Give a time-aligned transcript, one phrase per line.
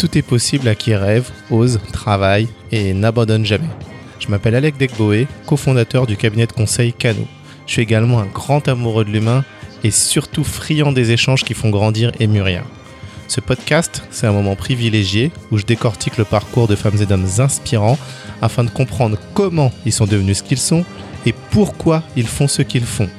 [0.00, 3.68] tout est possible à qui rêve, ose, travaille et n'abandonne jamais.
[4.18, 7.26] Je m'appelle Alec Degboé, cofondateur du cabinet de conseil Cano.
[7.66, 9.44] Je suis également un grand amoureux de l'humain
[9.84, 12.64] et surtout friand des échanges qui font grandir et mûrir.
[13.28, 17.28] Ce podcast, c'est un moment privilégié où je décortique le parcours de femmes et d'hommes
[17.38, 17.98] inspirants
[18.40, 20.86] afin de comprendre comment ils sont devenus ce qu'ils sont
[21.26, 23.10] et pourquoi ils font ce qu'ils font.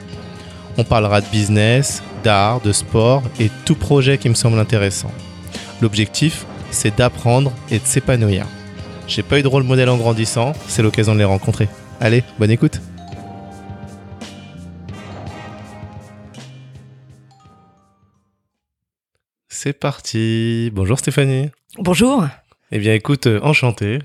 [0.80, 5.12] On parlera de business, d'art, de sport et tout projet qui me semble intéressant.
[5.80, 8.46] L'objectif, c'est d'apprendre et de s'épanouir.
[9.08, 11.68] J'ai pas eu de rôle modèle en grandissant, c'est l'occasion de les rencontrer.
[12.00, 12.82] Allez, bonne écoute
[19.50, 22.26] C'est parti Bonjour Stéphanie Bonjour
[22.72, 24.00] Eh bien écoute, euh, enchanté.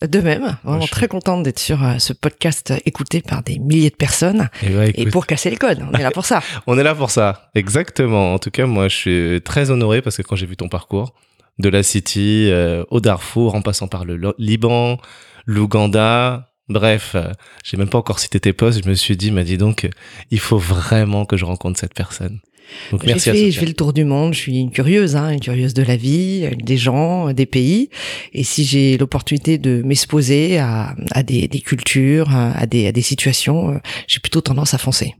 [0.00, 3.96] De même, vraiment très contente d'être sur euh, ce podcast écouté par des milliers de
[3.96, 4.48] personnes.
[4.62, 6.42] Eh ben, Et, pour casser les codes, on est là pour ça.
[6.66, 8.32] On est là pour ça, exactement.
[8.32, 11.12] En tout cas, moi je suis très honoré parce que quand j'ai vu ton parcours,
[11.58, 14.98] de la City euh, au Darfour, en passant par le Liban,
[15.46, 17.32] l'Ouganda, bref, euh,
[17.64, 19.90] j'ai même pas encore cité tes postes, je me suis dit, m'a dit donc, euh,
[20.30, 22.40] il faut vraiment que je rencontre cette personne.
[22.92, 23.50] Donc merci à fait, Sophia.
[23.50, 25.96] je fais le tour du monde, je suis une curieuse, hein, une curieuse de la
[25.96, 27.90] vie, euh, des gens, des pays.
[28.32, 32.92] Et si j'ai l'opportunité de m'exposer à, à des, des cultures, à à des, à
[32.92, 35.14] des situations, j'ai plutôt tendance à foncer.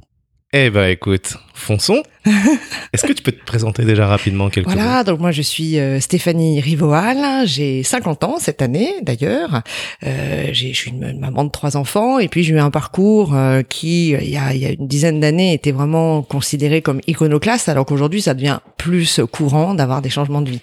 [0.52, 2.02] Eh ben écoute, fonçons.
[2.92, 5.78] Est-ce que tu peux te présenter déjà rapidement quelques mots Voilà, donc moi je suis
[5.78, 9.62] euh, Stéphanie Rivoal, j'ai 50 ans cette année d'ailleurs,
[10.04, 13.34] euh, j'ai- je suis une maman de trois enfants et puis j'ai eu un parcours
[13.34, 17.00] euh, qui il y, a, il y a une dizaine d'années était vraiment considéré comme
[17.06, 20.60] iconoclaste alors qu'aujourd'hui ça devient plus courant d'avoir des changements de vie.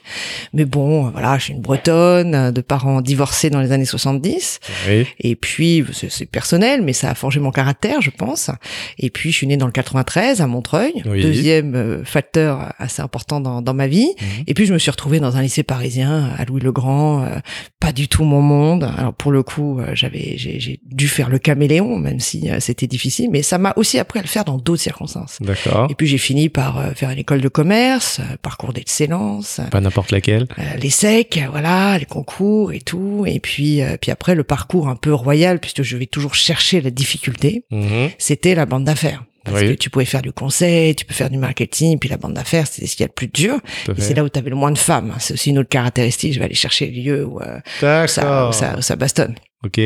[0.54, 3.86] Mais bon, euh, voilà, je suis une bretonne euh, de parents divorcés dans les années
[3.86, 5.08] 70 Oui.
[5.22, 8.52] et puis c'est c'est personnel mais ça a forgé mon caractère je pense.
[9.00, 11.22] Et puis je suis née dans le 93 à Montreuil, Oui.
[11.22, 14.10] deuxième euh, facteur assez important dans, dans ma vie.
[14.20, 14.44] Mhm.
[14.48, 17.28] Et puis je me suis retrouvée dans un lycée parisien à Louis le Grand, euh,
[17.80, 18.84] pas du tout mon monde.
[18.98, 22.88] Alors pour le coup, euh, j'avais j'ai dû faire le caméléon, même si euh, c'était
[22.88, 25.38] difficile, mais ça m'a aussi appris à le faire dans d'autres circonstances.
[25.42, 25.88] D'accord.
[25.92, 30.12] Et puis j'ai fini par euh, faire une école de commerce, parcours d'excellence, Pas n'importe
[30.12, 30.48] laquelle.
[30.82, 33.26] les secs, voilà, les concours et tout.
[33.28, 36.90] Et puis puis après le parcours un peu royal, puisque je vais toujours chercher la
[36.90, 38.10] difficulté Mhm.
[38.18, 39.24] c'était la bande d'affaires.
[39.50, 39.70] Parce Oui.
[39.70, 42.68] que tu pouvais faire du conseil, tu peux faire du marketing, puis la bande d'affaires,
[42.68, 43.60] c'était ce qu'il y a de plus dur.
[43.98, 45.14] Et c'est là où tu avais le moins de femmes.
[45.20, 46.34] C'est aussi une autre caractéristique.
[46.34, 47.58] Je vais aller chercher les lieux où, euh,
[48.04, 49.36] où ça, où ça, où ça bastonne.
[49.66, 49.80] Ok.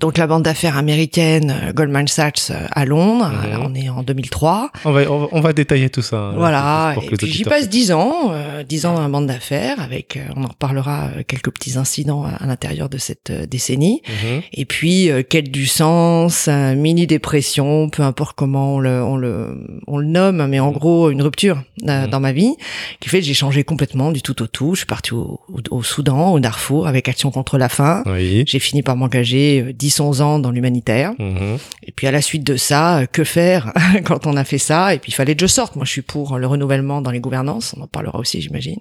[0.00, 3.52] Donc la bande d'affaires américaine, euh, Goldman Sachs euh, à Londres, Mhm.
[3.52, 4.70] euh, on est en 2003.
[4.86, 6.16] On va, on va, on va détailler tout ça.
[6.16, 9.80] hein, Voilà, et puis j'y passe dix ans, euh, dix ans dans la bande d'affaires,
[9.80, 14.02] avec, euh, on en reparlera, euh, quelques petits incidents à, à l'intérieur de cette décennie.
[14.08, 14.42] Mhm.
[14.54, 20.06] Et puis, quête du sens, mini-dépression, peu importe comment on le, on le, on le
[20.06, 22.08] nomme, mais en gros, une rupture Mhm.
[22.08, 22.54] dans ma vie,
[23.00, 24.74] qui fait que j'ai changé complètement du tout au tout.
[24.74, 28.02] Je suis partie au, au, au Soudan, au Darfour, avec Action contre la faim.
[28.06, 28.42] Oui.
[28.46, 31.12] J'ai fini par m'engager euh, 10-11 ans dans l'humanitaire.
[31.18, 31.58] Mhm.
[31.82, 33.72] Et puis à la suite de ça, euh, que faire
[34.04, 34.94] quand on a fait ça?
[34.94, 35.76] Et puis il fallait que je sorte.
[35.76, 37.74] Moi, je suis pour le renouvellement dans les gouvernances.
[37.78, 38.78] On en parlera aussi, j'imagine.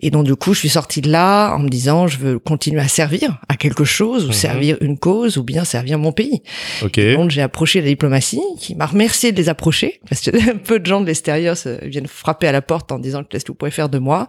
[0.00, 2.80] Et donc du coup, je suis sortie de là en me disant, je veux continuer
[2.80, 4.32] à servir à quelque chose, ou Mhm.
[4.32, 6.42] servir une cause, ou bien servir mon pays.
[6.82, 7.00] Ok.
[7.16, 10.86] Donc j'ai approché la diplomatie, qui m'a remercié de les approcher, parce que peu de
[10.86, 13.88] gens de l'extérieur viennent frapper à la porte en disant qu'est-ce que vous pouvez faire
[13.88, 14.28] de moi?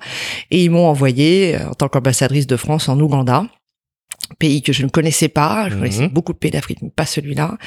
[0.51, 3.45] Et ils m'ont envoyé euh, en tant qu'ambassadrice de France en Ouganda
[4.40, 5.80] pays que je ne connaissais pas, je Mhm.
[5.81, 7.58] connaissais beaucoup de pays d'Afrique, mais pas celui-là,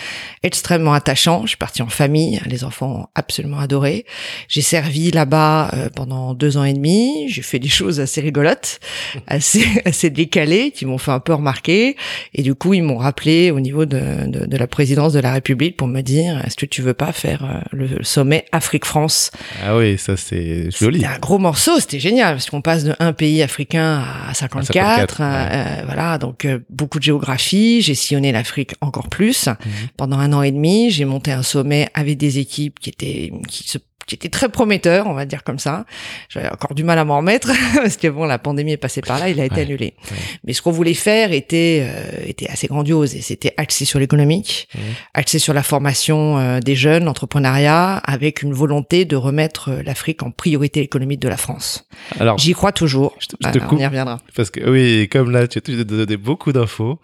[0.43, 4.05] extrêmement attachant, je suis partie en famille, les enfants ont absolument adoré,
[4.49, 8.81] j'ai servi là-bas euh, pendant deux ans et demi, j'ai fait des choses assez rigolotes,
[9.27, 11.97] assez, assez décalées, qui m'ont fait un peu remarquer,
[12.35, 15.33] et du coup ils m'ont rappelé au niveau de, de, de la présidence de la
[15.33, 19.31] République pour me dire, est-ce que tu veux pas faire euh, le sommet Afrique-France?
[19.65, 21.01] Ah oui, ça c'est joli.
[21.01, 25.17] c'était un gros morceau, c'était génial parce qu'on passe de un pays africain à 54,
[25.17, 27.81] 54, euh, euh, voilà, donc euh, beaucoup de géographie.
[27.83, 29.55] J'ai sillonné l'Afrique encore plus Mhm.
[29.97, 30.91] pendant un an et demi.
[30.91, 35.07] J'ai monté un sommet avec des équipes qui étaient qui se qui étaient très prometteurs,
[35.07, 35.85] on va dire comme ça.
[36.29, 39.21] J'avais encore du mal à m'en remettre parce que bon, la pandémie est passée par
[39.21, 39.95] là, il a été Ouais, annulé.
[40.11, 40.17] ouais.
[40.45, 44.69] Mais ce qu'on voulait faire était euh, était assez grandiose et c'était axé sur l'économique,
[45.15, 50.23] axé sur la formation euh, des jeunes, l'entrepreneuriat, avec une volonté de remettre euh, l'Afrique
[50.23, 51.87] en priorité économique de la France.
[52.19, 53.15] Alors, J'y crois toujours.
[53.21, 54.19] je te, je te Voilà, on coupe y reviendra.
[54.35, 56.99] parce que oui, comme là, tu as donné beaucoup d'infos.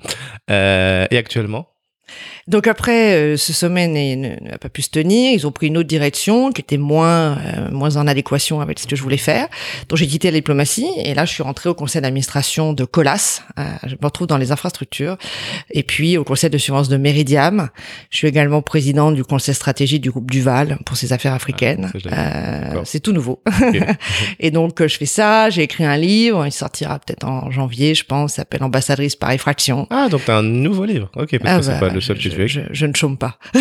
[0.50, 1.68] Euh, et actuellement,
[2.46, 3.88] Donc après, euh, ce sommet
[4.40, 5.32] n'a pas pu se tenir.
[5.32, 8.86] Ils ont pris une autre direction qui était moins euh, moins en adéquation avec ce
[8.86, 9.48] que je voulais faire.
[9.88, 13.42] Donc j'ai quitté la diplomatie et là je suis rentrée au conseil d'administration de Colas.
[13.58, 15.16] Euh, je me retrouve dans les infrastructures
[15.70, 17.70] et puis au conseil de surveillance de Meridiam.
[18.10, 21.90] Je suis également président du conseil stratégique du groupe Duval pour ses affaires africaines.
[22.10, 23.42] Ah, c'est tout nouveau.
[24.40, 25.48] et donc je fais ça.
[25.50, 26.46] J'ai écrit un livre.
[26.46, 28.34] Il sortira peut-être en janvier, je pense.
[28.34, 29.86] S'appelle Ambassadrice par effraction.
[29.90, 31.10] Ah donc t'as un nouveau livre.
[31.16, 33.38] Ok parce ah, que c'est bah, pas le seul que je, je, ne chôme pas.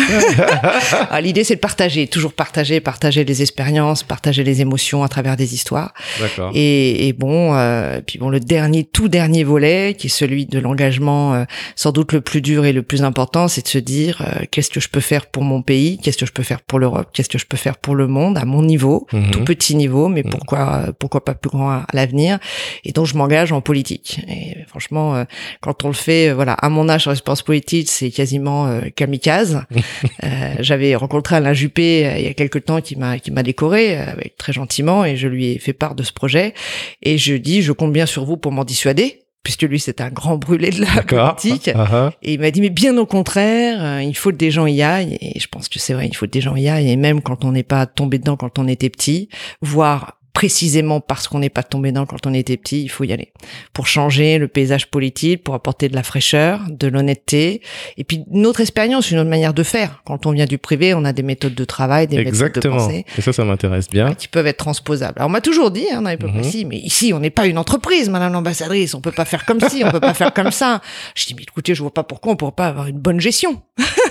[1.10, 5.36] Ah, l'idée, c'est de partager, toujours partager, partager les expériences, partager les émotions à travers
[5.36, 5.92] des histoires.
[6.20, 6.50] D'accord.
[6.54, 10.58] Et, et, bon, euh, puis bon, le dernier, tout dernier volet, qui est celui de
[10.58, 11.44] l'engagement, euh,
[11.76, 14.70] sans doute le plus dur et le plus important, c'est de se dire euh, qu'est-ce
[14.70, 17.28] que je peux faire pour mon pays, qu'est-ce que je peux faire pour l'Europe, qu'est-ce
[17.28, 19.30] que je peux faire pour le monde à mon niveau, mhm.
[19.30, 20.30] tout petit niveau, mais mhm.
[20.30, 22.38] pourquoi, pourquoi pas plus grand à, l'avenir.
[22.84, 24.20] Et donc, je m'engage en politique.
[24.28, 25.24] Et franchement, euh,
[25.60, 29.62] quand on le fait, voilà, à mon âge, réponse politique, c'est quasiment euh, kamikaze.
[30.22, 33.42] Euh, j'avais rencontré Alain Juppé euh, il y a quelque temps qui m'a qui m'a
[33.42, 36.54] décoré avec très gentiment et je lui ai fait part de ce projet
[37.02, 40.10] et je dis je compte bien sur vous pour m'en dissuader puisque lui c'est un
[40.10, 41.70] grand brûlé de la politique.
[41.74, 42.12] Ah, ah.
[42.22, 45.18] Et il m'a dit mais bien au contraire, il faut que des gens y aillent.
[45.20, 46.90] Et je pense que c'est vrai, il faut que des gens y aillent.
[46.90, 49.28] Et même quand on n'est pas tombé dedans quand on était petit,
[49.60, 53.12] voire précisément parce qu'on n'est pas tombé dedans quand on était petit, il faut y
[53.12, 53.32] aller.
[53.72, 57.62] Pour changer le paysage politique, pour apporter de la fraîcheur, de l'honnêteté,
[57.96, 60.02] et puis notre expérience, une autre manière de faire.
[60.04, 63.06] Quand on vient du privé, on a des méthodes de travail, des méthodes de pensée.
[63.16, 64.12] Et ça, ça m'intéresse bien.
[64.14, 65.14] Qui peuvent être transposables.
[65.16, 66.66] Alors on m'a toujours dit, hein, dans les mm -hmm.
[66.66, 69.84] mais ici, on n'est pas une entreprise, madame l'ambassadrice, on peut pas faire comme ci,
[69.84, 70.80] on peut pas faire comme ça.
[71.14, 73.62] Je dis, mais écoutez, je vois pas pourquoi on pourrait pas avoir une bonne gestion.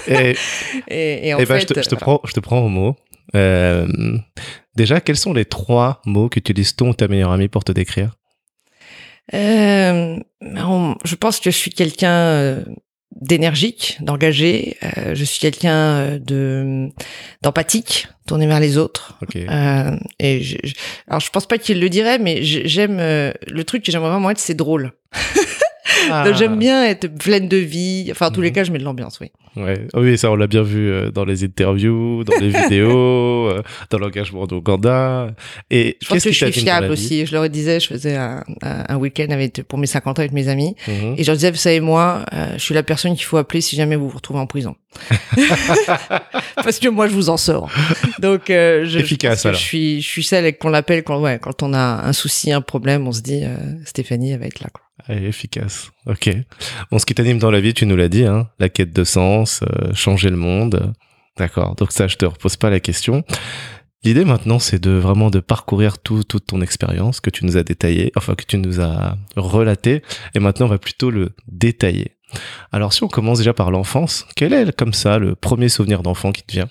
[0.08, 0.36] Et,
[0.88, 2.96] et, en fait, ben, je, te, je te prends, je te prends au mot.
[3.36, 3.88] Euh,
[4.76, 8.16] déjà, quels sont les trois mots qu'utilise ton ta meilleure amie pour te décrire?
[9.34, 12.64] Euh, Je pense que je suis quelqu'un euh,
[13.20, 14.78] d'énergique, d'engagé.
[14.84, 16.90] Euh, je suis quelqu'un euh, de
[17.42, 19.18] d'empathique, tourné vers les autres.
[19.36, 20.74] Euh, et je, je,
[21.08, 24.40] alors je pense pas qu'il le dirait, mais j'aime le truc que j'aimerais vraiment être,
[24.40, 24.94] c'est drôle.
[26.12, 26.26] Ah.
[26.34, 28.10] J'aime bien être pleine de vie.
[28.12, 28.56] Enfin, en tous les mhm.
[28.56, 29.32] cas, je mets de l'ambiance, oui.
[29.56, 29.88] Ouais.
[29.94, 33.62] Oh oui, ça, on l'a bien vu euh, dans les interviews, dans les vidéos, euh,
[33.90, 35.34] dans l'engagement d'Ouganda.
[35.70, 37.26] Et je pense que je suis fiable aussi.
[37.26, 40.48] Je leur disais, je faisais un, un week-end avec, pour mes 50 ans avec mes
[40.48, 40.76] amis.
[40.88, 41.16] Mhm.
[41.18, 43.62] Et je leur disais, vous savez, moi, euh, je suis la personne qu'il faut appeler
[43.62, 44.76] si jamais vous vous retrouvez en prison.
[46.56, 47.70] Parce que moi, je vous en sors.
[48.20, 51.74] Donc, je, Efficace, je, je suis, je suis celle qu'on l'appelle quand, ouais, quand on
[51.74, 53.44] a un souci, un problème, on se dit,
[53.86, 54.84] Stéphanie, elle va être là, quoi.
[55.08, 55.92] Elle efficace.
[56.06, 56.30] Ok.
[56.92, 59.04] Bon, ce qui t'anime dans la vie, tu nous l'as dit, hein, la quête de
[59.04, 60.94] sens, euh, changer le monde.
[61.38, 61.76] D'accord.
[61.76, 63.24] Donc ça, je te repose pas la question.
[64.04, 67.64] L'idée maintenant, c'est de vraiment de parcourir tout, toute ton expérience que tu nous as
[67.64, 70.02] détaillé, enfin que tu nous as relaté,
[70.36, 72.18] et maintenant on va plutôt le détailler.
[72.74, 76.34] Alors si on commence déjà par l'enfance, quel est comme ça le premier souvenir d'enfant
[76.34, 76.68] qui te vient?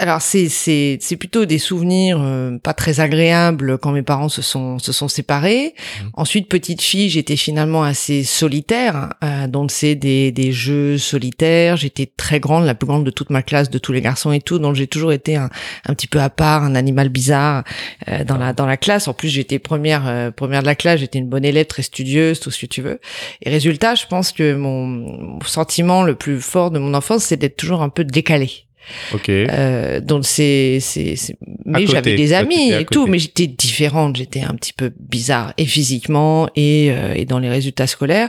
[0.00, 4.42] Alors c'est c'est c'est plutôt des souvenirs euh, pas très agréables quand mes parents se
[4.42, 5.74] sont se sont séparés.
[5.76, 6.06] Mmh.
[6.14, 11.76] Ensuite petite fille, j'étais finalement assez solitaire, euh, donc c'est des des jeux solitaires.
[11.76, 14.40] J'étais très grande, la plus grande de toute ma classe, de tous les garçons et
[14.40, 15.50] tout, donc j'ai toujours été un
[15.86, 17.64] un petit peu à part, un animal bizarre
[18.08, 19.06] euh, dans la dans la classe.
[19.06, 22.50] En plus j'étais première première de la classe, j'étais une bonne élève, très studieuse, tout
[22.50, 23.00] ce que tu veux.
[23.42, 27.36] Et résultat, je pense que mon, mon sentiment le plus fort de mon enfance, c'est
[27.36, 28.67] d'être toujours un peu décalé.
[29.12, 29.28] Ok.
[29.28, 31.16] Euh, donc c'est c'est
[31.64, 35.66] mais j'avais des amis et tout, mais j'étais différente, j'étais un petit peu bizarre et
[35.66, 38.28] physiquement et euh, et dans les résultats scolaires.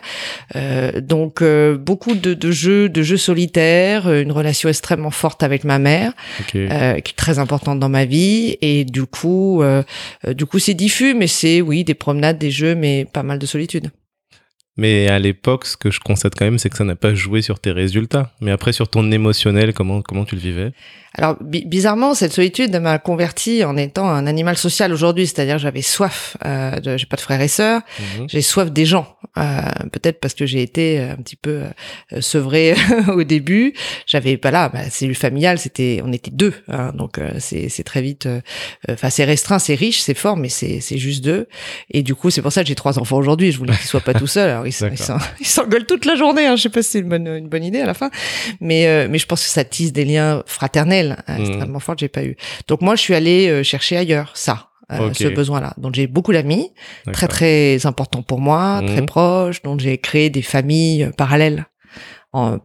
[0.55, 5.63] Euh, donc euh, beaucoup de, de jeux de jeux solitaires, une relation extrêmement forte avec
[5.63, 6.13] ma mère,
[6.55, 9.61] euh, qui est très importante dans ma vie et du coup
[10.27, 13.45] du coup c'est diffus, mais c'est oui des promenades, des jeux, mais pas mal de
[13.45, 13.89] solitude.
[14.77, 17.41] Mais à l'époque, ce que je constate quand même, c'est que ça n'a pas joué
[17.41, 18.31] sur tes résultats.
[18.39, 20.71] Mais après, sur ton émotionnel, comment, comment tu le vivais?
[21.19, 26.37] Alors bizarrement, cette solitude m'a converti en étant un animal social aujourd'hui, c'est-à-dire j'avais soif.
[26.45, 28.29] Euh, de, j'ai pas de frères et sœurs, mhm.
[28.29, 29.17] j'ai soif des gens.
[29.37, 29.61] Euh,
[29.91, 31.63] peut-être parce que j'ai été un petit peu
[32.13, 32.73] euh, sevré
[33.09, 33.73] au début.
[34.05, 37.83] J'avais pas là, bah, cellule familiale, c'était, on était deux, hein, donc euh, c'est, c'est
[37.83, 38.25] très vite.
[38.25, 38.39] Euh,
[38.89, 41.47] enfin, c'est restreint, c'est riche, c'est fort, mais c'est, c'est juste deux.
[41.91, 43.51] Et du coup, c'est pour ça que j'ai trois enfants aujourd'hui.
[43.51, 44.49] Je voulais qu'ils soient pas tout seuls.
[44.49, 44.73] Alors ils,
[45.41, 46.45] ils, s'engueulent toute la journée.
[46.45, 46.55] Hein.
[46.55, 48.09] Je sais pas si c'est une bonne, une bonne idée à la fin,
[48.61, 51.41] mais mais je pense que ça tisse des liens fraternels euh, mmh.
[51.41, 52.35] extrêmement forte, j'ai pas eu.
[52.67, 54.65] Donc moi, je suis allée euh, chercher ailleurs ça.
[54.91, 55.75] Euh, ce besoin-là.
[55.77, 56.71] Donc j'ai beaucoup d'amis,
[57.13, 59.05] très très importants pour moi, très mmh.
[59.05, 61.67] proches, donc j'ai créé des familles parallèles.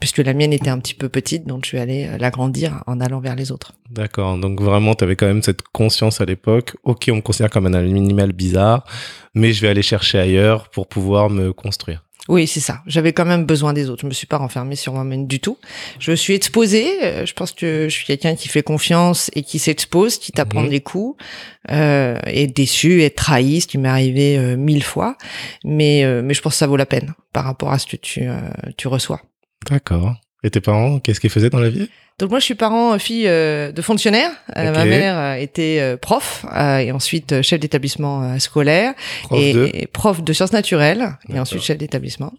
[0.01, 3.21] puisque la mienne était un petit peu petite, donc je suis allée l'agrandir en allant
[3.21, 3.73] vers les autres.
[3.91, 7.51] D'accord, donc vraiment, tu avais quand même cette conscience à l'époque, ok, on me considère
[7.51, 8.87] comme un animal bizarre,
[9.35, 12.04] mais je vais aller chercher ailleurs pour pouvoir me construire.
[12.29, 12.81] Oui, c'est ça.
[12.87, 14.01] J'avais quand même besoin des autres.
[14.03, 15.59] Je me suis pas renfermée sur moi-même du tout.
[15.99, 16.87] Je me suis exposée.
[17.03, 20.63] Euh, je pense que je suis quelqu'un qui fait confiance et qui s'expose, qui t'apprend
[20.63, 20.71] Mhm.
[20.71, 21.23] des coups,
[21.71, 25.19] euh, et déçu, être trahi, ce qui m'est arrivé euh, mille fois.
[25.65, 27.97] Mais euh, mais je pense que ça vaut la peine par rapport à ce que
[27.97, 28.39] tu euh,
[28.79, 29.21] tu reçois.
[29.71, 30.15] D'accord.
[30.43, 31.89] Et tes parents, qu'est-ce qu'ils faisaient dans la vie?
[32.21, 34.31] Donc moi, je suis parent euh, fille euh, de fonctionnaire.
[34.57, 34.73] Euh.
[34.73, 38.95] Ma mère euh, était euh, prof euh, et ensuite chef d'établissement scolaire
[39.25, 42.33] Prof et, de et prof de sciences naturelles et ensuite chef d'établissement.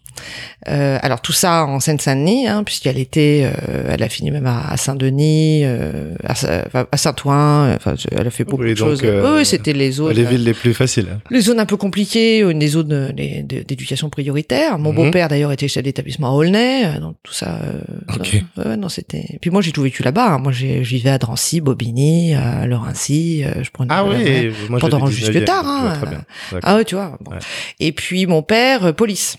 [0.68, 4.74] Euh, alors tout ça en Seine-Saint-Denis, hein, puisqu'elle était, euh, elle a fini même à,
[4.78, 7.74] Saint-Denis, euh, à, Saint-Ouen.
[7.76, 9.02] Enfin, elle a fait beaucoup Oui, de choses.
[9.04, 10.14] oui, c'était les zones.
[10.14, 11.18] les villes les plus faciles.
[11.30, 14.78] Les zones un peu compliquées, euh, des zones d'éducation prioritaire.
[14.78, 14.96] Mon Mhm.
[14.96, 17.58] beau-père d'ailleurs était chef d'établissement à Aulnay, donc tout ça.
[17.62, 18.42] euh, Ok.
[18.56, 19.36] non, ouais, non, c'était.
[19.42, 20.34] Puis moi j'ai tout vécu là-bas.
[20.34, 20.38] hein.
[20.38, 23.44] Moi je vivais à Drancy, Bobigny, à Lorency.
[23.44, 23.88] euh, je prenais.
[23.92, 26.24] Ah euh, oui, moi pendant jusque 19e, tard, vois hein.
[26.62, 27.18] Ah ouais, tu vois.
[27.20, 27.32] bon.
[27.32, 27.38] Ouais.
[27.80, 29.36] Et puis mon père, euh, police.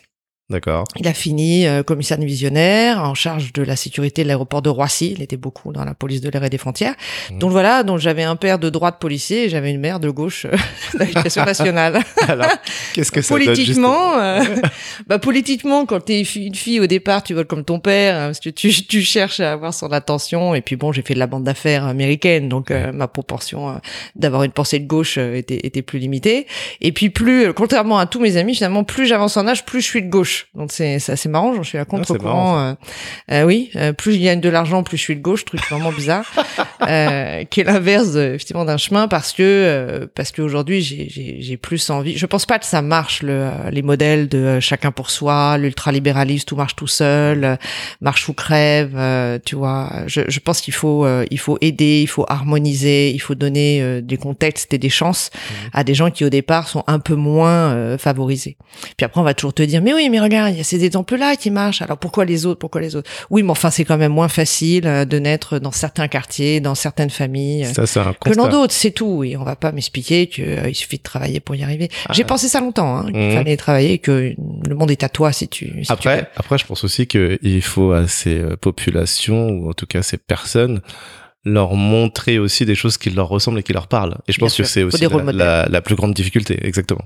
[0.50, 0.86] D'accord.
[0.96, 5.14] Il a fini euh, commissaire divisionnaire en charge de la sécurité de l'aéroport de Roissy.
[5.16, 6.96] Il était beaucoup dans la police de l'air et des frontières.
[7.32, 7.40] Mhm.
[7.40, 10.46] Donc voilà, donc j'avais un père de droite policier et j'avais une mère de gauche
[10.46, 10.56] euh,
[11.00, 12.00] l'éducation nationale.
[12.30, 12.48] Alors,
[12.94, 14.42] qu'est-ce que ça donne politiquement, euh,
[15.08, 18.40] bah politiquement, quand t'es une fille au départ, tu voles comme ton père, hein, parce
[18.40, 20.56] que tu, tu cherches à avoir son attention.
[20.56, 23.74] Et puis bon, j'ai fait de la bande d'affaires américaine, donc euh, ma proportion euh,
[24.16, 26.48] d'avoir une pensée de gauche euh, était, était plus limitée.
[26.82, 29.88] Et puis plus, contrairement à tous mes amis, finalement, plus j'avance en âge, plus je
[29.88, 30.37] suis de gauche.
[30.56, 32.60] Donc c'est c'est assez marrant, j'en suis à contre-courant.
[32.60, 32.74] euh,
[33.32, 35.92] euh, oui, euh, plus je gagne de l'argent, plus je suis de gauche, truc vraiment
[35.92, 36.26] bizarre,
[36.88, 41.58] euh, qui est l'inverse effectivement d'un chemin, parce que euh, parce qu'aujourd'hui j'ai j'ai j'ai
[41.58, 42.18] plus envie.
[42.18, 46.56] Je pense pas que ça marche le les modèles de chacun pour soi, l'ultralibéralisme, tout
[46.56, 47.58] marche tout seul,
[48.02, 48.94] marche ou crève.
[48.96, 53.12] euh, tu vois, je, je pense qu'il faut euh, il faut aider, il faut harmoniser,
[53.12, 55.30] il faut donner euh, des contextes et des chances
[55.74, 58.58] à des gens qui au départ sont un peu moins euh, favorisés.
[58.98, 60.84] Puis après on va toujours te dire mais oui mais regarde il y a ces
[60.86, 61.82] exemples-là qui marchent.
[61.82, 63.10] Alors pourquoi les autres Pourquoi les autres?
[63.30, 66.76] Oui mais enfin c'est quand même moins facile euh, de naître dans certains quartiers, dans
[66.76, 67.66] certaines familles.
[67.66, 69.24] euh, Ça, un que dans d'autres, c'est tout.
[69.24, 71.90] Et on va pas m'expliquer qu'il il suffit de travailler pour y arriver.
[72.08, 72.14] Ah.
[72.14, 73.34] J'ai pensé ça longtemps, hein, qu'il Mhm.
[73.34, 74.34] fallait travailler, que
[74.68, 75.66] le monde est à toi si tu.
[75.80, 79.74] si tu Après, après, je pense aussi qu'il faut à ces euh, populations, ou en
[79.74, 80.82] tout cas ces personnes,
[81.48, 84.18] leur montrer aussi des choses qui leur ressemblent et qui leur parlent.
[84.28, 85.36] Et je Bien pense que c'est aussi la, modèles.
[85.36, 87.02] la, la plus grande difficulté, exactement.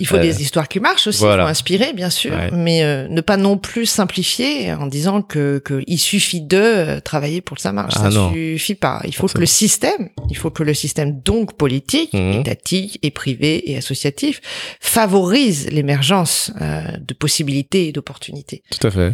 [0.00, 1.42] Il faut euh, des histoires qui marchent aussi, voilà.
[1.42, 2.50] il faut inspirer, bien sûr, Ouais.
[2.52, 7.00] mais euh, ne pas non plus simplifier en disant que, que il suffit de euh,
[7.00, 7.94] travailler pour que ça marche.
[7.96, 8.32] Ah ça non.
[8.32, 9.00] suffit pas.
[9.04, 12.40] Il faut que le système, il faut que le système donc politique, Mhm.
[12.40, 14.40] étatique et privé et associatif
[14.80, 18.62] favorise l'émergence euh, de possibilités et d'opportunités.
[18.70, 19.12] Tout à fait.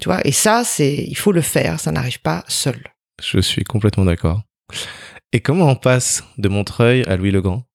[0.00, 1.80] Tu vois, et ça, c'est, il faut le faire.
[1.80, 2.76] Ça n'arrive pas seul.
[3.20, 4.42] Je suis complètement d'accord.
[5.32, 7.69] Et comment on passe de Montreuil à Louis le Grand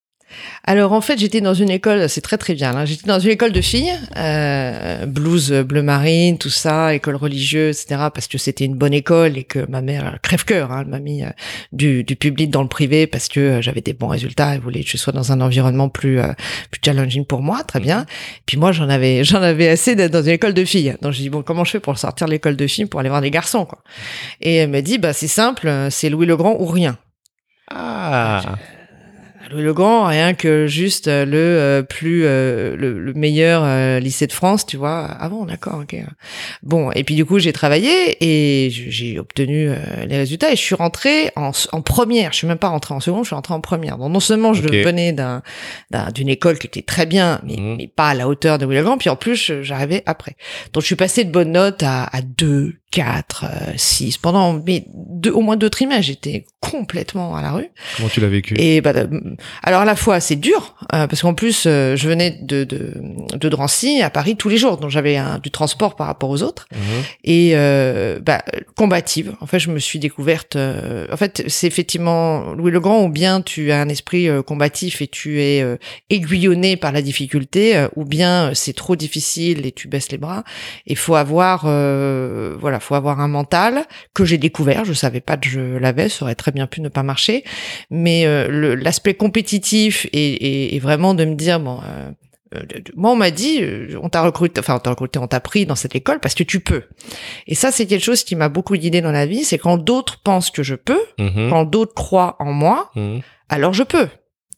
[0.64, 2.76] Alors en fait, j'étais dans une école, c'est très trivial.
[2.76, 7.80] Hein, j'étais dans une école de filles, euh, blues bleu marine, tout ça, école religieuse,
[7.80, 8.08] etc.
[8.12, 10.98] Parce que c'était une bonne école et que ma mère crève cœur, hein, elle m'a
[10.98, 11.28] mis euh,
[11.72, 14.54] du, du public dans le privé parce que euh, j'avais des bons résultats.
[14.54, 16.32] Elle voulait que je sois dans un environnement plus euh,
[16.70, 18.04] plus challenging pour moi, très bien.
[18.46, 20.96] Puis moi, j'en avais j'en avais assez d'être dans une école de filles.
[21.02, 23.08] Donc j'ai dit bon, comment je fais pour sortir de l'école de filles pour aller
[23.08, 23.82] voir des garçons quoi?
[24.40, 26.98] Et elle m'a dit bah c'est simple, c'est Louis le Grand ou rien.
[27.70, 28.42] Ah
[29.50, 34.00] Louis le Grand, rien que juste euh, le euh, plus euh, le, le meilleur euh,
[34.00, 35.08] lycée de France, tu vois.
[35.20, 35.96] Ah bon, d'accord, ok.
[36.62, 39.76] Bon, et puis du coup j'ai travaillé et j'ai obtenu euh,
[40.06, 42.32] les résultats et je suis rentrée en, en première.
[42.32, 43.98] Je suis même pas rentrée en seconde, je suis rentrée en première.
[43.98, 45.42] Donc non seulement je venais d'un
[45.90, 47.76] d'un- d'une école qui était très bien, mais, Mhm.
[47.78, 48.98] mais pas à la hauteur de Louis le Grand.
[48.98, 50.36] Puis en plus j'arrivais après.
[50.72, 53.44] Donc je suis passée de bonnes notes à, à 2, 4,
[53.76, 54.16] 6.
[54.18, 57.68] Pendant mais deux, au moins deux trimestres, j'étais complètement à la rue.
[57.98, 58.54] Comment tu l'as vécu?
[58.58, 59.06] Et bah, euh,
[59.62, 62.94] alors à la fois c'est dur euh, parce qu'en plus euh, je venais de, de
[63.34, 66.66] de Drancy à Paris tous les jours, donc j'avais du transport par rapport aux autres
[66.72, 67.02] Mhm.
[67.24, 68.42] et euh, bah,
[68.76, 69.34] combative.
[69.40, 70.56] En fait, je me suis découverte.
[70.56, 74.42] euh, en fait, c'est effectivement Louis le Grand ou bien tu as un esprit euh,
[74.42, 75.76] combatif et tu es euh,
[76.10, 80.18] aiguillonné par la difficulté, euh, ou bien euh, c'est trop difficile et tu baisses les
[80.18, 80.44] bras.
[80.86, 84.84] Il faut avoir, euh, voilà, faut avoir un mental que j'ai découvert.
[84.84, 87.44] Je savais pas que je l'avais, ça aurait très bien pu ne pas marcher,
[87.90, 91.80] mais euh, l'aspect compétitif et, et, et vraiment de me dire bon.
[91.84, 92.10] euh,
[92.54, 92.62] euh,
[92.94, 95.66] moi, on m'a dit, euh, on t'a recruté, enfin, on t'a recruté, on t'a pris
[95.66, 96.84] dans cette école parce que tu peux.
[97.48, 100.22] Et ça, c'est quelque chose qui m'a beaucoup guidé dans la vie, c'est quand d'autres
[100.22, 101.50] pensent que je peux, Mhm.
[101.50, 103.20] quand d'autres croient en moi, Mhm.
[103.48, 104.06] alors je peux.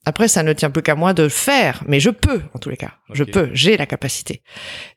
[0.04, 2.68] Après, ça ne tient plus qu'à moi de le faire, mais je peux, en tous
[2.70, 2.92] les cas.
[3.12, 4.42] Je peux, j'ai la capacité.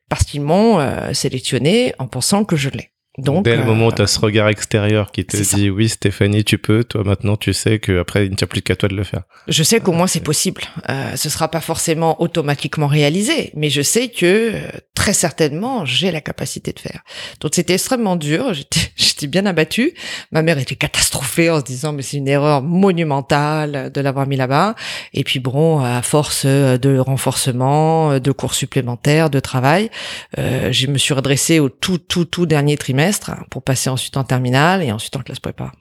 [0.09, 2.90] Parce qu'ils m'ont euh, sélectionné en pensant que je l'ai.
[3.17, 5.57] Donc, Dès le euh, moment où tu as ce regard extérieur qui te ça.
[5.57, 8.77] dit oui Stéphanie tu peux, toi maintenant tu sais qu'après il ne tient plus qu'à
[8.77, 9.23] toi de le faire.
[9.49, 10.61] Je sais qu'au moins c'est possible.
[10.89, 14.61] Euh, ce sera pas forcément automatiquement réalisé, mais je sais que euh,
[14.95, 17.01] très certainement, j'ai la capacité de faire.
[17.41, 18.53] Donc c'était extrêmement dur,
[18.95, 19.93] j'étais bien abattue.
[20.31, 24.37] Ma mère était catastrophée en se disant mais c'est une erreur monumentale de l'avoir mis
[24.37, 24.75] là-bas.
[25.13, 29.89] Et puis bon, à force de renforcement, de cours supplémentaires, de travail,
[30.37, 33.00] euh, je me suis redressée au tout tout tout dernier trimestre
[33.49, 35.71] pour passer ensuite en terminale et ensuite en classe prépa.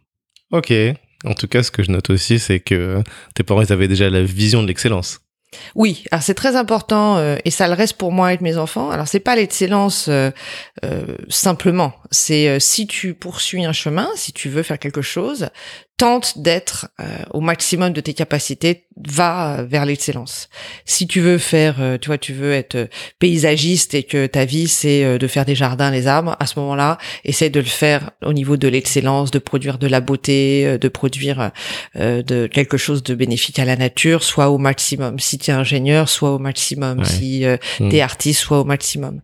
[0.53, 0.73] Ok.
[1.25, 3.03] En tout cas, ce que je note aussi, c'est que
[3.35, 5.21] tes parents ils avaient déjà la vision de l'excellence.
[5.75, 8.91] Oui, alors c'est très important euh, et ça le reste pour moi avec mes enfants.
[8.91, 10.31] Alors c'est pas l'excellence euh,
[10.85, 15.49] euh, simplement, c'est si tu poursuis un chemin, si tu veux faire quelque chose,
[15.97, 16.89] tente d'être
[17.33, 20.49] au maximum de tes capacités, va vers l'excellence.
[20.87, 22.89] Si tu veux faire, tu vois, tu veux être
[23.19, 26.97] paysagiste et que ta vie c'est de faire des jardins, les arbres, à ce moment-là,
[27.25, 31.51] essaie de le faire au niveau de l'excellence, de produire de la beauté, de produire
[31.95, 35.19] de quelque chose de bénéfique à la nature, soit au maximum.
[35.19, 37.05] Si tu es ingénieur, soit au maximum.
[37.05, 37.89] Si euh, mm.
[37.91, 39.21] t'es artiste, soit au maximum.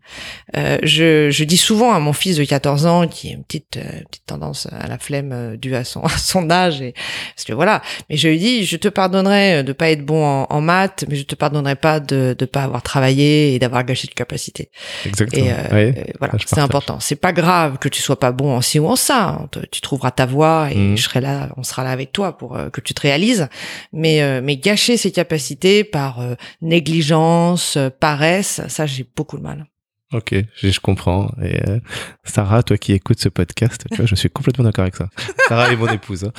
[0.56, 3.78] Euh, je, je dis souvent à mon fils de 14 ans, qui a une petite,
[3.78, 6.92] euh, petite tendance à la flemme euh, due à son, à son âge, et,
[7.34, 7.80] parce que voilà.
[8.10, 11.16] Mais je lui dis, je te pardonnerai de pas être bon en, en maths, mais
[11.16, 14.70] je te pardonnerai pas de ne pas avoir travaillé et d'avoir gâché de capacité.
[15.06, 15.46] Exactement.
[15.76, 16.98] Et voilà, c'est important.
[17.00, 19.40] C'est pas grave que tu sois pas bon en ci ou en ça.
[19.70, 22.80] Tu trouveras ta voie et je serai là, on sera là avec toi pour que
[22.80, 23.48] tu te réalises.
[23.92, 29.66] Mais, mais gâcher ses capacités par euh, négligence, euh, paresse, ça j'ai beaucoup de mal.
[30.12, 31.32] Ok, je, comprends.
[31.42, 31.80] Euh,
[32.22, 35.08] Sarah, toi qui écoutes ce podcast, tu vois, je suis complètement d'accord avec ça.
[35.48, 36.24] Sarah est mon épouse.
[36.24, 36.32] Hein.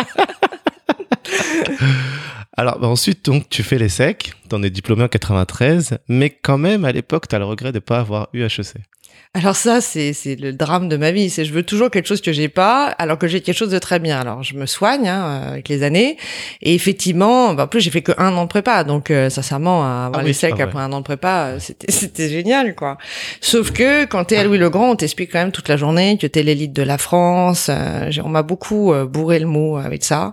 [2.56, 6.58] Alors bah, ensuite, donc, tu fais les secs, t'en es diplômé en 93, mais quand
[6.58, 8.78] même, à l'époque, tu as le regret de ne pas avoir eu HEC.
[9.34, 11.28] Alors ça, c'est c'est le drame de ma vie.
[11.28, 13.78] C'est je veux toujours quelque chose que j'ai pas, alors que j'ai quelque chose de
[13.78, 14.18] très bien.
[14.18, 16.16] Alors je me soigne hein, avec les années,
[16.62, 19.84] et effectivement, bah, en plus j'ai fait que un an de prépa, donc euh, sincèrement
[19.84, 21.58] avoir ah les secs après un an de prépa, euh,
[21.88, 22.96] c'était génial quoi.
[23.42, 26.16] Sauf que quand t'es à Louis le Grand, on t'explique quand même toute la journée
[26.16, 27.68] que t'es l'élite de la France.
[27.70, 30.32] Euh, on m'a beaucoup bourré le mot avec ça.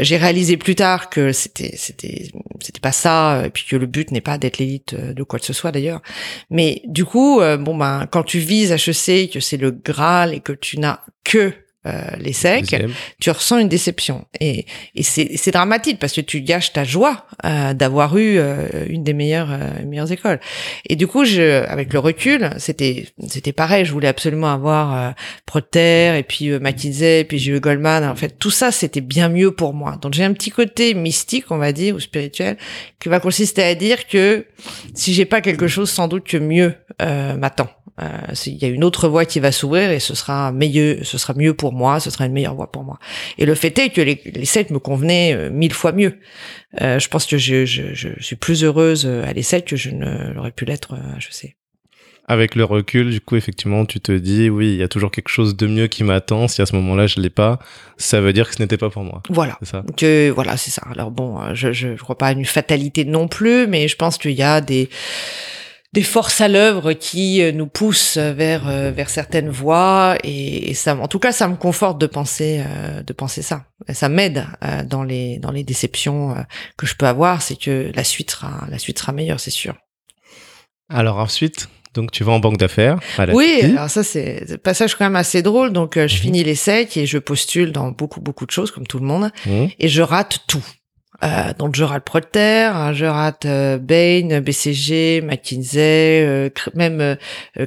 [0.00, 4.10] j'ai réalisé plus tard que c'était c'était c'était pas ça, et puis que le but
[4.10, 6.00] n'est pas d'être l'élite de quoi que ce soit d'ailleurs.
[6.48, 10.52] Mais du coup, bon ben quand tu vises HEC, que c'est le Graal et que
[10.52, 11.52] tu n'as que
[11.84, 12.76] euh, les secs,
[13.18, 14.24] tu ressens une déception.
[14.38, 19.02] Et, et c'est dramatique parce que tu gâches ta joie euh, d'avoir eu euh, une
[19.02, 19.48] des meilleures
[19.84, 20.38] meilleures écoles.
[20.88, 23.84] Et du coup, je, avec le recul, c'était c'était pareil.
[23.84, 28.04] Je voulais absolument avoir Proter et puis McKinsey et puis j'ai eu Goldman.
[28.04, 29.98] En fait, tout ça, c'était bien mieux pour moi.
[30.00, 32.58] Donc j'ai un petit côté mystique, on va dire, ou spirituel,
[33.00, 34.46] qui va consister à dire que
[34.94, 37.68] si j'ai pas quelque chose, sans doute que mieux m'attend.
[38.00, 38.08] Euh,
[38.46, 41.34] il y a une autre voie qui va s'ouvrir et ce sera mieux, ce sera
[41.34, 42.98] mieux pour moi, ce sera une meilleure voie pour moi.
[43.36, 46.18] Et le fait est que les, les me convenaient euh, mille fois mieux.
[46.80, 50.32] Euh, je pense que je, je, je, suis plus heureuse à l'essai que je ne
[50.32, 51.56] l'aurais pu l'être je sais.
[52.28, 55.28] Avec le recul, du coup, effectivement, tu te dis, oui, il y a toujours quelque
[55.28, 56.46] chose de mieux qui m'attend.
[56.46, 57.58] Si à ce moment-là, je l'ai pas,
[57.96, 59.22] ça veut dire que ce n'était pas pour moi.
[59.28, 59.58] Voilà.
[59.60, 59.84] C'est ça.
[59.96, 60.82] Que, voilà, c'est ça.
[60.90, 64.18] Alors bon, je, je, je crois pas à une fatalité non plus, mais je pense
[64.18, 64.88] qu'il y a des,
[65.92, 70.96] des forces à l'œuvre qui euh, nous poussent vers euh, vers certaines voies et, ça
[70.96, 74.46] en tout cas ça me conforte de penser euh, de penser ça ça m'aide
[74.86, 76.34] dans les dans les déceptions
[76.78, 79.74] que je peux avoir c'est que la suite sera la suite sera meilleure c'est sûr
[80.88, 82.98] alors ensuite donc tu vas en banque d'affaires.
[83.34, 85.74] Oui, alors ça c'est un passage quand même assez drôle.
[85.74, 86.08] Donc je mhm.
[86.08, 89.68] finis l'essai et je postule dans beaucoup beaucoup de choses comme tout le monde mhm.
[89.78, 90.64] et je rate tout.
[91.22, 97.16] Euh, donc je rate Procter, hein, je rate euh, Bain, BCG, McKinsey, euh, même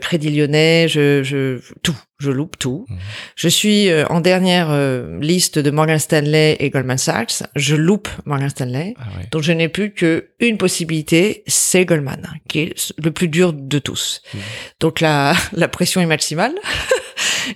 [0.02, 2.86] Crédit Lyonnais, je, je tout, je loupe tout.
[2.90, 2.98] Mhm.
[3.36, 4.76] Je suis en dernière
[5.20, 8.94] liste de Morgan Stanley et Goldman Sachs, je loupe Morgan Stanley.
[8.98, 13.54] Ah donc je n'ai plus que une possibilité, c'est Goldman, qui est le plus dur
[13.54, 14.22] de tous.
[14.34, 14.40] Mhm.
[14.82, 16.54] Donc la la pression est maximale.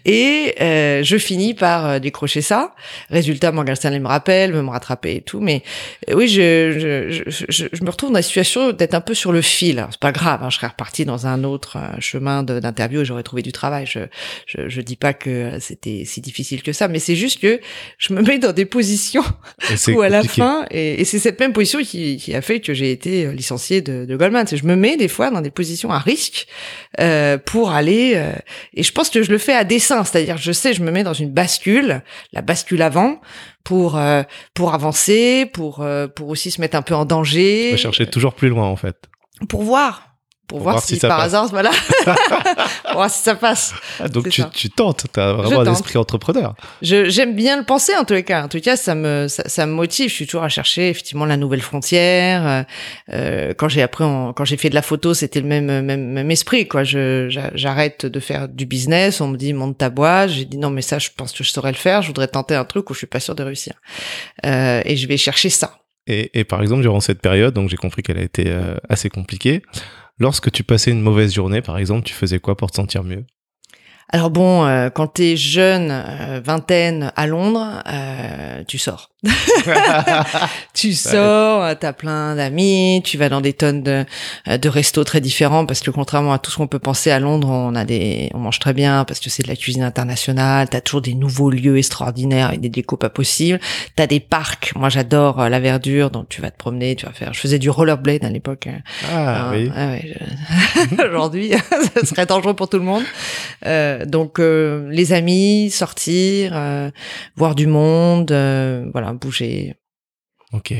[0.06, 2.74] Et euh, je finis par euh, décrocher ça.
[3.10, 5.40] Résultat, Morgan Stanley me rappelle, me rattraper et tout.
[5.40, 5.64] Mais
[6.10, 9.32] euh, oui, je, je, je, je, me retrouve dans la situation d'être un peu sur
[9.32, 9.86] le fil.
[9.92, 13.42] C'est pas grave, hein, je serais reparti dans un autre chemin d'interview et j'aurais trouvé
[13.42, 13.86] du travail.
[13.86, 14.00] Je,
[14.46, 17.60] je, je dis pas que c'était si difficile que ça, mais c'est juste que
[17.98, 19.24] je me mets dans des positions
[19.90, 22.74] où à la fin, et, et c'est cette même position qui, qui, a fait que
[22.74, 24.46] j'ai été licencié de, de Goldman.
[24.52, 26.48] Je me mets des fois dans des positions à risque
[27.00, 28.22] euh, pour aller,
[28.74, 31.04] et je pense que je le fais à des c'est-à-dire je sais, je me mets
[31.04, 32.02] dans une bascule,
[32.34, 33.20] la bascule avant,
[33.64, 37.76] pour euh, pour avancer, pour euh, pour aussi se mettre un peu en danger.
[37.78, 38.96] chercher toujours plus loin en fait.
[39.48, 40.09] Pour voir,
[40.50, 41.70] pour, voir, si, par hasard, voilà,
[42.84, 43.74] pour voir si ça passe.
[44.00, 44.50] Ah, donc tu, ça.
[44.54, 46.56] tu tentes, tu as vraiment un esprit entrepreneur.
[46.82, 48.44] J'aime bien le penser en tous les cas.
[48.44, 50.10] En tout cas, ça me, ça, ça me motive.
[50.10, 52.46] Je suis toujours à chercher effectivement la nouvelle frontière.
[52.48, 52.64] Euh,
[53.14, 56.08] euh, quand j'ai appris, en- quand j'ai fait de la photo, c'était le même, même,
[56.12, 56.68] même esprit.
[56.68, 56.84] Quoi.
[56.84, 59.22] J'arrête de faire du business.
[59.22, 60.30] On me dit monte ta boîte.
[60.32, 62.02] J'ai dit non, mais ça, je pense que je saurais le faire.
[62.02, 63.74] Je voudrais tenter un truc où je suis pas sûr de réussir.
[64.46, 65.76] Euh, et je vais chercher ça.
[66.08, 69.10] Et, et par exemple, durant cette période, donc j'ai compris qu'elle a été euh, assez
[69.10, 69.62] compliquée.
[70.20, 73.26] Lorsque tu passais une mauvaise journée, par exemple, tu faisais quoi pour te sentir mieux?
[74.10, 79.09] Alors bon, euh, quand t'es jeune, euh, vingtaine à Londres, euh, tu sors.
[80.74, 84.06] tu sors, t'as plein d'amis, tu vas dans des tonnes de,
[84.48, 87.50] de restos très différents parce que contrairement à tout ce qu'on peut penser à Londres,
[87.50, 90.70] on a des, on mange très bien parce que c'est de la cuisine internationale.
[90.70, 93.60] T'as toujours des nouveaux lieux extraordinaires avec des décos pas possibles.
[93.96, 94.72] T'as des parcs.
[94.76, 97.34] Moi, j'adore euh, la verdure, donc tu vas te promener, tu vas faire.
[97.34, 98.68] Je faisais du rollerblade à l'époque.
[98.68, 98.80] hein.
[99.14, 99.70] Ah oui.
[99.76, 101.52] ah ouais, je- Aujourd'hui,
[101.96, 103.04] ça serait dangereux pour tout le monde.
[103.66, 106.90] Euh, donc, euh, les amis, sortir, euh,
[107.36, 109.76] voir du monde, euh, bouger.
[110.52, 110.74] Ok.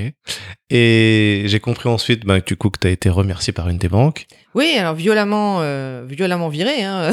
[0.70, 2.26] Et j'ai compris ensuite,
[2.58, 4.26] coup, que tu as été remercié par une des banques.
[4.56, 6.84] Oui, alors violemment, euh, violemment viré.
[6.84, 7.12] Hein.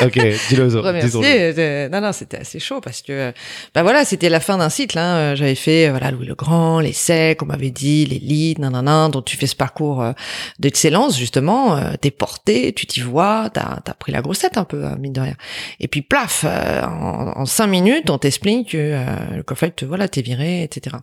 [0.00, 0.18] Ah ok,
[0.50, 0.66] dis-le.
[0.80, 1.20] remercier.
[1.58, 3.32] euh, Non, non, c'était assez chaud parce que,
[3.74, 4.98] bah voilà, c'était la fin d'un cycle.
[4.98, 5.16] Hein.
[5.16, 8.60] Euh, J'avais fait, euh, voilà, Louis le Grand, les secs, on m'avait dit, les leads,
[8.60, 10.12] nanana, dont tu fais ce parcours euh,
[10.58, 11.78] d'excellence justement.
[11.78, 15.14] Euh, t'es porté, tu t'y vois, t'as as pris la grossette un peu, hein, mine
[15.14, 15.36] de rien.
[15.80, 20.08] Et puis plaf, euh, en, en cinq minutes, on t'explique que, euh, qu'en fait, voilà,
[20.08, 20.96] t'es viré, etc.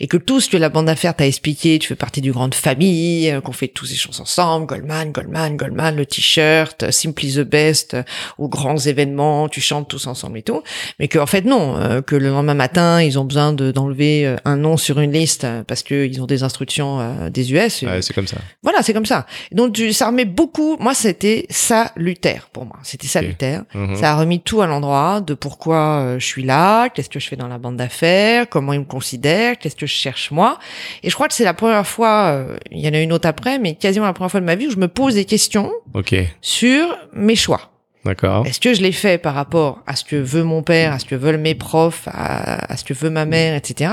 [0.00, 2.54] Et que tout ce que la bande d'affaires t'a expliqué, tu fais partie du grande
[2.56, 5.19] famille, euh, qu'on fait tous ces choses ensemble, Goldman, Goldman,
[5.56, 8.02] Goldman, le t-shirt, euh, Simply the Best, euh,
[8.38, 10.62] aux grands événements, tu chantes tous ensemble et tout.
[10.98, 14.36] Mais que en fait non, euh, que le lendemain matin, ils ont besoin de- d'enlever
[14.44, 17.82] un nom sur une liste parce que ils ont des instructions des US.
[17.82, 18.36] Ouais, c'est comme ça.
[18.62, 19.26] Voilà, c'est comme ça.
[19.52, 20.76] Donc tu- ça remet beaucoup.
[20.78, 22.76] Moi, c'était salutaire pour moi.
[22.82, 23.62] C'était salutaire.
[23.74, 23.96] Mhm.
[23.96, 27.36] Ça a remis tout à l'endroit de pourquoi je suis là, qu'est-ce que je fais
[27.36, 30.58] dans la bande d'affaires, comment ils me considèrent, qu'est-ce que je cherche moi.
[31.02, 33.28] Et je crois que c'est la première fois, euh, il y en a une autre
[33.28, 35.72] après, mais quasiment la première fois de ma vie où je me pose des questions
[36.40, 37.70] sur mes choix.
[38.04, 38.46] d'accord.
[38.46, 41.04] Est-ce que je l'ai fait par rapport à ce que veut mon père, à ce
[41.04, 43.92] que veulent mes profs, à, à ce que veut ma mère, etc.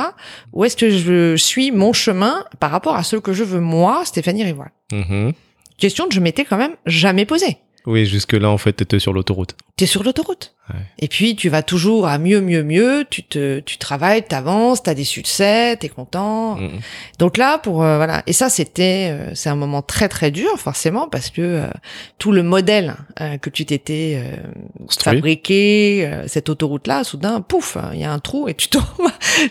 [0.54, 4.04] Ou est-ce que je suis mon chemin par rapport à ce que je veux moi,
[4.06, 5.34] Stéphanie Rivoire Mhm.
[5.78, 7.58] Question que je m'étais quand même jamais posée.
[7.88, 9.56] Oui, jusque-là, en fait, tu étais sur l'autoroute.
[9.78, 10.54] T'es sur l'autoroute.
[10.69, 10.80] Ouais.
[11.00, 13.06] Et puis tu vas toujours à mieux, mieux, mieux.
[13.10, 16.56] Tu te, tu travailles, t'avances, t'as des succès, t'es content.
[16.58, 16.80] Mhm.
[17.19, 18.23] Donc là, pour euh, voilà.
[18.28, 21.67] Et ça, c'était, euh, c'est un moment très très dur forcément parce que euh,
[22.17, 24.36] tout le modèle euh, que tu t'étais euh,
[25.00, 28.84] fabriqué, euh, cette autoroute-là, soudain, pouf, il y a un trou et tu tombes,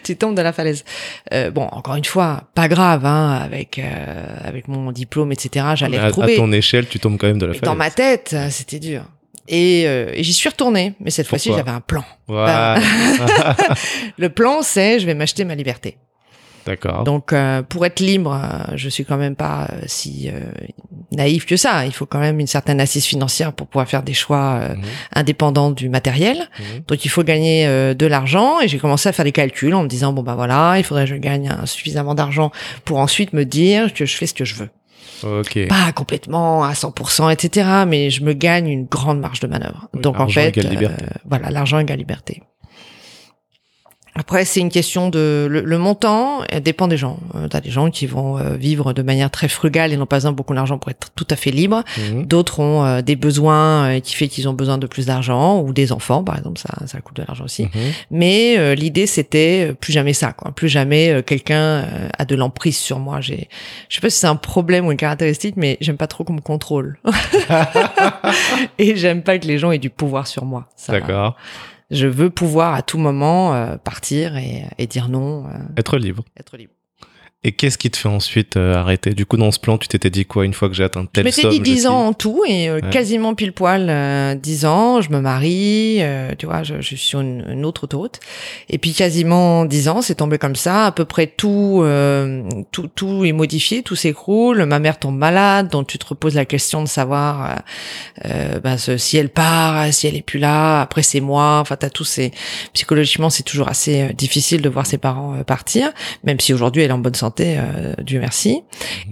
[0.04, 0.84] tu tombes de la falaise.
[1.32, 5.66] Euh, bon, encore une fois, pas grave, hein, avec euh, avec mon diplôme, etc.
[5.76, 6.36] J'allais à, à retrouver.
[6.36, 7.70] ton échelle, tu tombes quand même de la Mais falaise.
[7.72, 9.04] dans ma tête, euh, c'était dur.
[9.48, 12.04] Et, euh, et j'y suis retournée, mais cette fois-ci, j'avais un plan.
[12.26, 12.80] Voilà.
[14.18, 15.98] Le plan, c'est je vais m'acheter ma liberté.
[16.66, 17.04] D'accord.
[17.04, 18.36] Donc, euh, pour être libre,
[18.74, 20.40] je suis quand même pas si euh,
[21.12, 21.86] naïf que ça.
[21.86, 24.82] Il faut quand même une certaine assise financière pour pouvoir faire des choix euh, Mhm.
[25.14, 26.48] indépendants du matériel.
[26.58, 26.80] Mhm.
[26.88, 28.58] Donc, il faut gagner de l'argent.
[28.60, 31.04] Et j'ai commencé à faire des calculs en me disant bon bah voilà, il faudrait
[31.04, 32.50] que je gagne suffisamment d'argent
[32.84, 34.70] pour ensuite me dire que je fais ce que je veux.
[35.66, 37.84] Pas complètement à 100%, etc.
[37.86, 39.88] Mais je me gagne une grande marge de manœuvre.
[39.94, 42.42] Oui, Donc en fait, égale euh, voilà, l'argent égale liberté.
[44.18, 47.18] Après, c'est une question de le, le montant dépend des gens.
[47.34, 50.16] Euh, T'as des gens qui vont euh, vivre de manière très frugale et n'ont pas
[50.16, 51.82] besoin de beaucoup d'argent pour être tout à fait libre.
[51.98, 52.24] Mhm.
[52.26, 55.72] D'autres ont euh, des besoins euh, qui fait qu'ils ont besoin de plus d'argent ou
[55.72, 57.64] des enfants, par exemple, ça, ça coûte de l'argent aussi.
[57.64, 57.70] Mhm.
[58.10, 60.52] Mais euh, l'idée c'était euh, plus jamais ça, quoi.
[60.52, 63.20] Plus jamais euh, quelqu'un euh, a de l'emprise sur moi.
[63.20, 63.48] J'ai,
[63.88, 66.34] je sais pas si c'est un problème ou une caractéristique, mais j'aime pas trop qu'on
[66.34, 66.98] me contrôle.
[68.78, 70.68] Et j'aime pas que les gens aient du pouvoir sur moi.
[70.88, 71.36] D'accord.
[71.90, 76.24] Je veux pouvoir à tout moment euh, partir et, et dire non, euh, Être libre.
[76.36, 76.72] être libre.
[77.48, 79.14] Et qu'est-ce qui te fait ensuite euh, arrêter?
[79.14, 81.06] Du coup, dans ce plan, tu t'étais dit quoi Une fois que j'ai atteint Je
[81.12, 82.90] telle m'étais somme, dit je 10 signe ans en tout et euh, Ouais.
[82.90, 86.96] quasiment pile poil euh, 10 ans, je me marie, euh, tu vois, je, je suis
[86.96, 88.18] sur une, une autre autoroute.
[88.68, 91.84] Et puis quasiment 10 ans, c'est tombé comme ça, à peu près tout
[92.72, 96.46] tout tout est modifié, tout s'écroule, ma mère tombe malade, donc tu te reposes la
[96.46, 97.62] question de savoir
[98.24, 101.90] ben, ce- si elle part, si elle est plus là, après c'est moi, enfin t'as
[101.90, 102.32] tous ces
[102.72, 105.92] psychologiquement, c'est toujours assez difficile de voir ses parents partir,
[106.24, 108.62] même si aujourd'hui elle est en bonne santé santé, euh, Dieu merci.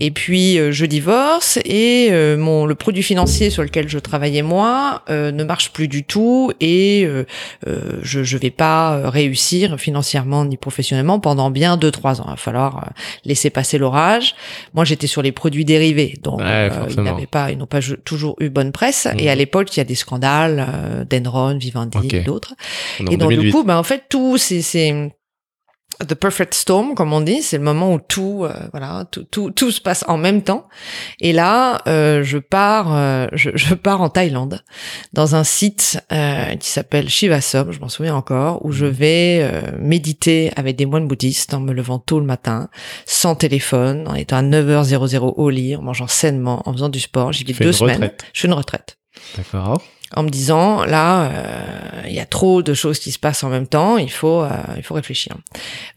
[0.00, 4.42] Et puis euh, je divorce et euh, mon le produit financier sur lequel je travaillais
[4.42, 7.06] moi ne marche plus du tout et
[7.66, 12.24] je je vais pas réussir financièrement ni professionnellement pendant bien deux trois ans.
[12.28, 12.90] Il va falloir
[13.24, 14.34] laisser passer l'orage.
[14.74, 18.48] Moi j'étais sur les produits dérivés donc ils n'avaient pas ils n'ont pas toujours eu
[18.48, 19.38] bonne presse et à mhm.
[19.38, 22.54] l'époque il y a des scandales Denron, Vivendi et d'autres.
[23.10, 25.10] Et donc du coup ben en fait tout c'est c'est
[26.00, 29.50] The Perfect Storm, comme on dit, c'est le moment où tout, euh, voilà, tout, tout,
[29.50, 30.68] tout, se passe en même temps.
[31.20, 34.62] Et là, euh, je pars, euh, je, je, pars en Thaïlande,
[35.12, 36.00] dans un site
[36.60, 38.92] qui s'appelle Shivasom, je m'en souviens encore, où je mhm.
[38.92, 42.68] vais méditer avec des moines bouddhistes en me levant tôt le matin,
[43.06, 47.32] sans téléphone, en étant à 9h00 au lit, en mangeant sainement, en faisant du sport.
[47.32, 48.10] J'y vis deux semaines.
[48.32, 48.98] Je fais une retraite.
[49.36, 49.82] D'accord
[50.16, 53.48] en me disant là euh, il y a trop de choses qui se passent en
[53.48, 55.36] même temps il faut euh, il faut réfléchir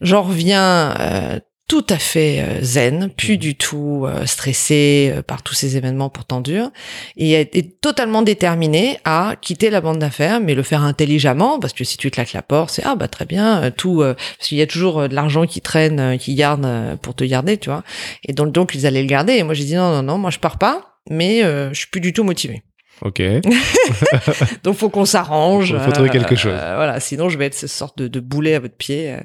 [0.00, 3.40] j'en reviens euh, tout à fait zen, plus mmh.
[3.40, 6.70] du tout stressé par tous ces événements pourtant durs,
[7.18, 11.84] et est totalement déterminé à quitter la bande d'affaires, mais le faire intelligemment, parce que
[11.84, 14.66] si tu claques la porte, c'est ah bah très bien, tout, parce qu'il y a
[14.66, 16.66] toujours de l'argent qui traîne, qui garde
[17.02, 17.84] pour te garder, tu vois,
[18.24, 20.30] et donc donc ils allaient le garder, et moi j'ai dit non non non, moi
[20.30, 22.62] je pars pas, mais je suis plus du tout motivé.
[23.02, 23.22] Ok.
[24.64, 25.72] Donc faut qu'on s'arrange.
[25.76, 26.54] Faut, faut, trouver quelque chose.
[26.54, 29.20] Euh, voilà, sinon je vais être cette sorte de, de boulet à votre pied, euh,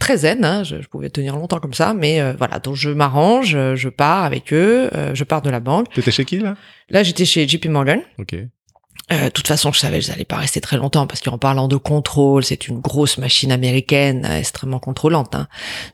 [0.00, 0.44] très zen.
[0.44, 2.58] Hein, je, je, pouvais tenir longtemps comme ça, mais euh, voilà.
[2.58, 5.92] Donc je m'arrange, je pars avec eux, je pars de la banque.
[5.94, 6.56] T'étais chez qui là?
[6.90, 8.00] Là, j'étais chez JP Morgan.
[8.18, 8.34] Ok.
[9.10, 11.76] De toute façon, je savais que j'allais pas rester très longtemps parce qu'en parlant de
[11.76, 15.34] contrôle, c'est une grosse machine américaine extrêmement contrôlante.
[15.34, 15.48] Hein.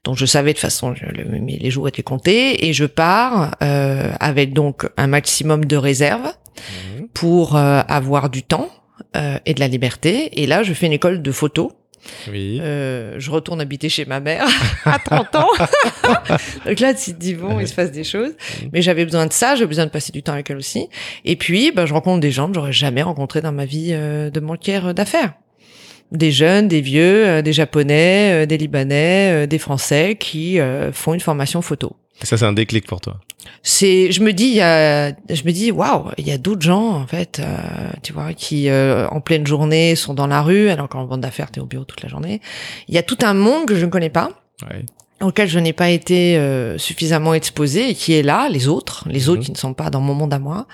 [0.04, 4.52] Donc je savais de toute façon, je, les jours étaient comptés et je pars avec
[4.52, 6.32] donc un maximum de réserves
[6.96, 7.08] Mhm.
[7.14, 8.68] pour euh, avoir du temps
[9.16, 10.42] euh, et de la liberté.
[10.42, 11.72] Et là, je fais une école de photo.
[12.30, 12.58] Oui.
[12.62, 14.46] Euh, je retourne habiter chez ma mère
[14.84, 15.48] à 30 ans.
[16.66, 18.32] Donc là, tu te dis, bon, il se passe des choses.
[18.62, 18.70] Mhm.
[18.72, 20.88] Mais j'avais besoin de ça, j'ai besoin de passer du temps avec elle aussi.
[21.24, 24.40] Et puis, bah, je rencontre des gens que j'aurais jamais rencontrés dans ma vie de
[24.40, 25.34] banquière d'affaires.
[26.10, 30.58] Des jeunes, des vieux, des japonais, des libanais, des français qui
[30.92, 31.96] font une formation photo.
[32.20, 33.18] Et ça, c'est un déclic pour toi.
[33.62, 36.62] C'est je me dis il y a je me dis waouh il y a d'autres
[36.62, 37.56] gens en fait euh,
[38.02, 41.50] tu vois qui euh, en pleine journée sont dans la rue alors qu'en bande d'affaires
[41.50, 42.40] t'es au bureau toute la journée.
[42.88, 44.30] Il y a tout un monde que je ne connais pas.
[44.68, 44.84] Ouais
[45.20, 49.28] auquel je n'ai pas été euh, suffisamment exposé et qui est là, les autres, les
[49.28, 49.44] autres mhm.
[49.46, 50.66] qui ne sont pas dans mon monde à moi.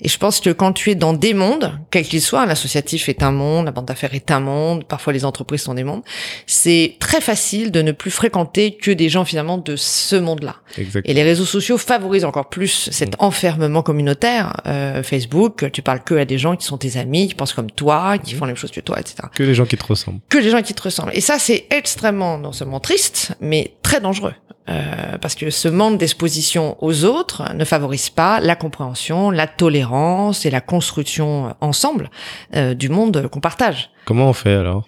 [0.00, 3.22] Et je pense que quand tu es dans des mondes, quels qu'ils soient, l'associatif est
[3.22, 6.02] un monde, la bande d'affaires est un monde, parfois les entreprises sont des mondes,
[6.46, 10.56] c'est très facile de ne plus fréquenter que des gens finalement de ce monde-là.
[11.04, 13.26] Et les réseaux sociaux favorisent encore plus cet mhm.
[13.26, 14.62] enfermement communautaire.
[14.66, 17.70] Euh, Facebook, tu parles que à des gens qui sont tes amis, qui pensent comme
[17.70, 18.38] toi, qui mhm.
[18.38, 19.16] font les mêmes choses que toi, etc.
[19.34, 20.20] Que les gens qui te ressemblent.
[20.30, 21.12] Que les gens qui te ressemblent.
[21.14, 24.34] Et ça, c'est extrêmement non seulement triste, mais très dangereux.
[24.68, 30.46] Euh, parce que ce manque d'exposition aux autres ne favorise pas la compréhension, la tolérance
[30.46, 32.08] et la construction ensemble
[32.54, 33.90] euh, du monde qu'on partage.
[34.04, 34.84] Comment on fait alors?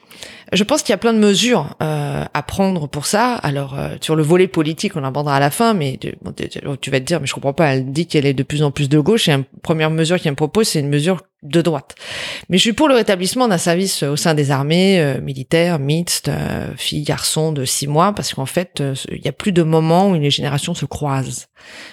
[0.53, 3.35] Je pense qu'il y a plein de mesures euh, à prendre pour ça.
[3.37, 6.15] Alors euh, sur le volet politique, on abordera à la fin, mais tu,
[6.91, 7.75] vas te dire, mais je comprends pas.
[7.75, 10.33] Elle dit qu'elle est de plus en plus de gauche et la première mesure qu'elle
[10.33, 11.97] me propose, c'est une mesure de droite.
[12.49, 16.29] Mais je suis pour le rétablissement d'un service au sein des armées euh, militaires, mixtes,
[16.29, 19.63] euh, filles, garçons de six mois, parce qu'en fait, euh, il y a plus de
[19.63, 21.47] moments où les générations se croisent,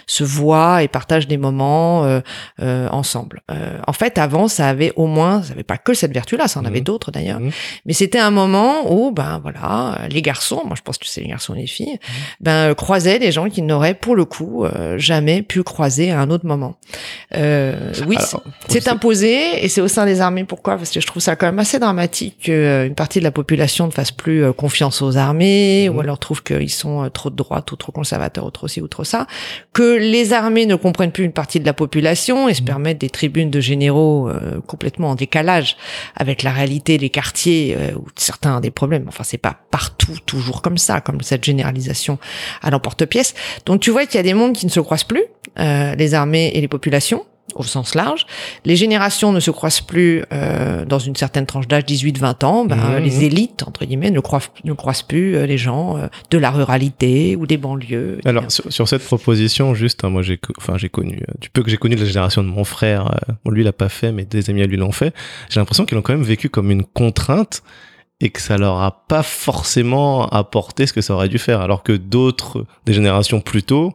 [0.08, 3.42] se voient et partagent des moments euh, ensemble.
[3.88, 6.66] en fait, avant, ça avait au moins, ça avait pas que cette vertu-là, ça en
[6.66, 6.84] avait mmh.
[6.84, 7.52] d'autres d'ailleurs, mmh.
[7.86, 11.28] mais c'était un moment où, ben voilà, les garçons, moi je pense que c'est les
[11.28, 12.14] garçons et les filles, mmh.
[12.42, 14.66] ben croisaient des gens qui n'auraient pour le coup
[14.98, 16.76] jamais pu croiser à un autre moment.
[17.34, 18.18] oui,
[18.68, 20.44] c'est imposé et c'est au sein des armées.
[20.44, 20.78] Pourquoi?
[20.78, 23.88] Parce que je trouve ça quand même assez dramatique qu'une euh, partie de la population
[23.88, 27.36] ne fasse plus euh, confiance aux armées, ou alors trouve qu'ils sont euh, trop de
[27.36, 29.28] droite ou trop conservateurs ou trop ci ou trop ça,
[29.74, 32.68] que les armées ne comprennent plus une partie de la population et se mhm.
[32.68, 34.30] permettent des tribunes de généraux
[34.68, 35.78] complètement en décalage
[36.16, 39.06] avec la réalité des quartiers où certains ont des problèmes.
[39.08, 42.20] Enfin, c'est pas partout toujours comme ça, comme cette généralisation
[42.62, 43.34] à l'emporte-pièce.
[43.66, 45.24] Donc tu vois qu'il y a des mondes qui ne se croisent plus,
[45.58, 48.26] les armées et les populations au sens large.
[48.66, 52.66] Les générations ne se croisent plus euh, dans une certaine tranche d'âge, 18-20 ans.
[52.66, 56.08] Ben, mmh, les élites, entre guillemets, ne, croisent, ne croisent plus euh, les gens euh,
[56.32, 58.20] de la ruralité ou des banlieues.
[58.26, 61.78] Alors, sur, cette proposition, juste, hein, moi, j'ai enfin, j'ai connu, du peu que j'ai
[61.78, 64.62] connu la génération de mon frère, bon, lui, il l'a pas fait, mais des amis
[64.62, 65.14] à lui l'ont fait,
[65.50, 67.64] j'ai l'impression qu'ils l'ont quand même vécu comme une contrainte
[68.22, 71.84] et que ça leur a pas forcément apporté ce que ça aurait dû faire, alors
[71.84, 73.94] que d'autres, des générations plus tôt,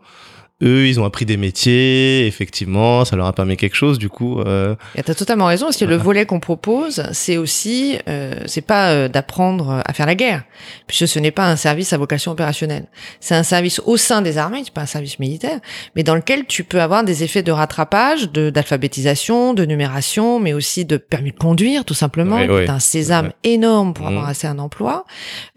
[0.62, 4.40] eux, ils ont appris des métiers, effectivement, ça leur a permis quelque chose, du coup.
[4.40, 4.76] Euh...
[4.94, 8.90] Et t'as totalement raison, parce que le volet qu'on propose, c'est aussi, euh, c'est pas
[8.92, 10.44] euh, d'apprendre à faire la guerre,
[10.86, 12.86] puisque ce n'est pas un service à vocation opérationnelle.
[13.20, 15.58] C'est un service au sein des armées, c'est pas un service militaire,
[15.96, 20.52] mais dans lequel tu peux avoir des effets de rattrapage, de d'alphabétisation, de numération, mais
[20.52, 22.36] aussi de permis de conduire, tout simplement.
[22.36, 24.30] Oui, un sésame énorme pour avoir Mhm.
[24.30, 25.04] assez un emploi.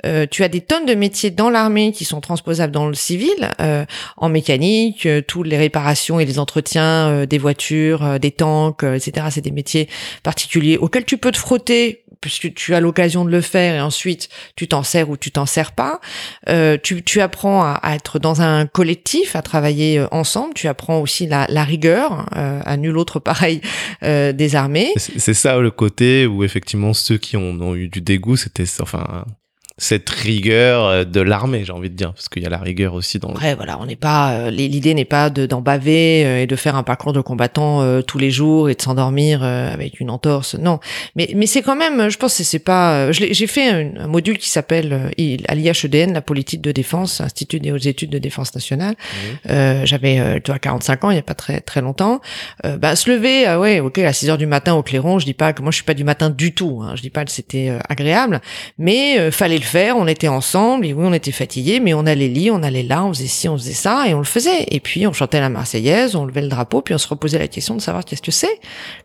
[0.05, 3.51] Euh, tu as des tonnes de métiers dans l'armée qui sont transposables dans le civil,
[3.61, 3.85] euh,
[4.17, 8.83] en mécanique, euh, toutes les réparations et les entretiens euh, des voitures, euh, des tanks,
[8.83, 9.27] etc.
[9.29, 9.87] C'est des métiers
[10.23, 14.29] particuliers auxquels tu peux te frotter puisque tu as l'occasion de le faire et ensuite
[14.55, 15.99] tu t'en sers ou tu t'en sers pas.
[16.49, 20.53] Euh, tu, tu apprends à, à être dans un collectif, à travailler ensemble.
[20.53, 23.61] Tu apprends aussi la, la rigueur, euh, à nul autre pareil
[24.03, 24.91] euh, des armées.
[24.97, 29.25] C'est ça le côté où effectivement ceux qui ont eu du dégoût, c'était enfin
[29.77, 32.93] cette rigueur euh, de l'armée, j'ai envie de dire, parce qu'il y a la rigueur
[32.95, 33.29] aussi dans.
[33.29, 34.31] Après, voilà, on n'est pas.
[34.31, 37.81] euh, l'idée n'est pas de d'en baver euh, et de faire un parcours de combattant
[37.81, 40.55] euh, tous les jours et de s'endormir euh, avec une entorse.
[40.55, 40.79] Non,
[41.15, 42.09] mais mais c'est quand même.
[42.09, 43.07] Je pense que c'est pas.
[43.07, 47.21] euh, J'ai fait un, un module qui s'appelle euh, à l'IHEDN, la politique de défense,
[47.21, 48.95] Institut des hautes études de défense nationale.
[49.49, 52.19] Euh, J'avais, euh, tu vois, 45 ans, il y a pas très très longtemps.
[52.65, 55.19] Euh, bah, se lever, ah ouais, ok, à 6 heures du matin au clairon.
[55.19, 56.81] Je dis pas que moi je suis pas du matin du tout.
[56.83, 58.41] Hein, je dis pas que c'était euh, agréable,
[58.79, 62.27] mais euh, fallait le On était ensemble et oui, on était fatigués, mais on allait
[62.27, 64.65] lire, on allait là, on faisait ci, on faisait ça et on le faisait.
[64.71, 67.47] Et puis on chantait la Marseillaise, on levait le drapeau, puis on se reposait la
[67.47, 68.59] question de savoir qu'est-ce que c'est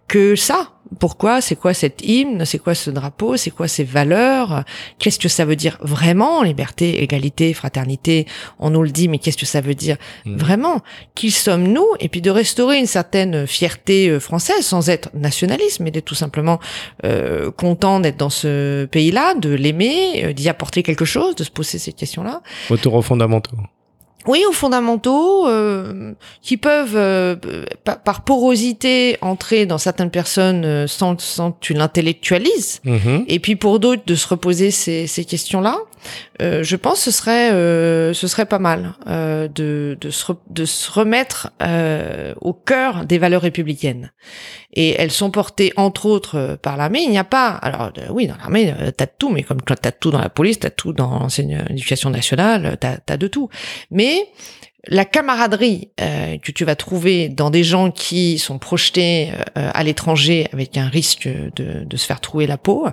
[0.09, 0.69] que ça.
[1.01, 1.41] Pourquoi?
[1.41, 2.45] C'est quoi cet hymne?
[2.45, 3.39] C'est quoi ce drapeau?
[3.39, 4.63] C'est quoi ces valeurs?
[4.99, 8.27] Qu'est-ce que ça veut dire vraiment Liberté, égalité, fraternité?
[8.59, 10.37] On nous le dit, mais qu'est-ce que ça veut dire Mhm.
[10.37, 10.81] vraiment?
[11.15, 15.91] Qui sommes-nous Et puis de restaurer une certaine fierté euh, française, sans être nationaliste, mais
[15.91, 16.61] d'être tout simplement
[17.07, 21.51] euh, content d'être dans ce pays-là, de l'aimer, euh, d'y apporter quelque chose, de se
[21.51, 22.43] poser ces questions-là.
[22.69, 23.57] Retour aux fondamentaux.
[24.27, 27.35] Oui, aux fondamentaux euh, qui peuvent, euh,
[27.85, 32.81] par, par porosité, entrer dans certaines personnes euh, sans, sans que tu l'intellectualises.
[32.85, 33.25] Mhm.
[33.29, 35.77] Et puis pour d'autres, de se reposer ces, ces questions-là,
[36.41, 40.33] euh, je pense que ce serait, euh, ce serait pas mal euh, de, de, se
[40.33, 44.11] re- de se remettre euh, au cœur des valeurs républicaines.
[44.75, 47.03] Et elles sont portées entre autres euh, par l'armée.
[47.03, 49.61] Il n'y a pas, alors euh, oui, dans l'armée, euh, t'as de tout, mais comme
[49.63, 52.97] toi, t'as de tout dans la police, t'as de tout dans l'enseignement éducation nationale, t'as
[53.09, 53.49] as de tout.
[53.91, 54.29] Mais
[54.89, 59.85] la camaraderie euh, que tu vas trouver dans des gens qui sont projetés euh, à
[59.85, 62.89] l'étranger avec un risque de, de se faire trouer la peau,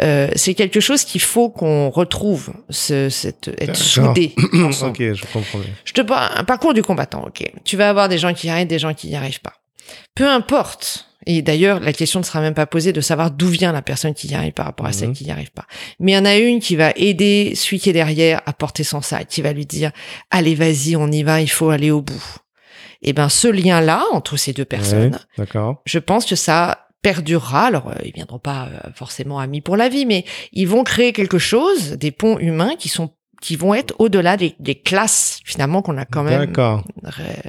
[0.00, 5.58] euh, c'est quelque chose qu'il faut qu'on retrouve, ce, cette, être soudé ok, je comprends.
[5.84, 7.52] Je te parle un parcours du combattant, ok.
[7.64, 9.54] Tu vas avoir des gens qui y arrivent, des gens qui n'y arrivent pas.
[10.14, 11.05] Peu importe.
[11.26, 14.14] Et d'ailleurs, la question ne sera même pas posée de savoir d'où vient la personne
[14.14, 15.14] qui y arrive par rapport à celle Mhm.
[15.14, 15.66] qui n'y arrive pas.
[15.98, 18.84] Mais il y en a une qui va aider celui qui est derrière à porter
[18.84, 19.90] son sac, qui va lui dire,
[20.30, 22.24] allez, vas-y, on y va, il faut aller au bout.
[23.02, 25.82] Et ben, ce lien-là entre ces deux personnes, Ouais, D'accord.
[25.84, 27.66] je pense que ça perdurera.
[27.66, 31.12] Alors, euh, ils viendront pas euh, forcément amis pour la vie, mais ils vont créer
[31.12, 33.10] quelque chose, des ponts humains qui sont
[33.42, 36.84] qui vont être au-delà des, des classes finalement qu'on a quand même D'accord.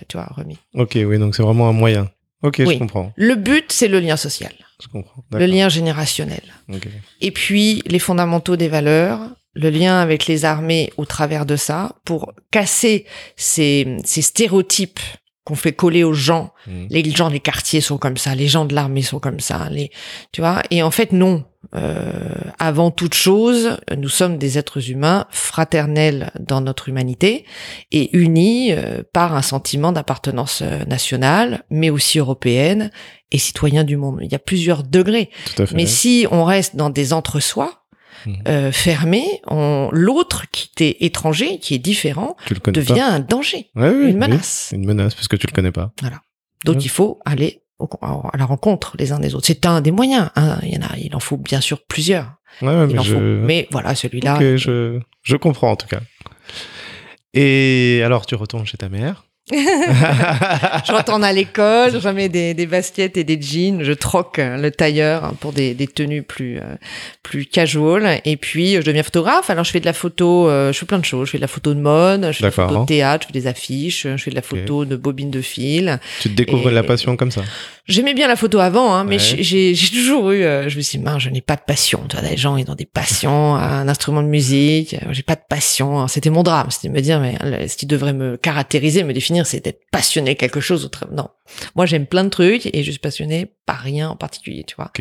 [0.09, 0.57] tu vois, remis.
[0.75, 2.09] Ok, oui, donc c'est vraiment un moyen.
[2.43, 2.73] Ok, Oui.
[2.75, 3.11] je comprends.
[3.15, 5.23] Le but, c'est le lien social, Je comprends.
[5.31, 6.43] le lien générationnel.
[6.71, 6.87] Ok.
[7.21, 9.19] Et puis, les fondamentaux des valeurs,
[9.53, 14.99] le lien avec les armées au travers de ça, pour casser ces, ces stéréotypes
[15.47, 16.51] qu'on fait coller aux gens.
[16.67, 16.87] Mhm.
[16.89, 19.91] Les gens des quartiers sont comme ça, les gens de l'armée sont comme ça, les,
[20.33, 20.61] tu vois.
[20.71, 21.45] Et en fait, non.
[21.73, 22.11] Euh,
[22.59, 27.45] avant toute chose, nous sommes des êtres humains fraternels dans notre humanité
[27.93, 32.91] et unis euh, par un sentiment d'appartenance euh, nationale, mais aussi européenne
[33.31, 34.19] et citoyen du monde.
[34.21, 35.29] Il y a plusieurs degrés.
[35.55, 35.75] Tout à fait.
[35.75, 37.86] Mais si on reste dans des entre-soi.
[38.47, 43.07] Euh, fermés, on- l'autre qui est étranger, qui est différent, tu le connais devient pas.
[43.11, 44.13] un danger, Ouais, oui, une oui.
[44.13, 44.69] menace.
[44.73, 45.91] Une menace, parce que tu le connais pas.
[46.65, 46.81] Donc Ouais.
[46.83, 49.45] il faut aller au- à la rencontre les uns des autres.
[49.45, 50.29] C'est un des moyens.
[50.35, 50.59] hein.
[50.63, 52.33] Il y en a, il en faut bien sûr plusieurs.
[52.61, 53.13] Ouais, ouais, Il mais en je...
[53.13, 53.19] faut.
[53.21, 54.39] Mais voilà, celui-là.
[54.57, 54.99] Je...
[55.21, 55.99] je comprends en tout cas.
[57.33, 62.65] Et alors, tu retournes chez ta mère Je retourne à l'école, je remets des, des
[62.65, 66.57] baskets et des jeans, je troque euh, le tailleur hein, pour des, des tenues plus
[66.57, 66.75] euh,
[67.23, 68.19] plus casual.
[68.25, 69.49] Et puis je deviens photographe.
[69.49, 71.27] Alors je fais de la photo, euh, je fais plein de choses.
[71.27, 73.33] Je fais de la photo de mode, je fais de la photo de théâtre, je
[73.33, 75.99] fais des affiches, je fais de la photo de bobines de fil.
[76.21, 77.41] Tu te découvres Et- la passion comme ça?
[77.87, 79.43] J'aimais bien la photo avant, hein, mais Ouais.
[79.43, 80.43] j'ai- toujours eu.
[80.43, 82.03] euh, je me suis dit, mince, je n'ai pas de passion.
[82.09, 84.93] Tu vois, les gens, ils ont des passions, un instrument de musique.
[84.95, 85.95] euh, J'ai pas de passion.
[85.97, 86.69] Alors, C'était mon drame.
[86.69, 89.81] C'était de me dire, mais euh, ce qui devrait me caractériser, me définir, c'est d'être
[89.91, 90.83] passionné quelque chose.
[90.85, 91.07] Autre...
[91.11, 91.29] Non,
[91.75, 94.91] moi j'aime plein de trucs et je suis passionné par rien en particulier, tu vois.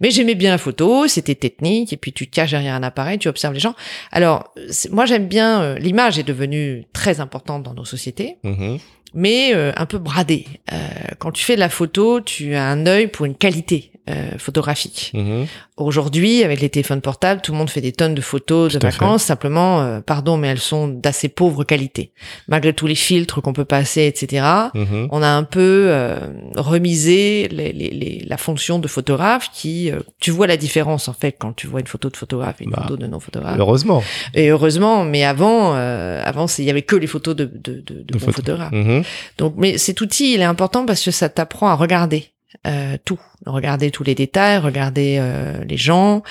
[0.00, 3.18] Mais j'aimais bien la photo, c'était technique, et puis tu te caches derrière un appareil,
[3.18, 3.74] tu observes les gens.
[4.10, 4.52] Alors,
[4.90, 8.36] moi j'aime bien, euh, l'image est devenue très importante dans nos sociétés.
[8.44, 8.78] Mhm.
[9.14, 10.46] Mais euh, un peu bradé.
[10.72, 10.76] Euh,
[11.18, 15.12] quand tu fais de la photo, tu as un œil pour une qualité euh, photographique.
[15.14, 15.46] Mhm.
[15.76, 18.86] Aujourd'hui, avec les téléphones portables, tout le monde fait des tonnes de photos de Tout
[18.86, 19.22] vacances.
[19.22, 22.12] Simplement, euh, pardon, mais elles sont d'assez pauvre qualité.
[22.48, 24.44] Malgré tous les filtres qu'on peut passer, etc.
[24.74, 25.08] Mhm.
[25.10, 26.18] On a un peu euh,
[26.56, 31.12] remisé les, les- les- la fonction de photographe qui, euh, tu vois la différence en
[31.12, 33.56] fait quand tu vois une photo de photographe et une Bah, photo de non-photographe.
[33.58, 34.02] Heureusement.
[34.34, 38.02] Et heureusement, mais avant, avant, il y avait que les photos de, de, de, de
[38.02, 38.34] De bons photos.
[38.34, 38.72] photographes.
[38.72, 39.02] Mhm.
[39.38, 42.28] Donc, mais cet outil, il est important parce que ça t'apprend à regarder
[42.66, 46.22] euh, tout, regarder tous les détails, regarder euh, les gens,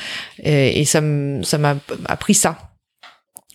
[0.41, 2.70] et, et ça m'a appris ça.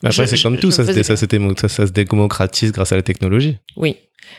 [0.07, 3.59] Après, c'est comme tout, ça, faisais ça, ça, ça se démocratise grâce à la technologie.
[3.77, 3.97] Oui.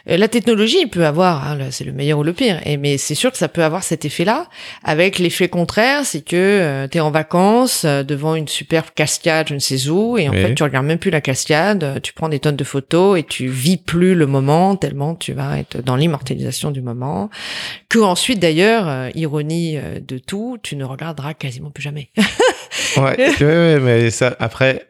[0.09, 3.15] Euh, La technologie, peut avoir, hein, c'est le meilleur ou le pire, et mais c'est
[3.15, 4.47] sûr que ça peut avoir cet effet-là.
[4.83, 9.53] Avec l'effet contraire, c'est que tu es en vacances euh, devant une superbe cascade, je
[9.53, 10.41] ne sais où, et en Oui.
[10.41, 13.23] fait tu regardes même plus la cascade, euh, tu prends des tonnes de photos et
[13.23, 17.29] tu vis plus le moment tellement tu vas être dans l'immortalisation du moment.
[17.87, 22.09] Que ensuite d'ailleurs, euh, ironie euh, de tout, tu ne regarderas quasiment plus jamais.
[22.97, 24.87] Ouais, mais ça, après,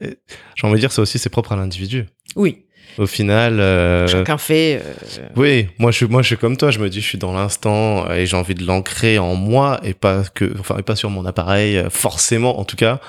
[0.56, 2.06] j'ai envie de dire, ça aussi, c'est propre à l'individu.
[2.36, 2.66] oui,
[2.98, 4.82] Au final, euh, chacun fait.
[4.84, 7.18] euh, oui, moi je, suis, moi je suis comme toi, je me dis, je suis
[7.18, 10.84] dans l'instant euh, et j'ai envie de l'ancrer en moi et pas que, enfin, et
[10.84, 13.00] pas sur mon appareil, forcément, en tout cas.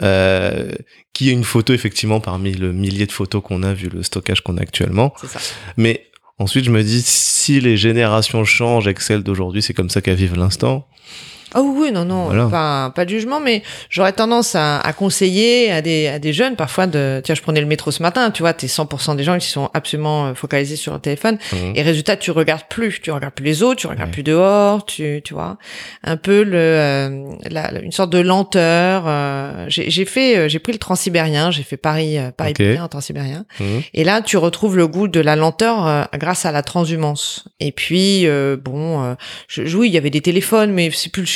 [0.00, 0.70] Euh,
[1.12, 4.42] qui est une photo effectivement parmi le millier de photos qu'on a vu le stockage
[4.42, 5.40] qu'on a actuellement c'est ça.
[5.76, 6.04] mais
[6.38, 10.00] ensuite je me dis si les générations changent et que celles d'aujourd'hui c'est comme ça
[10.00, 10.86] qu'elles vivent l'instant
[11.54, 12.46] Ah oui, oui, non, non, Voilà.
[12.46, 16.56] pas, pas de jugement, mais j'aurais tendance à, à conseiller à des, à des jeunes
[16.56, 17.20] parfois de...
[17.24, 19.70] Tiens, je prenais le métro ce matin, tu vois, t'es 100% des gens qui sont
[19.72, 21.72] absolument euh, focalisés sur leur téléphone, Mhm.
[21.74, 25.22] et résultat, tu regardes plus, tu regardes plus les autres, tu regardes plus dehors, tu,
[25.24, 25.56] tu vois,
[26.04, 29.04] un peu le, euh, la- une sorte de lenteur.
[29.06, 32.88] euh, j'ai j'ai fait, euh, j'ai pris le transsibérien, j'ai fait Paris, euh, Paris en
[32.88, 33.82] transsibérien, Mhm.
[33.94, 37.44] et là, tu retrouves le goût de la lenteur euh, grâce à la transhumance.
[37.60, 39.14] Et puis, euh, bon, euh,
[39.48, 41.26] je, je- oui, il y avait des téléphones, mais c'est plus le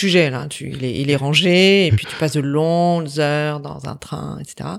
[0.48, 3.96] Tu, il, est, il est rangé, et puis tu passes de longues heures dans un
[3.96, 4.70] train, etc.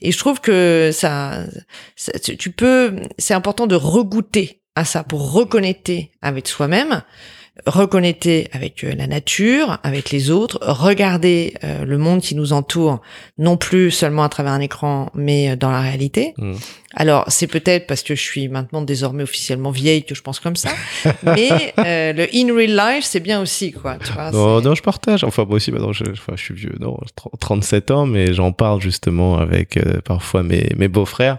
[0.00, 1.44] Et je trouve que ça,
[2.38, 7.02] tu peux, c'est important de regoûter à ça pour reconnecter avec soi-même
[7.66, 13.00] reconnecter avec euh, la nature, avec les autres, regarder euh, le monde qui nous entoure,
[13.38, 16.34] non plus seulement à travers un écran, mais euh, dans la réalité.
[16.38, 16.56] Mhm.
[16.96, 20.56] Alors, c'est peut-être parce que je suis maintenant désormais officiellement vieille que je pense comme
[20.56, 20.70] ça,
[21.22, 23.96] mais euh, le in real life, c'est bien aussi, quoi.
[24.04, 25.24] Tu vois, Non, non, je partage.
[25.24, 28.52] Enfin, moi aussi, maintenant, je, enfin, je suis vieux, non, 30 37 ans, mais j'en
[28.52, 31.38] parle justement avec euh, parfois mes, mes beaux-frères.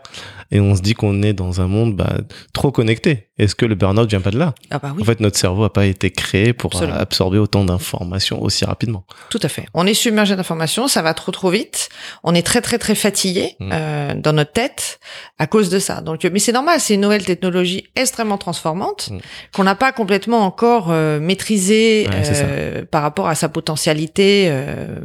[0.52, 2.18] Et on se dit qu'on est dans un monde bah,
[2.54, 3.30] trop connecté.
[3.40, 4.54] Est-ce que le burn-out vient pas de là?
[4.70, 7.00] Ah bah oui, En fait, notre cerveau a pas été créé pour euh, Absolument.
[7.00, 9.06] absorber autant d'informations aussi rapidement.
[9.30, 9.66] tout à fait.
[9.74, 11.90] On est submergé d'informations, ça va trop trop vite.
[12.24, 13.70] On est très très très fatigué Mm.
[13.74, 15.00] euh, dans notre tête
[15.40, 16.02] à cause de ça.
[16.02, 19.18] Donc, mais c'est normal, c'est une nouvelle technologie extrêmement transformante Mm.
[19.54, 25.00] qu'on n'a pas complètement encore euh, maîtrisée Ouais, euh, par rapport à sa potentialité euh,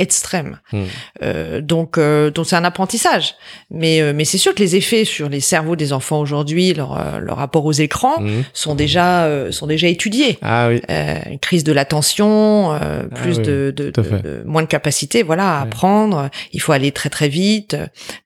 [0.00, 0.58] extrême.
[0.72, 0.82] Mm.
[1.22, 3.34] Euh, donc, euh, donc c'est un apprentissage.
[3.70, 6.98] Mais euh, mais c'est sûr que les effets sur les cerveaux des enfants aujourd'hui, leur
[6.98, 8.44] euh, leur rapport aux écrans, Mhm.
[8.52, 10.80] sont déjà euh, sont déjà étudiés Ah oui.
[10.90, 14.66] euh, une crise de l'attention, euh, Ah plus oui, de, de, de- de- moins de
[14.68, 16.30] capacité, voilà, à apprendre.
[16.52, 17.76] Il faut aller très très vite.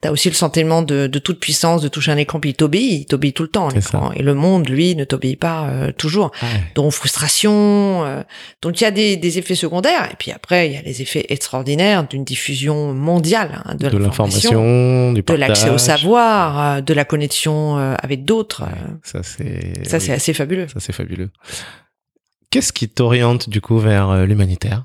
[0.00, 3.00] T'as aussi le sentiment de, de toute puissance de toucher un écran puis il t'obéit,
[3.02, 4.12] il t'obéit tout le temps l'écran.
[4.14, 6.30] Et le monde, lui, ne t'obéit pas euh, toujours.
[6.40, 6.46] Ah.
[6.74, 8.04] Donc frustration.
[8.04, 8.22] euh,
[8.62, 11.02] donc il y a des, des effets secondaires et puis après il y a les
[11.02, 16.94] effets extraordinaires d'une diffusion mondiale hein, de, De l'information, de l'accès au savoir, euh, de
[16.94, 18.62] la connexion euh, avec d'autres.
[18.64, 19.86] Ouais, euh, ça c'est.
[19.86, 20.68] Ça oui, c'est assez fabuleux.
[20.68, 21.30] Ça c'est fabuleux.
[22.50, 24.84] Qu'est-ce qui t'oriente du coup vers l'humanitaire?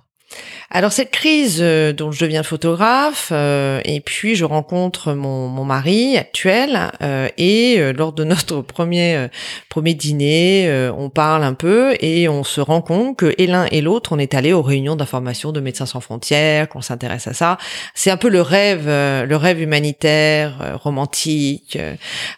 [0.71, 5.65] Alors cette crise euh, dont je deviens photographe euh, et puis je rencontre mon, mon
[5.65, 9.27] mari actuel euh, et euh, lors de notre premier euh,
[9.69, 13.65] premier dîner euh, on parle un peu et on se rend compte que et l'un
[13.71, 17.33] et l'autre on est allé aux réunions d'information de Médecins sans frontières qu'on s'intéresse à
[17.33, 17.57] ça.
[17.95, 21.79] C'est un peu le rêve le rêve humanitaire romantique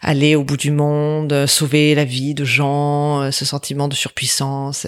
[0.01, 4.87] aller au bout du monde sauver la vie de gens ce sentiment de surpuissance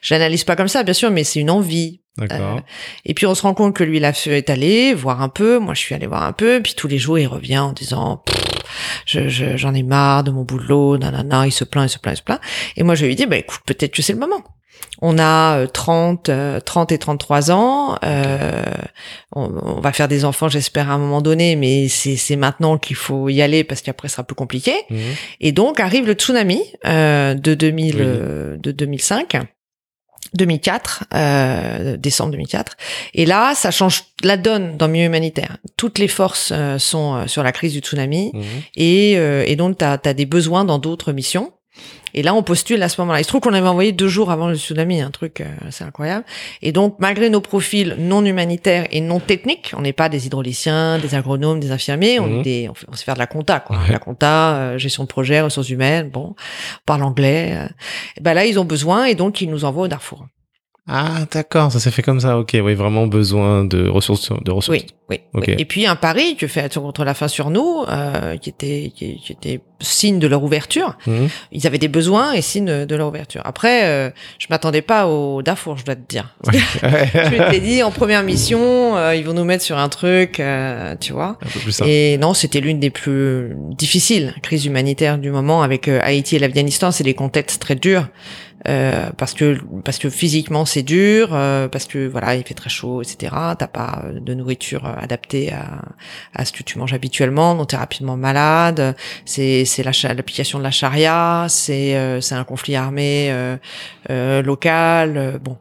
[0.00, 2.60] je l'analyse pas comme ça bien sûr mais c'est une envie D'accord.
[3.04, 5.28] et puis on se rend compte que lui, il a fait- est allé voir un
[5.28, 5.58] peu.
[5.58, 6.60] Moi, je suis allée voir un peu.
[6.62, 8.36] Puis tous les jours, il revient en disant, Pff,
[9.06, 11.46] je, je- j'en ai marre de mon boulot, nanana.
[11.46, 12.40] Il se plaint, il se plaint, il se plaint.
[12.76, 14.42] Et moi, je lui dit, bah écoute, peut-être que c'est le moment.
[15.02, 17.96] On a euh, 30, euh, 30 et 33 ans.
[18.04, 18.62] Euh,
[19.34, 22.76] on, on va faire des enfants, j'espère, à un moment donné, mais c'est, c'est maintenant
[22.78, 24.72] qu'il faut y aller parce qu'après, ce sera plus compliqué.
[24.90, 24.98] Mhm.
[25.40, 28.02] Et donc arrive le tsunami euh, de 2000, Oui.
[28.04, 29.36] euh, de 2005.
[30.34, 32.76] 2004, euh, décembre 2004.
[33.14, 35.58] Et là, ça change la donne dans le milieu humanitaire.
[35.76, 38.42] Toutes les forces euh, sont euh, sur la crise du tsunami Mhm.
[38.76, 41.52] et, euh, et donc tu as, des besoins dans d'autres missions.
[42.14, 43.20] Et là, on postule à ce moment-là.
[43.20, 45.84] Il se trouve qu'on avait envoyé deux jours avant le tsunami, un truc euh, assez
[45.84, 46.24] incroyable.
[46.62, 50.98] Et donc, malgré nos profils non humanitaires et non techniques, on n'est pas des hydrauliciens,
[50.98, 52.38] des agronomes, des infirmiers, on, Mhm.
[52.40, 53.76] est des, on, fait- on sait faire de la compta, quoi.
[53.76, 53.92] Ouais.
[53.92, 57.54] La compta, euh, gestion de projet, ressources humaines, bon, on parle anglais.
[57.58, 57.66] euh.
[58.16, 60.26] Et ben là, ils ont besoin et donc ils nous envoient au Darfour.
[60.86, 62.38] Ah, d'accord, ça s'est fait comme ça.
[62.38, 64.30] Ok, oui, vraiment besoin de ressources.
[64.42, 64.68] De ressources.
[64.78, 65.44] Oui, oui, Ok.
[65.48, 65.54] oui.
[65.58, 68.92] Et puis un pari que fait Action contre la faim sur nous, euh, qui était
[68.94, 70.96] qui, qui était signe de leur ouverture.
[71.06, 71.28] Mhm.
[71.52, 73.40] Ils avaient des besoins et signe de, leur ouverture.
[73.44, 76.36] Après, euh, je m'attendais pas au Darfour, je dois te dire.
[76.52, 80.96] je m'étais dit en première mission, euh, ils vont nous mettre sur un truc, euh,
[81.00, 81.38] tu vois.
[81.42, 81.80] Un peu plus.
[81.86, 86.90] Et non, c'était l'une des plus difficiles crises humanitaires du moment avec Haïti et l'Afghanistan.
[86.90, 88.08] C'est des contextes très durs
[88.66, 92.70] euh, parce que parce que physiquement c'est dur, euh, parce que voilà il fait très
[92.70, 93.34] chaud, etc.
[93.58, 95.82] T'as pas euh, de nourriture euh, adaptée à,
[96.34, 98.96] à ce que tu manges habituellement, donc t'es rapidement malade.
[99.24, 103.32] C'est c'est l'application de la charia, c'est c'est un conflit armé
[104.08, 105.40] local.
[105.42, 105.58] bon,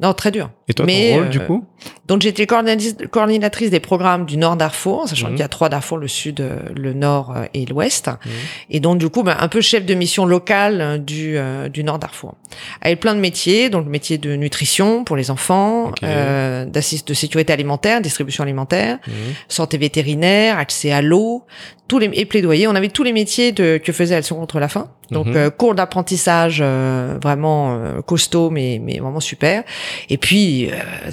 [0.00, 0.50] non très dur.
[0.72, 1.64] Et toi, Mais, ton rôle, euh, du coup
[2.08, 5.32] Donc j'étais coordinatrice, des programmes du Nord Darfour, sachant Mhm.
[5.34, 8.08] qu'il y a trois Darfour, le Sud, euh, le Nord euh, et l'Ouest.
[8.08, 8.30] Mhm.
[8.70, 11.84] Et donc du coup, ben, un peu chef de mission locale euh, du, euh, du
[11.84, 12.34] Nord Darfour.
[12.80, 16.02] Avec plein de métiers, donc le métier de nutrition pour les enfants, Ok.
[16.02, 19.14] euh, d'assist de sécurité alimentaire, distribution alimentaire, Mhm.
[19.48, 21.44] santé vétérinaire, accès à l'eau,
[21.88, 22.66] tous les et plaidoyer.
[22.68, 24.88] On avait tous les métiers de, que faisait Action contre la faim.
[25.10, 29.62] Donc euh, cours d'apprentissage euh, vraiment euh, costaud, mais mais vraiment super.
[30.08, 31.10] Et puis euh,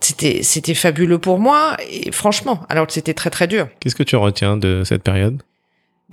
[0.00, 3.68] c'était c'était fabuleux pour moi et franchement, alors que c'était très très dur.
[3.80, 5.42] Qu'est-ce que tu retiens de cette période?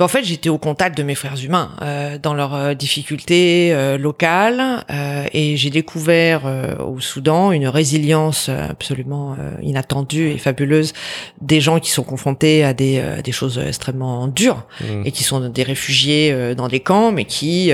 [0.01, 3.97] En fait, j'étais au contact de mes frères humains euh, dans leurs euh, difficultés euh,
[3.97, 10.37] locales euh, et j'ai découvert euh, au Soudan une résilience euh, absolument euh, inattendue et
[10.37, 10.93] fabuleuse
[11.41, 15.03] des gens qui sont confrontés à des, euh, des choses extrêmement dures Mhm.
[15.05, 17.71] et qui sont des réfugiés euh, dans des camps, mais qui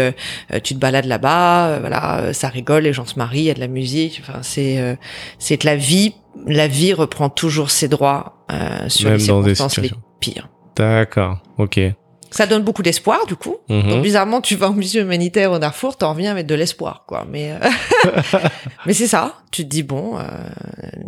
[0.64, 3.60] tu te balades là-bas, voilà, ça rigole, les gens se marient, il y a de
[3.60, 4.22] la musique.
[4.22, 4.96] Enfin, c'est euh,
[5.40, 6.14] c'est que la vie,
[6.48, 10.50] la vie reprend toujours ses droits euh, sur Même les circonstances les pires.
[10.76, 11.80] D'accord, ok.
[12.36, 13.56] Ça donne beaucoup d'espoir, du coup.
[13.70, 13.90] Mhm.
[13.90, 17.26] Donc bizarrement, tu vas en mission humanitaire au Darfour, t'en reviens avec de l'espoir, quoi.
[17.30, 18.10] Mais euh,
[18.86, 19.36] mais c'est ça.
[19.52, 20.22] Tu te dis bon, euh,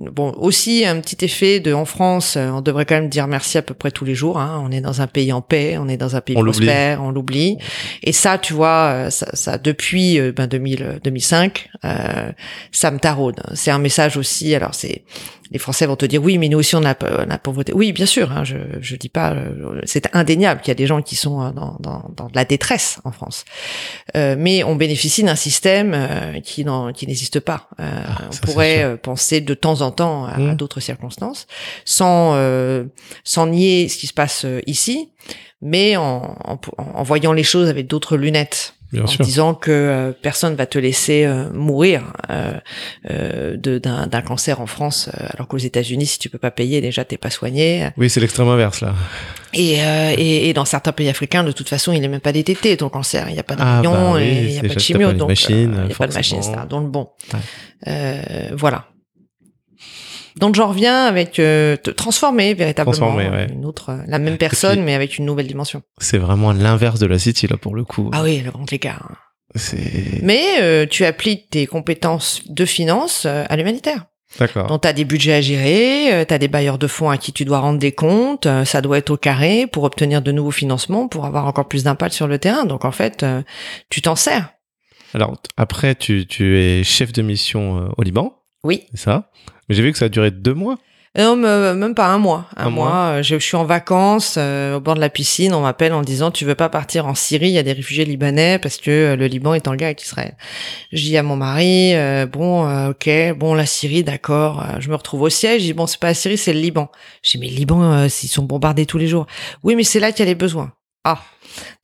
[0.09, 3.57] bon aussi un petit effet de en France, euh, on devrait quand même dire merci
[3.57, 4.39] à peu près tous les jours.
[4.39, 4.63] Hein.
[4.65, 7.11] On est dans un pays en paix, on est dans un pays On prospère, on
[7.11, 7.57] l'oublie.
[8.03, 12.31] Et ça, tu vois, euh, ça, ça depuis ben 2000, euh, 2005, euh,
[12.71, 13.41] ça me taraude.
[13.53, 14.55] C'est un message aussi.
[14.55, 15.03] Alors c'est
[15.51, 16.95] les Français vont te dire oui, mais nous aussi on a
[17.25, 17.73] on a pauvreté.
[17.73, 18.31] Oui, bien sûr.
[18.31, 19.33] Hein, je je dis pas.
[19.33, 22.35] euh, C'est indéniable qu'il y a des gens qui sont euh, dans dans, dans de
[22.35, 23.45] la détresse en France.
[24.15, 27.69] Euh, mais on bénéficie d'un système euh, qui n'en- qui n'existe pas.
[27.79, 30.55] Euh, Ah, on pourrait euh, penser de temps en temps à, à Mm.
[30.55, 31.47] d'autres circonstances,
[31.85, 32.85] sans euh,
[33.23, 35.11] sans nier ce qui se passe ici,
[35.61, 39.25] mais en, en, en voyant les choses avec d'autres lunettes Bien en sûr.
[39.25, 42.53] disant que euh, personne va te laisser euh, mourir euh,
[43.09, 47.03] euh, d'un cancer en France, euh, alors qu'aux États-Unis, si tu peux pas payer, déjà
[47.03, 47.89] t'es pas soigné.
[47.97, 48.93] Oui, c'est l'extrême inverse, là.
[49.53, 52.31] Et, euh, et, et dans certains pays africains, de toute façon, il n'est même pas
[52.31, 53.25] détecté ton cancer.
[53.29, 55.07] Il n'y a pas Ah, rayons, bah oui, il n'y a pas de chimio, t'as
[55.07, 56.53] pas de donc machine, il n'y a pas de machine, etc.
[56.69, 57.39] Donc bon, Ouais.
[57.87, 58.21] Euh,
[58.53, 58.85] voilà.
[60.39, 63.47] Donc j'en reviens avec euh, te transformer véritablement Transformer, ouais.
[63.51, 65.81] une autre, euh, la même personne puis- mais avec une nouvelle dimension.
[65.99, 68.09] C'est vraiment l'inverse de la City, là, pour le coup.
[68.13, 69.11] Ah oui, le grand écart.
[69.55, 70.19] C'est...
[70.21, 74.05] Mais euh, tu appliques tes compétences de finance euh, à l'humanitaire.
[74.39, 74.67] D'accord.
[74.67, 77.31] Donc tu as des budgets à gérer, tu as des bailleurs de fonds à qui
[77.31, 80.51] tu dois rendre des comptes, euh, ça doit être au carré pour obtenir de nouveaux
[80.51, 82.65] financements, pour avoir encore plus d'impact sur le terrain.
[82.65, 83.41] Donc en fait, euh,
[83.89, 84.49] tu t'en sers.
[85.13, 88.33] Alors, après, tu, tu es chef de mission euh, au Liban,
[88.67, 88.83] Oui.
[88.91, 89.29] c'est ça?
[89.69, 90.77] Mais j'ai vu que ça a duré deux mois.
[91.17, 92.45] Non, me- même pas un mois.
[92.55, 92.89] Un, Un mois.
[92.89, 92.95] mois.
[93.17, 95.51] euh, Je, je suis en vacances euh, au bord de la piscine.
[95.55, 98.05] On m'appelle en disant tu veux pas partir en Syrie Il y a des réfugiés
[98.05, 100.35] libanais parce que euh, le Liban est en guerre avec Israël.
[100.91, 104.61] Je dis à mon mari euh, bon euh, ok bon la Syrie d'accord.
[104.61, 105.61] Euh, je me retrouve au siège.
[105.61, 106.91] Je dis bon c'est pas la Syrie c'est le Liban.
[107.23, 109.25] Je dis mais le Liban euh, ils sont bombardés tous les jours.
[109.63, 110.71] Oui mais c'est là qu'il y a les besoins.
[111.09, 111.19] Ah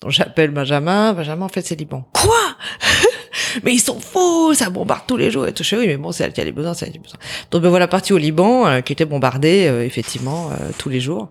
[0.02, 1.14] donc j'appelle Benjamin.
[1.14, 2.06] Benjamin en fait c'est Liban.
[2.14, 2.36] Quoi?
[3.64, 5.64] Mais ils sont faux, ça bombarde tous les jours et tout.
[5.64, 7.04] Je oui, mais bon, c'est elle qui a les besoins, c'est elle qui a les
[7.04, 7.20] besoins.
[7.52, 11.00] Donc me voilà parti au Liban, euh, qui était bombardé euh, effectivement euh, tous les
[11.00, 11.30] jours.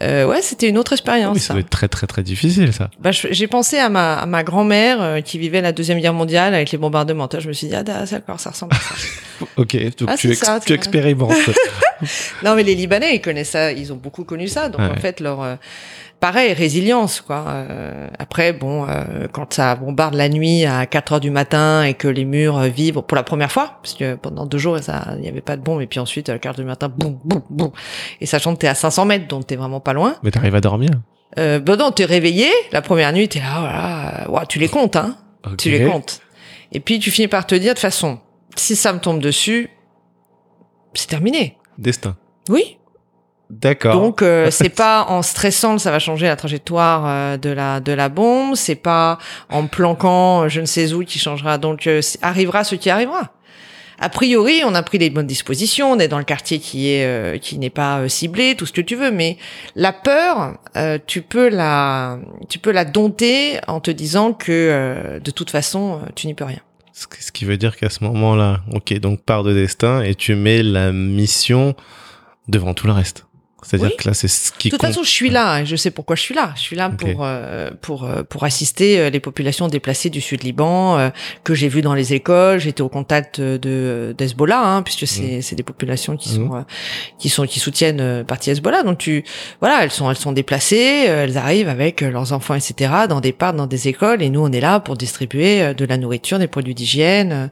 [0.00, 1.34] Ouais, c'était une autre Ah expérience.
[1.34, 1.54] oui, ça ça.
[1.54, 2.90] doit être très, très, très difficile, ça.
[3.00, 6.54] Bah, je- j'ai pensé à ma, à ma grand-mère qui vivait la deuxième guerre mondiale
[6.54, 7.26] avec les bombardements.
[7.28, 8.94] Toi, Je me suis dit ah d'accord, ça ressemble à ça?
[9.56, 11.32] Ok, donc Ah, tu, ex- ça, expérimentes.
[12.44, 14.68] non, mais les Libanais, ils connaissent ça, ils ont beaucoup connu ça.
[14.68, 14.88] Donc Ouais.
[14.90, 15.58] en fait, leur
[16.20, 17.44] pareil résilience quoi.
[17.48, 21.94] Euh, après, bon, euh, quand ça bombarde la nuit à 4 heures du matin et
[21.94, 25.14] que les murs euh, vibrent pour la première fois, parce que pendant deux jours, ça,
[25.16, 27.18] il n'y avait pas de bombe, et puis ensuite à 4 heures du matin, boum,
[27.24, 27.70] boum, boum,
[28.20, 30.16] et sachant que t'es à 500 mètres, donc t'es vraiment pas loin.
[30.22, 30.90] Mais t'arrives à dormir.
[31.38, 34.68] Euh, ben non, t'es réveillé la première nuit, t'es là, voilà, euh, ouah, tu les
[34.68, 35.16] comptes, hein.
[35.56, 36.20] Tu les comptes.
[36.72, 38.18] Et puis tu finis par te dire, de toute façon,
[38.56, 39.70] si ça me tombe dessus,
[40.94, 41.56] c'est terminé.
[41.78, 42.16] Destin.
[42.48, 42.78] Oui.
[43.50, 43.94] D'accord.
[43.94, 47.80] Donc euh, c'est pas en stressant que ça va changer la trajectoire euh, de la
[47.80, 49.18] de la bombe, c'est pas
[49.50, 51.58] en planquant euh, je ne sais où qui changera.
[51.58, 53.32] Donc euh, arrivera ce qui arrivera.
[54.02, 57.04] A priori, on a pris les bonnes dispositions, on est dans le quartier qui est
[57.04, 59.36] euh, qui n'est pas euh, ciblé, tout ce que tu veux, mais
[59.74, 65.18] la peur, euh, tu peux la tu peux la dompter en te disant que euh,
[65.18, 66.60] de toute façon, tu n'y peux rien.
[66.92, 70.62] Ce qui veut dire qu'à ce moment-là, ok, donc part de destin et tu mets
[70.62, 71.74] la mission
[72.48, 73.26] devant tout le reste.
[73.62, 73.96] C'est-à-dire Oui.
[73.96, 74.90] que là, c'est ce qui De toute compte.
[74.90, 76.52] façon, je suis là et je sais pourquoi je suis là.
[76.56, 80.42] Je suis là pour euh, pour euh, pour assister euh, les populations déplacées du sud
[80.42, 81.10] Liban euh,
[81.44, 82.58] que j'ai vues dans les écoles.
[82.58, 86.62] J'étais au contact de d'Hezbollah hein, puisque c'est c'est des populations qui sont euh,
[87.18, 88.82] qui sont qui soutiennent euh, parti Hezbollah.
[88.82, 89.24] Donc tu
[89.60, 92.92] voilà, elles sont elles sont déplacées, elles arrivent avec leurs enfants etc.
[93.08, 95.96] dans des parcs, dans des écoles et nous on est là pour distribuer de la
[95.96, 97.50] nourriture, des produits d'hygiène.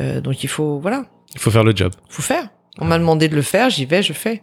[0.00, 1.92] Euh, donc il faut voilà, Il faut faire le job.
[2.08, 2.48] faut faire.
[2.78, 4.42] On m'a demandé de le faire, j'y vais, je fais.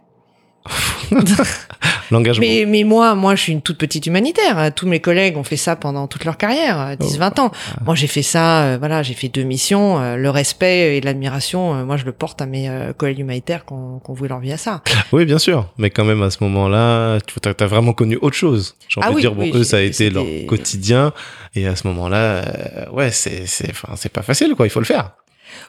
[2.10, 2.46] L'engagement.
[2.46, 4.72] Mais, mais moi, moi, je suis une toute petite humanitaire.
[4.74, 7.18] Tous mes collègues ont fait ça pendant toute leur carrière, 10, Oh.
[7.18, 7.50] 20 ans.
[7.84, 10.00] Moi, j'ai fait ça, euh, voilà, j'ai fait deux missions.
[10.00, 13.64] euh, le respect et l'admiration, euh, moi, je le porte à mes euh, collègues humanitaires
[13.66, 14.82] qui ont, voué leur vie à ça.
[15.12, 15.68] Oui, bien sûr.
[15.78, 18.74] Mais quand même, à ce moment-là, tu as, vraiment connu autre chose.
[18.88, 21.12] J'ai envie Ah de oui, dire, bon, oui, eux, ça a été leur quotidien.
[21.54, 24.66] Et à ce moment-là, euh, ouais, c'est, c'est, enfin, c'est pas facile, quoi.
[24.66, 25.12] Il faut le faire.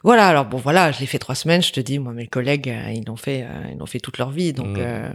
[0.03, 2.69] Voilà, alors bon, voilà, je l'ai fait trois semaines, je te dis, moi, mes collègues,
[2.69, 4.53] euh, ils l'ont fait, euh, ils l'ont fait toute leur vie.
[4.53, 4.79] Donc, Mm.
[4.79, 5.09] euh,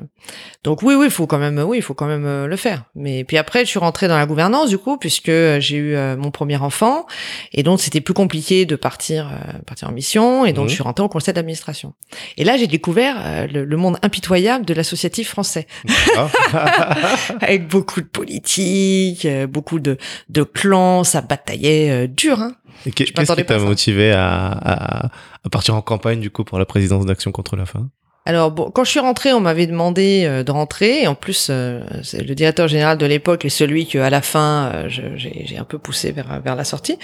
[0.62, 2.84] donc oui, oui, il faut quand même, oui, il faut quand même euh, le faire.
[2.94, 6.16] Mais puis après, je suis rentrée dans la gouvernance, du coup, puisque j'ai eu euh,
[6.16, 7.06] mon premier enfant.
[7.52, 10.44] Et donc, c'était plus compliqué de partir, euh, partir en mission.
[10.44, 10.68] Et donc, Mhm.
[10.70, 11.94] je suis rentrée au conseil d'administration.
[12.36, 15.66] Et là, j'ai découvert euh, le, le monde impitoyable de l'associatif français.
[17.40, 19.96] Avec beaucoup de politique, beaucoup de,
[20.28, 22.52] de clans, ça bataillait euh, dur, hein.
[22.86, 26.66] Et Qu'est-ce qui t'a motivé à, à, à partir en campagne, du coup, pour la
[26.66, 27.90] présidence d'Action contre la faim?
[28.26, 31.02] Alors bon, quand je suis rentrée, on m'avait demandé euh, de rentrer.
[31.02, 31.80] Et en plus, euh,
[32.14, 35.76] le directeur général de l'époque et celui que à la fin euh, j'ai un peu
[35.76, 36.98] poussé vers vers la sortie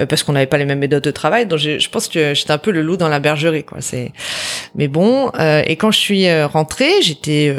[0.00, 1.46] euh, parce qu'on n'avait pas les mêmes méthodes de travail.
[1.46, 3.80] Donc je pense que j'étais un peu le loup dans la bergerie, quoi.
[3.80, 4.10] C'est
[4.74, 5.30] mais bon.
[5.38, 7.54] euh, et quand je suis euh, rentrée, j'étais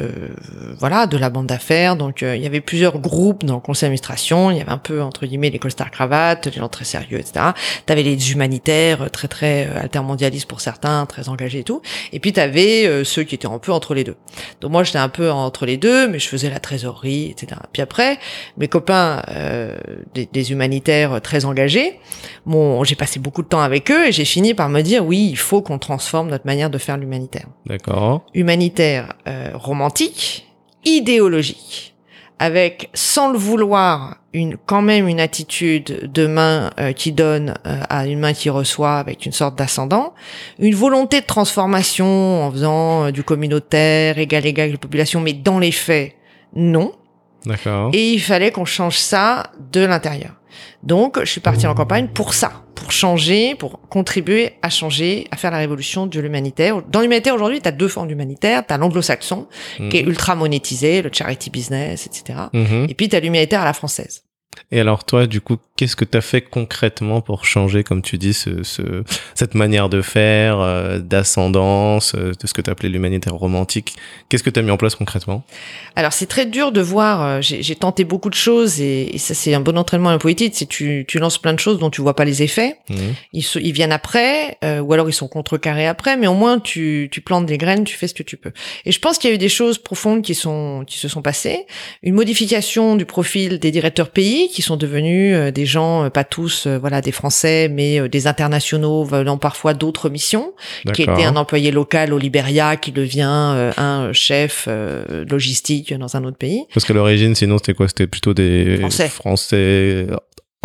[0.77, 1.95] voilà de la bande d'affaires.
[1.95, 4.51] Donc il y avait plusieurs groupes dans le conseil d'administration.
[4.51, 7.45] Il y avait un peu entre guillemets les costards cravates, les gens très sérieux, etc.
[7.85, 11.81] T'avais les humanitaires très très altermondialistes pour certains, très engagés et tout.
[12.11, 14.15] Et puis t'avais ceux qui étaient un peu entre les deux.
[14.61, 17.61] Donc moi j'étais un peu entre les deux, mais je faisais la trésorerie, etc.
[17.71, 18.19] Puis après,
[18.57, 19.75] mes copains euh,
[20.13, 21.99] des, des humanitaires très engagés,
[22.45, 25.27] bon, j'ai passé beaucoup de temps avec eux et j'ai fini par me dire oui,
[25.29, 27.47] il faut qu'on transforme notre manière de faire l'humanitaire.
[27.65, 28.25] D'accord.
[28.33, 30.47] Humanitaire euh, romantique,
[30.83, 31.94] idéologique,
[32.39, 37.79] avec sans le vouloir une quand même une attitude de main euh, qui donne euh,
[37.89, 40.13] à une main qui reçoit avec une sorte d'ascendant,
[40.59, 45.59] une volonté de transformation en faisant euh, du communautaire égal égal la population, mais dans
[45.59, 46.15] les faits,
[46.53, 46.93] non.
[47.45, 47.91] D'accord.
[47.93, 50.33] Et il fallait qu'on change ça de l'intérieur.
[50.83, 55.37] Donc, je suis partie en campagne pour ça, pour changer, pour contribuer à changer, à
[55.37, 56.83] faire la révolution de l'humanitaire.
[56.87, 58.63] Dans l'humanitaire, aujourd'hui, tu as deux formes d'humanitaire.
[58.63, 59.47] Tu as l'anglo-saxon,
[59.89, 60.09] qui est Mhm.
[60.09, 62.37] ultra monétisé, le charity business, etc.
[62.53, 62.85] Mhm.
[62.87, 64.21] Et puis, tu as l'humanitaire à la française.
[64.71, 68.17] Et alors toi, du coup, qu'est-ce que tu as fait concrètement pour changer, comme tu
[68.17, 69.03] dis, ce, ce-
[69.35, 73.95] cette manière de faire, euh, d'ascendance, euh, de ce que tu appelais l'humanitaire romantique?
[74.29, 75.43] Qu'est-ce que tu as mis en place concrètement?
[75.95, 77.21] Alors, c'est très dur de voir.
[77.23, 80.19] euh, J'ai tenté beaucoup de choses et, et ça, c'est un bon entraînement à la
[80.19, 80.53] politique.
[80.55, 82.77] C'est tu, tu lances plein de choses dont tu vois pas les effets.
[82.89, 82.97] Mhm.
[83.33, 86.59] Ils, se- ils viennent après, euh, ou alors ils sont contrecarrés après, mais au moins
[86.59, 88.51] tu, tu plantes des graines, tu fais ce que tu peux.
[88.85, 91.21] Et je pense qu'il y a eu des choses profondes qui sont qui se sont
[91.21, 91.65] passées,
[92.03, 96.23] une modification du profil des directeurs pays qui sont devenus euh, des gens, euh, pas
[96.23, 100.53] tous, euh, voilà, des Français, mais des internationaux venant parfois d'autres missions,
[100.93, 104.67] qui était un employé local au Liberia qui devient un chef
[105.29, 106.65] logistique dans un autre pays.
[106.73, 107.87] Parce qu'à l'origine, sinon, c'était quoi?
[107.87, 109.07] C'était plutôt des Français.
[109.09, 110.07] Français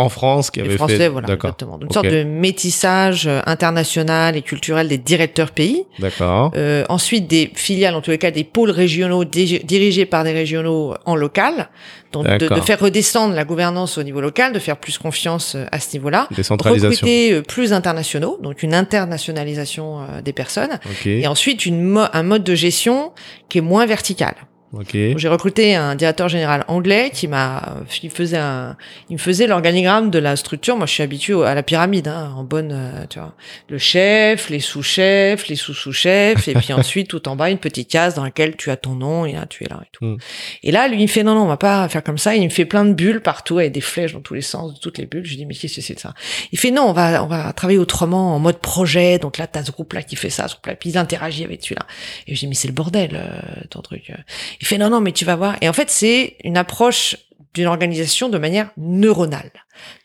[0.01, 1.09] en France qui Les avaient Français, fait.
[1.09, 1.51] voilà, D'accord.
[1.51, 1.79] exactement.
[1.81, 5.85] Une sorte de métissage euh, international et culturel des directeurs pays.
[5.99, 6.53] D'accord.
[6.57, 10.95] Euh, ensuite, des filiales, en tous les cas, des pôles régionaux dirigés par des régionaux
[11.05, 11.69] en local.
[12.13, 15.79] Donc, de, faire redescendre la gouvernance au niveau local, de faire plus confiance euh, à
[15.79, 16.27] ce niveau-là.
[16.37, 20.79] Recruter euh, plus internationaux, donc une internationalisation des personnes.
[20.87, 21.07] Ok.
[21.07, 23.13] Et ensuite, une mo- un mode de gestion
[23.49, 24.35] qui est moins vertical.
[24.73, 24.93] Ok.
[24.93, 28.77] J'ai recruté un directeur général anglais qui m'a, il faisait un,
[29.09, 30.77] il me faisait l'organigramme de la structure.
[30.77, 33.35] Moi, je suis habitué à la pyramide, hein, en bonne, euh, tu vois,
[33.69, 38.15] le chef, les sous-chefs, les sous-sous-chefs, et puis ensuite tout en bas une petite case
[38.15, 40.05] dans laquelle tu as ton nom et là tu es là et tout.
[40.05, 40.19] Mm.
[40.63, 42.37] Et là, lui, il me fait non, non, on va pas faire comme ça.
[42.37, 44.79] Il me fait plein de bulles partout avec des flèches dans tous les sens, de
[44.79, 45.25] toutes les bulles.
[45.25, 46.15] Je lui dis mais qu'est-ce que c'est de ça?
[46.53, 49.19] Il fait non, on va, on va travailler autrement en mode projet.
[49.19, 51.87] Donc là, t'as ce groupe-là qui fait ça, ce groupe-là, puis il interagit avec celui-là.
[52.29, 54.13] Et je dis mais c'est le bordel, euh, ton truc.
[54.61, 55.57] Il fait non, non, mais tu vas voir.
[55.61, 57.17] Et en fait, c'est une approche
[57.55, 59.51] d'une organisation de manière neuronale.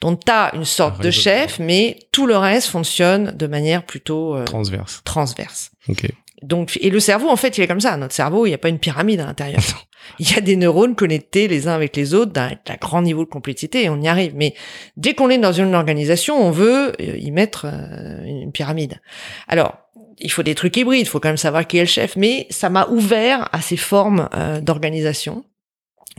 [0.02, 4.36] Donc, tu as une sorte de chef, mais tout le reste fonctionne de manière plutôt
[4.36, 5.02] euh, Transverse.
[5.04, 5.72] transverse.
[5.90, 6.08] Ok.
[6.42, 7.96] Donc, et le cerveau, en fait, il est comme ça.
[7.98, 9.62] Notre cerveau, il n'y a pas une pyramide à l'intérieur.
[10.20, 13.26] Il y a des neurones connectés les uns avec les autres d'un d'un grand niveau
[13.26, 14.34] de complexité et on y arrive.
[14.36, 14.54] Mais
[14.98, 19.02] dès qu'on est dans une organisation, on veut euh, y mettre euh, une pyramide.
[19.48, 19.80] Alors,
[20.20, 22.48] il faut des trucs hybrides, il faut quand même savoir qui est le chef, mais
[22.50, 25.44] ça m'a ouvert à ces formes euh, d'organisation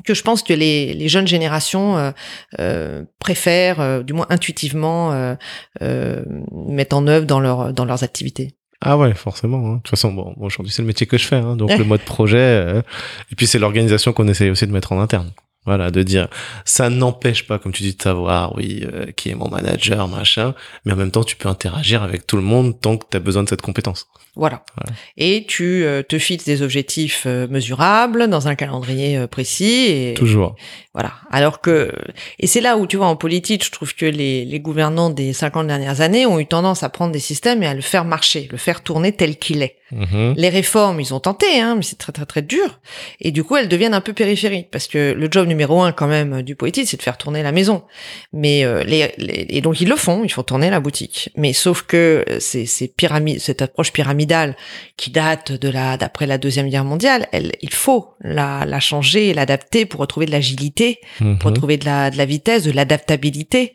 [0.05, 2.11] que je pense que les, les jeunes générations euh,
[2.61, 5.35] euh, préfèrent, euh, du moins intuitivement, euh,
[5.81, 6.23] euh,
[6.69, 8.57] mettre en œuvre dans, leur, dans leurs activités.
[8.83, 9.67] Ah ouais, forcément.
[9.67, 9.73] hein.
[9.77, 11.37] De toute façon, bon, aujourd'hui, c'est le métier que je fais.
[11.37, 11.57] hein.
[11.57, 12.37] donc, le mode projet.
[12.37, 12.83] euh,
[13.33, 15.33] et puis, c'est l'organisation qu'on essaye aussi de mettre en interne.
[15.67, 16.29] Voilà, de dire,
[16.65, 20.55] ça n'empêche pas, comme tu dis, de savoir, oui, euh, qui est mon manager, machin.
[20.85, 23.21] Mais en même temps, tu peux interagir avec tout le monde tant que tu as
[23.21, 24.07] besoin de cette compétence.
[24.37, 24.63] Voilà.
[24.77, 24.93] Voilà.
[25.17, 29.87] Et tu euh, te fixes des objectifs euh, mesurables dans un calendrier euh, précis.
[29.89, 30.57] Et Toujours.
[30.93, 31.15] voilà.
[31.31, 31.91] Alors que
[32.39, 35.33] et c'est là où tu vois en politique, je trouve que les, les gouvernants des
[35.33, 38.47] 50 dernières années ont eu tendance à prendre des systèmes et à le faire marcher,
[38.51, 39.77] le faire tourner tel qu'il est.
[39.93, 40.35] Mhm.
[40.37, 42.81] Les réformes, ils ont tenté, hein, mais c'est très très très dur.
[43.21, 46.09] Et du coup, elles deviennent un peu périphériques parce que le job numéro un quand
[46.09, 47.85] même du politique, c'est de faire tourner la maison.
[48.33, 51.31] Mais euh, les, les- et donc ils le font, ils font tourner la boutique.
[51.37, 54.57] Mais sauf que euh, pyramide, cette approche pyramidale
[54.97, 59.35] qui date de la d'après la deuxième guerre mondiale, elle, il faut la, la changer,
[59.35, 61.39] l'adapter pour retrouver de l'agilité, pour Mhm.
[61.45, 63.75] retrouver de la de la vitesse, de l'adaptabilité.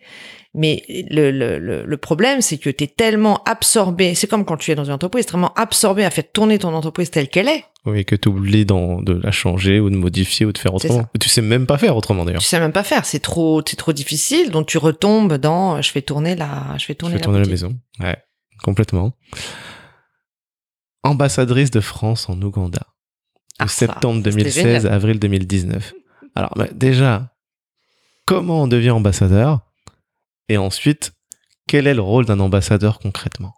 [0.54, 4.70] Mais le, le, le, problème, c'est que tu es tellement absorbé, c'est comme quand tu
[4.72, 8.04] es dans une entreprise, tellement absorbé à faire tourner ton entreprise telle qu'elle est, Oui,
[8.04, 11.08] que tu oublies de la changer ou de modifier ou de faire autrement.
[11.22, 12.42] Tu sais même pas faire autrement, d'ailleurs.
[12.42, 15.90] tu sais même pas faire, c'est trop, c'est trop difficile, donc tu retombes dans, je
[15.90, 17.80] fais tourner la, je fais Je tourner, fais la, tourner la maison.
[18.02, 18.18] Ouais,
[18.62, 19.14] complètement.
[21.04, 22.88] Ambassadrice de France en Ouganda.
[23.58, 24.88] Ah, de septembre ça, c'était 2016 génial.
[24.88, 25.94] à avril 2019.
[26.36, 27.32] Alors, bah, déjà,
[28.26, 29.62] comment on devient ambassadeur?
[30.52, 31.14] Et ensuite,
[31.66, 33.54] quel est le rôle d'un ambassadeur concrètement?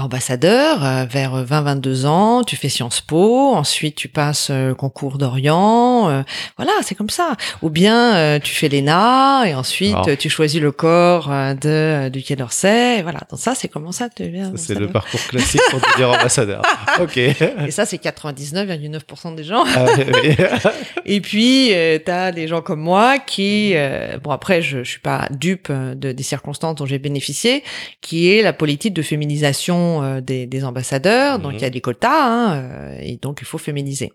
[0.00, 5.18] Ambassadeur, euh, vers 20-22 ans, tu fais Sciences Po, ensuite tu passes euh, le concours
[5.18, 6.22] d'Orient, euh,
[6.56, 7.36] voilà, c'est comme ça.
[7.60, 11.68] Ou bien euh, tu fais l'ENA et ensuite euh, tu choisis le corps euh, de
[11.68, 13.20] euh, du Quai d'Orsay, voilà.
[13.30, 16.62] Donc ça, c'est comment ça tu deviens Ça, C'est le parcours classique pour devenir ambassadeur.
[17.00, 17.18] ok.
[17.18, 19.64] Et ça, c'est 99,9% des gens.
[19.76, 20.36] Ah, oui.
[21.04, 25.00] Et puis, euh, t'as des gens comme moi qui, euh, bon après, je, je suis
[25.00, 27.62] pas dupe euh, de, des circonstances dont j'ai bénéficié,
[28.00, 31.38] qui est la politique de féminisation euh, des, des ambassadeurs.
[31.38, 31.58] Donc Mhm.
[31.58, 34.12] il y a des quotas, hein, euh, et donc il faut féminiser.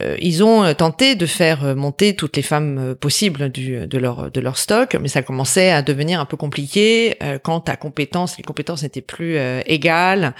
[0.00, 4.40] Euh, ils ont tenté de faire monter toutes les femmes possibles du, de leur de
[4.40, 8.44] leur stock, mais ça commençait à devenir un peu compliqué euh, quand ta compétence, les
[8.44, 9.36] compétences n'étaient plus
[9.66, 10.34] égales.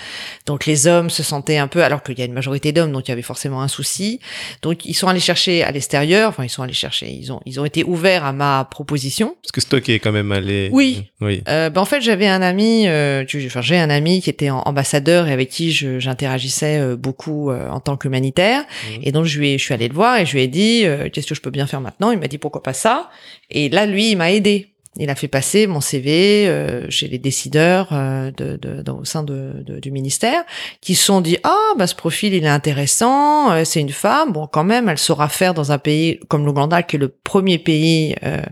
[0.46, 3.08] Donc les hommes se sentaient un peu, alors qu'il y a une majorité d'hommes, donc
[3.08, 4.20] il y avait forcément un souci.
[4.62, 7.58] Donc ils sont allés chercher à l'extérieur, enfin ils sont allés chercher, ils ont ils
[7.60, 9.36] ont été ouverts à ma proposition.
[9.42, 10.68] Parce que Stock est quand même allé.
[10.72, 11.04] Oui.
[11.20, 11.42] Oui.
[11.48, 14.50] Euh, ben, en fait j'avais un ami, euh, tu- enfin j'ai un ami qui était
[14.53, 18.61] ambassadeur et avec qui je- j'interagissais euh, beaucoup euh, en tant qu'humanitaire.
[18.90, 19.00] Mhm.
[19.03, 20.82] Et donc je lui ai, je suis allée le voir et je lui ai dit
[20.84, 22.11] euh, qu'est-ce que je peux bien faire maintenant?
[22.11, 23.11] Il m'a dit pourquoi pas ça?
[23.50, 24.68] Et là lui il m'a aidé.
[24.98, 29.05] Il a fait passer mon CV euh, chez les décideurs euh, de, de- dans- au
[29.07, 30.44] sein de, de- du ministère,
[30.82, 34.32] qui se sont dit ah bah ce profil il est intéressant, euh, c'est une femme,
[34.32, 37.59] bon quand même elle saura faire dans un pays comme l'Ouganda qui est le premier
[37.59, 38.42] pays euh,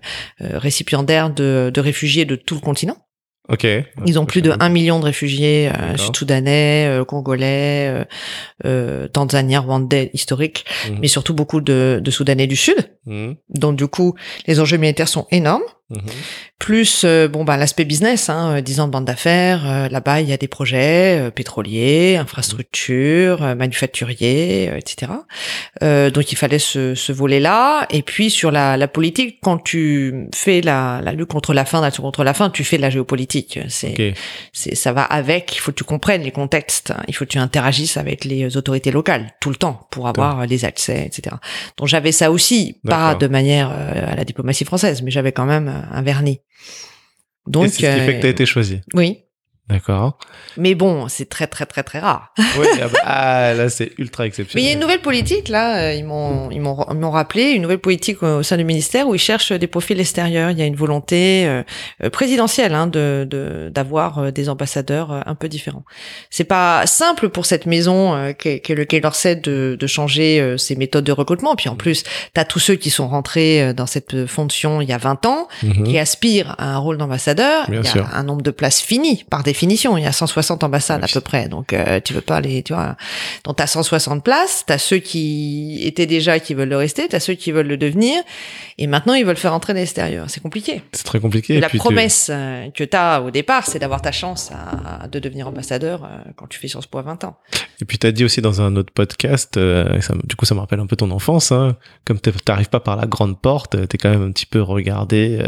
[0.40, 2.96] euh, récipiendaire de, de réfugiés de tout le continent.
[3.48, 3.66] Ok.
[4.06, 8.04] Ils ont plus de 1 million de réfugiés euh, sud-soudanais, euh, congolais, euh,
[8.64, 10.98] euh, tanzaniens, rwandais historiques, Mhm.
[11.00, 12.76] mais surtout beaucoup de, de soudanais du sud.
[13.06, 13.36] Mhm.
[13.48, 14.14] Donc du coup,
[14.46, 15.62] les enjeux militaires sont énormes.
[15.90, 16.00] Mhm.
[16.58, 19.62] Plus euh, bon bah l'aspect business, hein, euh, 10 ans de bande d'affaires.
[19.66, 25.12] euh, Là-bas, il y a des projets euh, pétroliers, infrastructures, euh, manufacturiers, euh, etc.
[25.82, 27.86] Euh, donc il fallait ce, ce volet-là.
[27.90, 31.80] Et puis sur la, la politique, quand tu fais la, la lutte contre la faim,
[31.80, 33.58] la lutte contre la faim, tu fais de la géopolitique.
[33.68, 34.14] C'est
[34.52, 35.56] c'est ça va avec.
[35.56, 36.92] Il faut que tu comprennes les contextes.
[37.08, 40.64] Il faut que tu interagisses avec les autorités locales tout le temps pour avoir les
[40.64, 41.36] accès, etc.
[41.78, 45.46] Donc j'avais ça aussi, pas de manière euh, à la diplomatie française, mais j'avais quand
[45.46, 46.40] même euh, un vernis.
[47.46, 48.80] Donc Et c'est ce qui fait que euh, tu as été choisi.
[48.94, 49.24] oui.
[49.70, 50.18] D'accord.
[50.56, 52.32] Mais bon, c'est très très très très rare.
[52.58, 54.72] Oui, ah, bah, ah, là c'est ultra Mais il y a exceptionnel.
[54.74, 58.22] une nouvelle politique là, euh, ils m'ont ils m'ont ils m'ont rappelé une nouvelle politique
[58.22, 60.50] au sein du ministère où ils cherchent des profils extérieurs.
[60.50, 61.62] Il y a une volonté euh,
[62.02, 65.84] euh, présidentielle hein, de de- d'avoir des ambassadeurs un peu différents.
[66.30, 70.40] C'est pas simple pour cette maison euh, qu'est qu'est le Quai d'Orsay de de changer
[70.40, 71.54] euh, ses méthodes de recrutement.
[71.56, 72.02] Puis en plus,
[72.34, 75.84] t'as tous ceux qui sont rentrés dans cette fonction il y a 20 ans Mhm.
[75.84, 78.08] qui aspirent à un rôle d'ambassadeur, il y a sûr.
[78.12, 79.59] un nombre de places fini par définition.
[79.62, 82.72] Il y a 160 ambassades à peu près, donc euh, tu veux pas les, tu
[82.72, 82.96] vois.
[83.44, 87.20] Donc t'as 160 places, t'as ceux qui étaient déjà et qui veulent le rester, t'as
[87.20, 88.22] ceux qui veulent le devenir,
[88.78, 90.26] et maintenant ils veulent faire entrer l'extérieur.
[90.28, 90.82] C'est compliqué.
[90.92, 91.54] C'est très compliqué.
[91.56, 95.08] et la puis tu- promesse euh, que t'as au départ, c'est d'avoir ta chance à,
[95.08, 97.36] de devenir ambassadeur euh, quand tu fais Sciences Po à 20 ans.
[97.82, 100.60] Et puis t'as dit aussi dans un autre podcast, euh, ça, du coup ça me
[100.60, 104.10] rappelle un peu ton enfance, hein, comme t'arrives pas par la grande porte, t'es quand
[104.10, 105.38] même un petit peu regardé,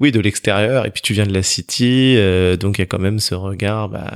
[0.00, 2.16] oui, de l'extérieur, et puis tu viens de la City,
[2.60, 4.10] donc il y a quand même ce regard, bah,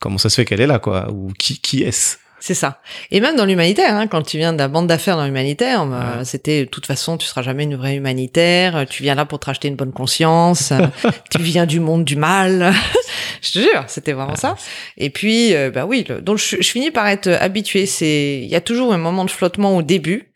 [0.00, 2.16] comment ça se fait qu'elle est là, quoi, ou qui, qui est-ce?
[2.40, 2.80] C'est ça.
[3.10, 6.18] Et même dans l'humanitaire, hein, quand tu viens de la bande d'affaires dans l'humanitaire, bah,
[6.18, 6.24] Ouais.
[6.24, 8.86] c'était de toute façon, tu seras jamais une vraie humanitaire.
[8.88, 10.72] Tu viens là pour te racheter une bonne conscience.
[11.32, 12.72] tu viens du monde du mal.
[13.42, 14.56] je te jure, c'était vraiment ça.
[14.96, 16.04] Et puis, euh, bah oui.
[16.08, 17.86] le- donc je, je finis par être habitué.
[17.86, 20.30] C'est, il y a toujours un moment de flottement au début.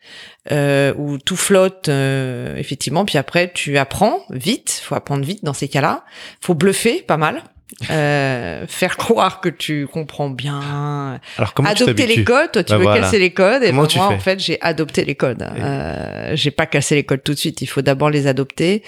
[0.50, 5.52] Euh, où tout flotte euh, effectivement puis après tu apprends vite faut apprendre vite dans
[5.52, 6.02] ces cas-là
[6.40, 7.44] faut bluffer pas mal
[7.90, 12.70] euh, faire croire que tu comprends bien Alors comment tu adopter les codes, toi tu
[12.72, 13.00] Bah veux voilà.
[13.02, 15.42] casser les codes et Comment ben tu moi fais en fait j'ai adopté les codes.
[15.42, 18.82] Euh, j'ai pas cassé les codes tout de suite, il faut d'abord les adopter.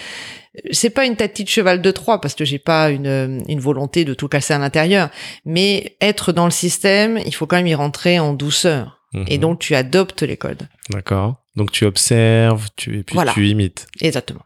[0.70, 4.14] C'est pas une tactique cheval de Troie parce que j'ai pas une une volonté de
[4.14, 5.10] tout casser à l'intérieur,
[5.44, 9.00] mais être dans le système, il faut quand même y rentrer en douceur.
[9.14, 9.24] Mhm.
[9.28, 10.68] Et donc tu adoptes les codes.
[10.90, 11.36] D'accord.
[11.56, 13.32] Donc tu observes, tu, et puis Voilà.
[13.32, 13.86] tu imites.
[14.00, 14.42] Exactement.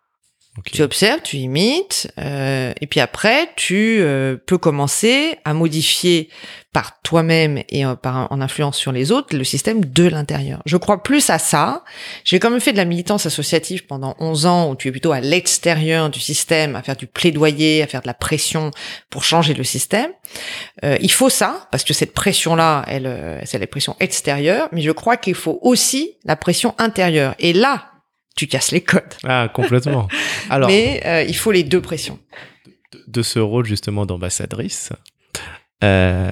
[0.59, 0.73] Ok.
[0.73, 6.31] Tu observes, tu imites, euh, et puis après, tu euh, peux commencer à modifier
[6.73, 10.63] par toi-même et par en influence sur les autres le système de l'intérieur.
[10.67, 11.83] Je crois plus à ça.
[12.25, 15.13] J'ai quand même fait de la militance associative pendant 11 ans où tu es plutôt
[15.13, 18.71] à l'extérieur du système, à faire du plaidoyer, à faire de la pression
[19.11, 20.11] pour changer le système.
[20.85, 24.83] Euh, il faut ça parce que cette pression-là, elle, euh, c'est la pression extérieure, mais
[24.83, 27.35] je crois qu'il faut aussi la pression intérieure.
[27.39, 27.93] Et là,
[28.39, 29.15] tu casses les codes.
[29.25, 30.09] Ah, complètement.
[30.51, 32.19] Alors, Mais euh, il faut les deux pressions.
[32.93, 34.93] de- de ce rôle justement d'ambassadrice,
[35.85, 36.31] euh,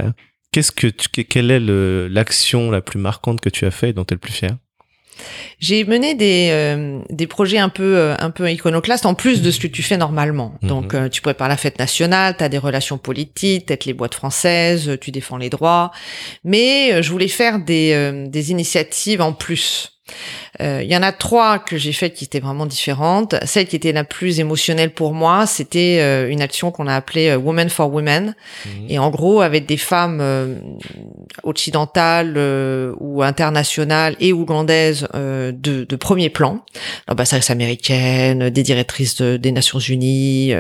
[0.53, 3.93] qu'est-ce que tu, que- quelle est l'action la plus marquante que tu as fait et
[3.93, 4.51] dont tu es le plus fier
[5.59, 9.51] J'ai mené des euh, des projets un peu euh, un peu iconoclastes en plus de
[9.51, 10.55] ce que tu fais normalement.
[10.63, 10.69] Mhm.
[10.69, 14.15] Donc euh, tu prépares la fête nationale, tu as des relations politiques, peut-être les boîtes
[14.15, 15.91] françaises, tu défends les droits,
[16.45, 19.93] mais je voulais faire des des initiatives en plus.
[20.61, 23.35] Euh, Il y en a trois que j'ai faites qui étaient vraiment différentes.
[23.45, 27.29] Celle qui était la plus émotionnelle pour moi, c'était euh, une action qu'on a appelée
[27.31, 28.35] euh, Women for Women.
[28.89, 30.55] Et en gros, avec des femmes euh,
[31.43, 36.61] occidentales euh, ou internationales et ougandaises euh, de, de premier plan,
[37.09, 40.53] l'ambassadrice américaine, des directrices de- des Nations Unies,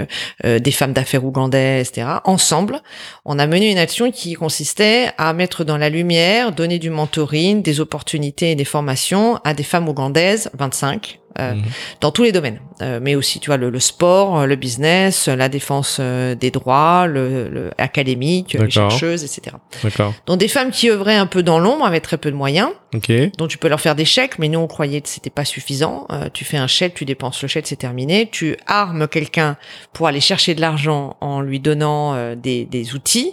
[0.44, 2.06] des femmes d'affaires ougandaises, etc.
[2.24, 2.80] Ensemble,
[3.24, 7.62] on a mené une action qui consistait à mettre dans la lumière, donner du mentoring,
[7.62, 11.62] des opportunités et des formations à des femmes ougandaises, 25, euh, Mhm.
[12.00, 15.28] dans tous les domaines, Euh, mais aussi tu vois le, le sport, euh, le business,
[15.28, 19.56] la défense euh, des droits, le, le académique, les chercheuses, etc.
[19.82, 20.12] D'accord.
[20.26, 23.10] Donc des femmes qui œuvraient un peu dans l'ombre avec très peu de moyens, Ok.
[23.38, 26.06] donc tu peux leur faire des chèques, mais nous on croyait que c'était pas suffisant.
[26.10, 28.28] Euh, tu fais un chèque, tu dépenses le chèque, c'est terminé.
[28.30, 29.56] Tu armes quelqu'un
[29.94, 33.32] pour aller chercher de l'argent en lui donnant euh, des, des outils.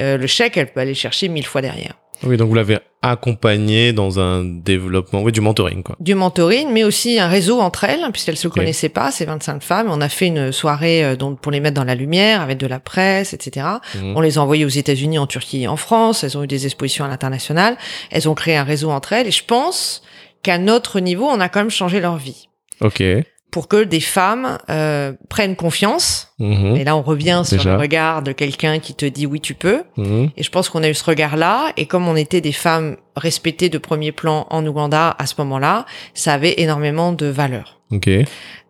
[0.00, 1.94] Euh, le chèque, elle peut aller chercher mille fois derrière.
[2.22, 5.96] Oui, donc vous l'avez accompagné dans un développement, oui, du mentoring, quoi.
[6.00, 9.88] du mentoring, mais aussi un réseau entre elles, puisqu'elles se connaissaient pas, ces 25 femmes.
[9.88, 12.66] On a fait une soirée euh, donc pour les mettre dans la lumière, avec de
[12.66, 13.66] la presse, etc.
[13.94, 14.16] Mhm.
[14.16, 16.24] On les a envoyées aux États-Unis, en Turquie et en France.
[16.24, 17.76] Elles ont eu des expositions à l'international.
[18.10, 19.28] Elles ont créé un réseau entre elles.
[19.28, 20.02] Et je pense
[20.42, 22.48] qu'à notre niveau, on a quand même changé leur vie.
[22.80, 23.02] Ok.
[23.50, 26.34] Pour que des femmes euh, prennent confiance.
[26.38, 26.76] Mhm.
[26.76, 27.72] Et là, on revient sur Déjà.
[27.72, 29.82] le regard de quelqu'un qui te dit oui, tu peux.
[29.96, 30.30] Mhm.
[30.36, 31.72] Et je pense qu'on a eu ce regard-là.
[31.76, 35.86] Et comme on était des femmes respectées de premier plan en Ouganda à ce moment-là,
[36.14, 37.78] ça avait énormément de valeur.
[37.90, 38.10] Ok.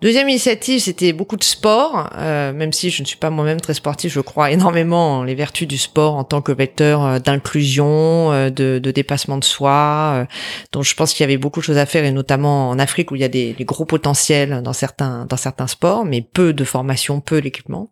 [0.00, 2.08] Deuxième initiative, c'était beaucoup de sport.
[2.14, 5.34] Euh, même si je ne suis pas moi-même très sportif, je crois énormément en les
[5.34, 10.12] vertus du sport en tant que vecteur euh, d'inclusion, euh, de, de dépassement de soi.
[10.14, 10.24] euh,
[10.70, 13.10] donc je pense qu'il y avait beaucoup de choses à faire, et notamment en Afrique
[13.10, 16.52] où il y a des, des gros potentiels dans certains dans certains sports, mais peu
[16.52, 17.90] de formation, peu d'équipement.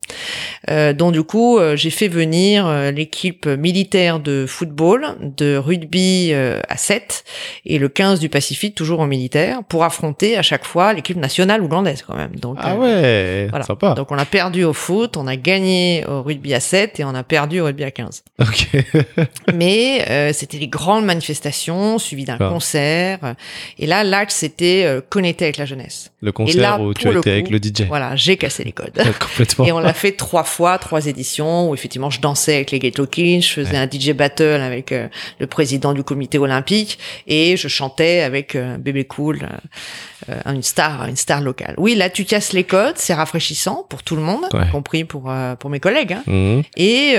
[0.70, 6.76] Euh, donc du coup, j'ai fait venir l'équipe militaire de football, de rugby euh, à
[6.76, 7.24] 7
[7.66, 11.62] et le 15 du Pacifique toujours en militaire pour affronter à chaque fois l'équipe nationale
[11.62, 12.34] ougandaise quand même.
[12.36, 13.64] Donc Ah euh, ouais, voilà.
[13.64, 13.94] sympa.
[13.94, 17.14] donc on a perdu au foot, on a gagné au rugby à 7 et on
[17.14, 18.22] a perdu au rugby à 15.
[18.40, 18.68] Ok.
[19.55, 22.49] Mais euh, c'était les grandes manifestations suivies d'un Ah.
[22.49, 23.34] concert.
[23.78, 26.12] Et là, l'axe c'était connecter avec la jeunesse.
[26.20, 27.82] Le concert là, où tu été avec le DJ.
[27.88, 28.92] Voilà, j'ai cassé les codes.
[29.20, 29.64] Complètement.
[29.64, 33.07] Et on l'a fait trois fois, trois éditions, où effectivement je dansais avec les Ghetto
[33.07, 34.92] Kings, je faisais un DJ battle avec
[35.38, 40.62] le président du comité olympique, et je chantais avec euh, Bébé Cool, euh, euh, une
[40.62, 41.74] star, une star locale.
[41.78, 44.66] Oui, là tu casses les codes, c'est rafraîchissant pour tout le monde, Ouais.
[44.66, 46.12] y compris pour pour mes collègues.
[46.14, 46.22] hein.
[46.26, 46.62] Mhm.
[46.76, 47.14] Et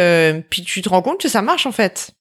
[0.49, 2.11] puis tu te rends compte que ça marche en fait.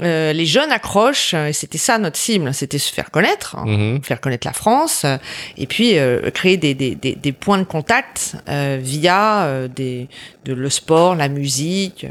[0.00, 4.02] Euh, les jeunes accrochent, et c'était ça notre cible, c'était se faire connaître, hein, Mhm.
[4.02, 5.18] faire connaître la France, euh,
[5.58, 8.36] et puis euh, créer des, des, des, des points de contact
[8.80, 10.08] via des,
[10.46, 12.06] de le sport, la musique.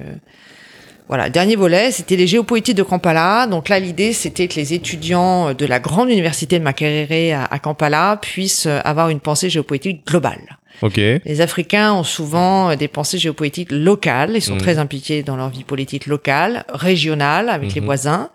[1.08, 3.48] Voilà, dernier volet, c'était les géopolitiques de Kampala.
[3.48, 7.60] Donc là, l'idée, c'était que les étudiants de la grande université de Makerere à, à
[7.60, 10.61] Kampala puissent avoir une pensée géopolitique globale.
[10.82, 10.98] Ok.
[10.98, 14.62] Les Africains ont souvent euh, des pensées géopolitiques locales, ils sont Mhm.
[14.62, 17.86] très impliqués dans leur vie politique locale, régionale avec les Mhm.
[17.86, 18.30] voisins,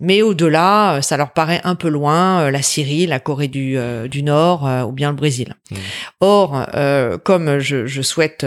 [0.00, 3.76] mais au-delà, euh, ça leur paraît un peu loin, euh, la Syrie, la Corée du,
[3.78, 5.54] euh, du Nord euh, ou bien le Brésil.
[5.70, 5.76] Mhm.
[6.20, 8.38] Or, euh, comme je, je souhaite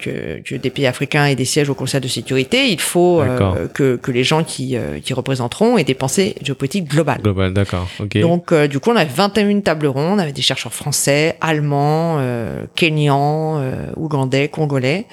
[0.00, 3.22] que, que des pays africains aient des sièges au Conseil de sécurité, il faut
[3.74, 7.20] que, que les gens qui, qui représenteront aient des pensées géopolitiques globales.
[7.22, 7.88] Global, d'accord.
[8.00, 8.18] Ok.
[8.18, 12.64] Donc, du coup, on avait 21 tables rondes avec des chercheurs français, allemands, euh,
[13.00, 15.06] kenyans, euh, ougandais, congolais,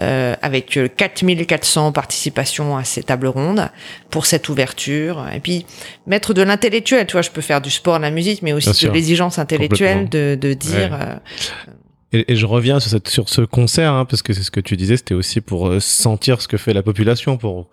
[0.00, 3.68] euh, avec euh, 4400 participations à ces tables rondes
[4.10, 5.24] pour cette ouverture.
[5.34, 5.66] Et puis,
[6.06, 8.66] mettre de l'intellectuel, tu vois, je peux faire du sport, de la musique, mais aussi
[8.66, 8.92] Bien de sûr.
[8.92, 10.90] l'exigence intellectuelle de, de dire...
[10.92, 10.98] Ouais.
[11.00, 11.72] euh,
[12.12, 14.60] Et, et je reviens sur, cette, sur ce concert, hein, parce que c'est ce que
[14.60, 17.66] tu disais, c'était aussi pour euh, sentir ce que fait la population, pour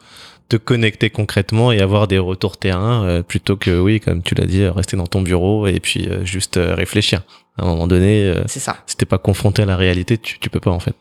[0.52, 4.45] te connecter concrètement et avoir des retours terrain, euh, plutôt que, oui, comme tu l'as
[4.45, 7.22] dit, euh, rester dans ton bureau et puis euh, juste euh, réfléchir.
[7.58, 8.76] À un moment donné, euh, c'est ça.
[8.86, 10.95] si t'es pas confronté à la réalité, tu, tu peux pas en fait.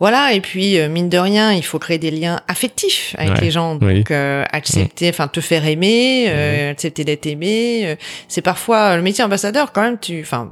[0.00, 3.40] Voilà, et puis euh, mine de rien, il faut créer des liens affectifs avec Ouais,
[3.40, 3.74] les gens.
[3.74, 4.04] Donc oui.
[4.10, 7.82] euh, accepter, enfin te faire aimer, euh, accepter d'être aimé.
[7.84, 7.96] euh,
[8.28, 9.98] c'est parfois le métier ambassadeur quand même.
[9.98, 10.50] Tu, enfin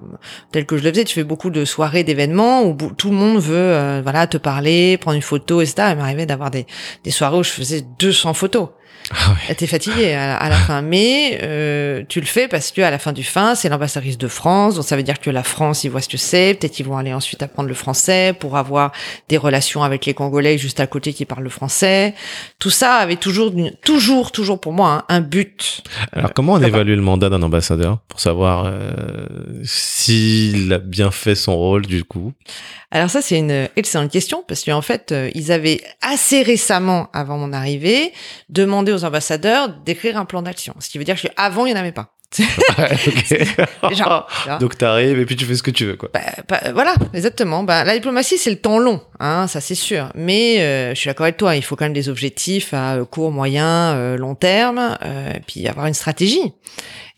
[0.52, 3.38] tel que je le faisais, tu fais beaucoup de soirées, d'événements où tout le monde
[3.38, 5.88] veut, euh, voilà, te parler, prendre une photo, etc.
[5.92, 6.66] Il m'arrivait d'avoir des
[7.04, 8.68] des soirées où je faisais 200 photos.
[9.12, 9.54] Ah ouais.
[9.54, 12.90] T'es fatigué à, la- à la fin, mais euh, tu le fais parce que à
[12.90, 15.84] la fin du fin, c'est l'ambassadrice de France, donc ça veut dire que la France,
[15.84, 16.54] ils voient ce que c'est.
[16.58, 18.90] Peut-être qu'ils vont aller ensuite apprendre le français pour avoir
[19.28, 22.14] des relations avec les Congolais juste à côté qui parlent le français.
[22.58, 23.52] Tout ça avait toujours,
[23.84, 25.82] toujours, toujours pour moi hein, un but.
[26.12, 29.26] Alors comment on évalue le mandat d'un ambassadeur pour savoir euh,
[29.64, 32.32] s'il a bien fait son rôle du coup?
[32.92, 37.36] Alors ça, c'est une excellente question parce qu'en fait, euh, ils avaient assez récemment, avant
[37.36, 38.12] mon arrivée,
[38.48, 40.74] demandé aux ambassadeurs d'écrire un plan d'action.
[40.80, 42.16] Ce qui veut dire qu'avant, il n'y en avait pas.
[43.92, 44.28] Genre.
[44.60, 46.10] Donc t'arrives et puis tu fais ce que tu veux quoi.
[46.12, 47.62] Bah, bah, voilà, exactement.
[47.62, 50.10] Bah, la diplomatie, c'est le temps long, hein, ça c'est sûr.
[50.14, 53.04] Mais euh, je suis d'accord avec toi, il faut quand même des objectifs à euh,
[53.04, 56.52] court, moyen, euh, long terme, euh, et puis avoir une stratégie.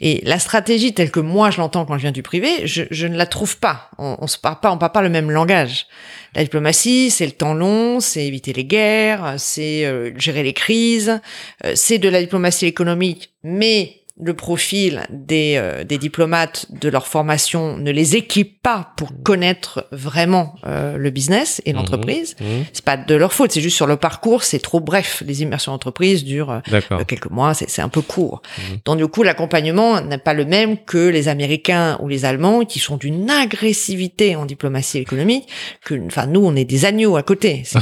[0.01, 3.07] Et la stratégie telle que moi je l'entends quand je viens du privé, je, je
[3.07, 3.91] ne la trouve pas.
[3.99, 5.87] On, on se parle pas, on parle pas le même langage.
[6.35, 11.21] La diplomatie, c'est le temps long, c'est éviter les guerres, c'est euh, gérer les crises,
[11.65, 17.07] euh, c'est de la diplomatie économique, mais le profil des, euh, des diplomates de leur
[17.07, 22.35] formation ne les équipe pas pour connaître vraiment euh, le business et l'entreprise.
[22.41, 22.65] Mhm.
[22.73, 25.23] C'est pas de leur faute, c'est juste sur le parcours, c'est trop bref.
[25.27, 27.05] Les immersions d'entreprise durent euh, D'accord.
[27.07, 28.43] quelques mois, c'est c'est un peu court.
[28.59, 28.79] Mhm.
[28.85, 32.79] Donc du coup, l'accompagnement n'est pas le même que les Américains ou les Allemands qui
[32.79, 35.49] sont d'une agressivité en diplomatie économique.
[35.85, 37.63] Que, enfin, nous, on est des agneaux à côté.
[37.77, 37.81] Euh,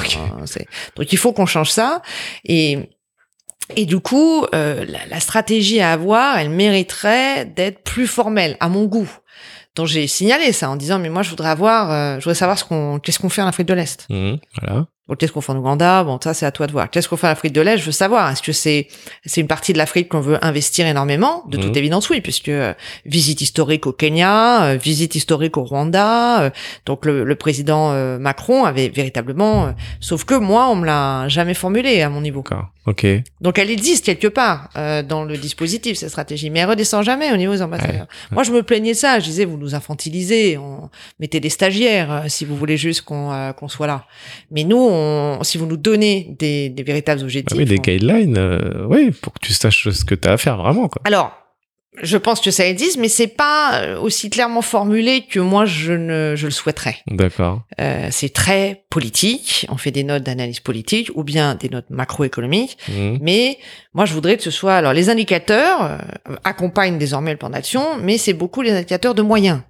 [0.97, 2.03] donc il faut qu'on change ça.
[2.45, 2.91] Et
[3.75, 8.69] et du coup, euh, la, la stratégie à avoir, elle mériterait d'être plus formelle, à
[8.69, 9.11] mon goût.
[9.75, 12.59] Donc j'ai signalé ça en disant mais moi je voudrais avoir, euh, je voudrais savoir
[12.59, 14.07] ce qu'on, qu'est-ce qu'on fait en Afrique de l'Est.
[14.09, 14.39] Mhm.
[14.61, 14.87] Voilà.
[15.09, 16.03] Bon, qu'est-ce qu'on fait en Ouganda?
[16.03, 16.91] Bon, ça, c'est à toi de voir.
[16.91, 17.79] Qu'est-ce qu'on fait en Afrique de l'Est?
[17.79, 18.29] Je veux savoir.
[18.33, 18.89] Est-ce que c'est
[19.25, 21.45] c'est une partie de l'Afrique qu'on veut investir énormément?
[21.49, 21.77] De toute Mhm.
[21.77, 26.43] évidence, oui, puisque euh, visite historique au Kenya, euh, visite historique au Rwanda.
[26.43, 26.51] euh,
[26.87, 29.67] donc le, le président euh, Macron avait véritablement.
[29.67, 32.43] euh, sauf que moi, on me l'a jamais formulé à mon niveau.
[32.43, 32.67] D'accord.
[32.87, 33.05] Ok.
[33.41, 37.33] Donc elle existe quelque part euh, dans le dispositif cette stratégie, mais elle redescend jamais
[37.33, 38.07] au niveau des ambassadeurs.
[38.31, 39.19] Moi, je me plaignais de ça.
[39.19, 40.89] Je disais, vous nous infantilisez, on
[41.19, 44.05] mettez des stagiaires euh, si vous voulez juste qu'on euh, qu'on soit là.
[44.53, 44.96] Mais nous, on,
[45.43, 47.57] si vous nous donnez des, des véritables Ah objectifs.
[47.59, 50.37] oui, des on- guidelines, euh, oui, pour que tu saches ce que tu as à
[50.37, 51.03] faire vraiment quoi.
[51.05, 51.33] Alors,
[52.03, 55.95] je pense que ça existe, mais c'est pas euh, aussi clairement formulé que moi je
[55.95, 56.97] ne je le souhaiterais.
[57.07, 57.63] D'accord.
[57.81, 59.67] Euh, c'est très politique.
[59.71, 62.77] On fait des notes d'analyse politique ou bien des notes macroéconomiques.
[62.91, 63.19] Mhm.
[63.23, 63.57] Mais
[63.95, 64.75] moi, je voudrais que ce soit.
[64.75, 65.99] Alors, les indicateurs
[66.45, 69.61] accompagnent désormais le plan d'action, mais c'est beaucoup les indicateurs de moyens.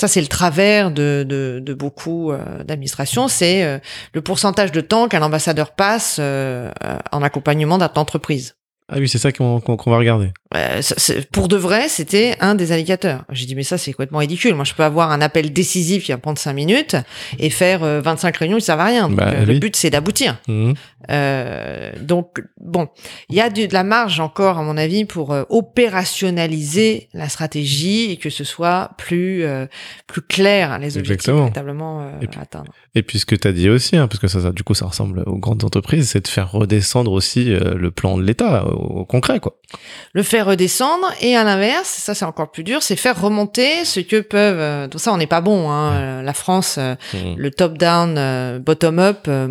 [0.00, 3.28] Ça, c'est le travers de, beaucoup euh, d'administrations.
[3.28, 3.78] C'est euh,
[4.14, 6.70] le pourcentage de temps qu'un ambassadeur passe euh,
[7.12, 8.56] en accompagnement d'entreprise.
[8.92, 10.32] Ah oui, c'est ça qu'on va regarder.
[10.56, 13.24] Euh, ça- pour de vrai, c'était un des indicateurs.
[13.30, 14.54] J'ai dit mais ça c'est complètement ridicule.
[14.56, 16.96] Moi je peux avoir un appel décisif qui va prendre 5 minutes
[17.38, 19.08] et faire euh, 25 réunions, ça va rien.
[19.08, 20.38] Donc, Bah, euh, Le but c'est d'aboutir.
[20.48, 20.74] Mhm.
[21.10, 22.88] Euh, donc bon,
[23.28, 27.28] il y a de, de la marge encore à mon avis pour euh, opérationnaliser la
[27.28, 29.66] stratégie et que ce soit plus euh,
[30.06, 32.72] plus clair les objectifs véritablement euh, Et puis- à atteindre.
[32.94, 34.74] Et puis ce que tu as dit aussi, hein, parce que ça, ça, du coup,
[34.74, 38.64] ça ressemble aux grandes entreprises, c'est de faire redescendre aussi euh, le plan de l'État
[38.80, 39.56] au, concret, quoi.
[40.12, 44.00] Le faire redescendre et à l'inverse, ça c'est encore plus dur, c'est faire remonter ce
[44.00, 44.58] que peuvent.
[44.58, 45.70] euh, tout ça on n'est pas bon.
[45.70, 46.76] Hein, euh, la France.
[46.78, 47.34] euh, Mhm.
[47.36, 49.48] le top-down, euh, bottom-up, euh,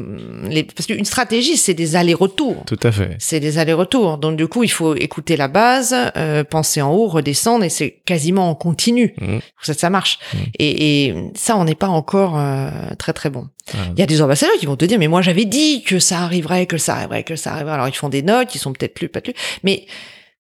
[0.50, 2.64] les- parce qu'une stratégie, c'est des allers-retours.
[2.66, 3.16] Tout à fait.
[3.20, 4.18] C'est des allers-retours.
[4.18, 7.92] Donc du coup, il faut écouter la base, euh, penser en haut, redescendre, et c'est
[8.06, 9.14] quasiment en continu.
[9.18, 10.20] Pour ça, ça marche.
[10.34, 10.40] Mhm.
[10.60, 13.48] Et, et ça, on n'est pas encore euh, très très bon.
[13.74, 16.20] Il y a des ambassadeurs qui vont te dire, mais moi j'avais dit que ça
[16.20, 17.74] arriverait, que ça arriverait, que ça arriverait.
[17.74, 19.86] Alors ils font des notes, qui sont peut-être lues, pas lues, mais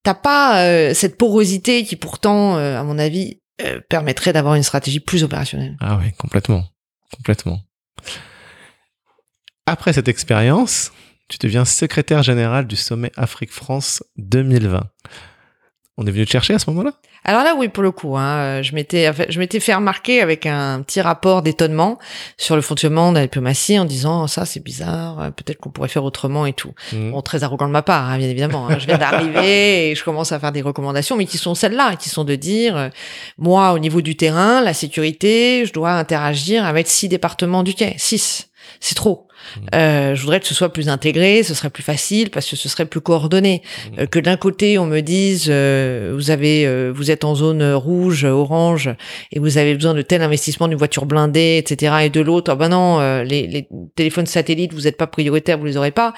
[0.03, 4.63] t'as pas euh, cette porosité qui pourtant, euh, à mon avis, euh, permettrait d'avoir une
[4.63, 5.75] stratégie plus opérationnelle.
[5.81, 6.63] Ah oui, complètement.
[7.15, 7.59] Complètement.
[9.65, 10.91] Après cette expérience,
[11.27, 14.83] tu deviens secrétaire général du sommet Afrique-France 2020.
[16.01, 16.93] On est venu te chercher à ce moment-là?
[17.25, 20.45] Alors là, oui, pour le coup, hein, euh, je m'étais, je m'étais fait remarquer avec
[20.45, 21.99] un petit rapport d'étonnement
[22.37, 25.89] sur le fonctionnement de la diplomatie en disant ça c'est bizarre, euh, peut-être qu'on pourrait
[25.89, 26.71] faire autrement et tout.
[26.93, 28.69] Bon, très arrogant de ma part, hein, bien évidemment.
[28.69, 28.79] hein.
[28.79, 32.07] Je viens d'arriver et je commence à faire des recommandations, mais qui sont celles-là, qui
[32.07, 32.87] sont de dire, euh,
[33.37, 37.95] moi, au niveau du terrain, la sécurité, je dois interagir avec six départements du quai,
[37.97, 38.47] six.
[38.79, 39.27] C'est trop.
[39.73, 42.69] Euh, je voudrais que ce soit plus intégré, ce serait plus facile parce que ce
[42.69, 43.61] serait plus coordonné.
[43.97, 47.63] Euh, que d'un côté on me dise euh, vous avez euh, vous êtes en zone
[47.73, 48.89] rouge, orange
[49.31, 51.95] et vous avez besoin de tel investissement d'une voiture blindée, etc.
[52.03, 55.57] Et de l'autre, ah ben non, euh, les, les téléphones satellites vous êtes pas prioritaires,
[55.57, 56.13] vous les aurez pas.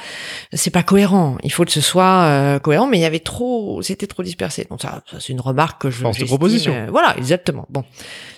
[0.54, 1.38] C'est pas cohérent.
[1.44, 4.68] Il faut que ce soit euh, cohérent, mais il y avait trop, c'était trop dispersé.
[4.70, 6.02] Donc ça, ça, c'est une remarque que je.
[6.02, 6.88] Force de proposition.
[6.90, 7.66] voilà, exactement.
[7.70, 7.84] Bon,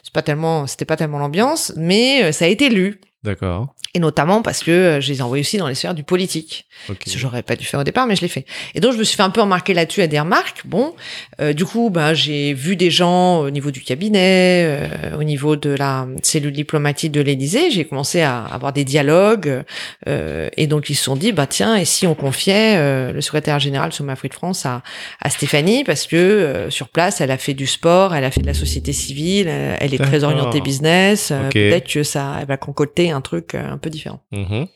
[0.03, 2.99] c'est pas tellement, c'était pas tellement l'ambiance, mais ça a été lu.
[3.23, 3.73] D'accord.
[3.95, 6.65] Et notamment parce que euh, je les ai envoyés aussi dans les sphères du politique.
[6.89, 7.03] Ok.
[7.05, 8.43] Ce que j'aurais pas dû faire au départ, mais je l'ai fait.
[8.73, 10.63] Et donc je me suis fait un peu remarquer là-dessus à des remarques.
[10.65, 10.95] Bon,
[11.39, 15.55] euh, du coup, ben j'ai vu des gens au niveau du cabinet, euh, au niveau
[15.55, 17.69] de la cellule diplomatique de l'Élysée.
[17.69, 19.63] J'ai commencé à avoir des dialogues,
[20.07, 23.21] euh, et donc ils se sont dit, bah tiens, et si on confiait euh, le
[23.21, 24.81] secrétaire général Sommet Afrique France à,
[25.21, 28.41] à Stéphanie, parce que euh, sur place, elle a fait du sport, elle a fait
[28.41, 31.29] de la société civile, elle est très orientée business.
[31.31, 31.53] euh, Ok.
[31.53, 34.23] Peut-être que ça, elle va concocter un truc euh, un peu différent.
[34.31, 34.67] Mhm.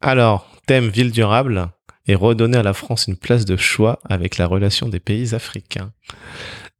[0.00, 1.70] Alors, thème ville durable
[2.06, 5.92] et redonner à la France une place de choix avec la relation des pays africains.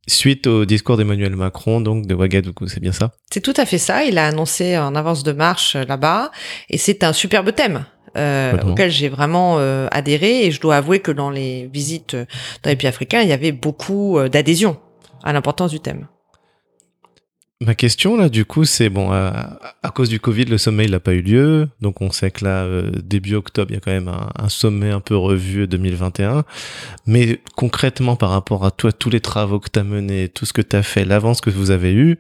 [0.09, 3.11] Suite au discours d'Emmanuel Macron, donc de Ouagadougou, c'est bien ça?
[3.33, 4.05] C'est tout à fait ça.
[4.05, 6.31] Il a annoncé en avance de marche euh, là-bas,
[6.71, 7.85] et c'est un superbe thème.
[8.17, 12.17] Euh, auquel j'ai vraiment euh, adhéré et je dois avouer que dans les visites
[12.63, 14.79] dans les pays africains il y avait beaucoup d'adhésion
[15.23, 16.07] à l'importance du thème.
[17.63, 19.59] Ma question là, du coup, c'est bon, à
[19.95, 22.65] cause du Covid, le sommet il n'a pas eu lieu, donc on sait que là,
[22.65, 26.45] euh, début octobre, il y a quand même un, un sommet un peu revu 2021.
[27.07, 30.53] Mais concrètement, par rapport à toi, tous les travaux que tu as menés, tout ce
[30.53, 32.19] que tu as fait, l'avance que vous avez eue,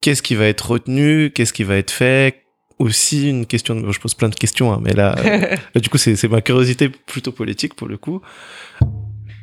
[0.00, 2.40] qu'est-ce qui va être retenu, qu'est-ce qui va être fait?
[2.78, 5.90] Aussi une question, de- je pose plein de questions, hein, mais là, euh, là, du
[5.90, 8.22] coup, c'est c'est ma curiosité plutôt politique pour le coup.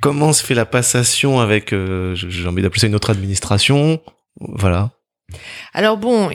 [0.02, 4.02] Comment se fait la passation avec, euh, j'ai envie d'appeler ça une autre administration,
[4.40, 4.90] voilà.
[5.74, 6.30] Alors bon,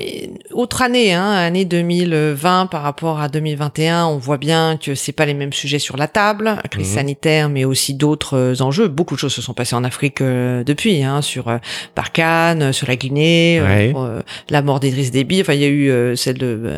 [0.53, 5.27] autre année, hein, année 2020 par rapport à 2021, on voit bien que c'est pas
[5.27, 6.95] les mêmes sujets sur la table, crise Mhm.
[6.95, 8.89] sanitaire, mais aussi d'autres euh, enjeux.
[8.89, 11.59] Beaucoup de choses se sont passées en Afrique euh, depuis, hein, sur euh,
[11.95, 13.93] Barkhane, euh, sur la Guinée, Ouais.
[13.97, 15.41] euh, la mort d'Idriss Déby.
[15.41, 16.71] Enfin, il y a eu celle de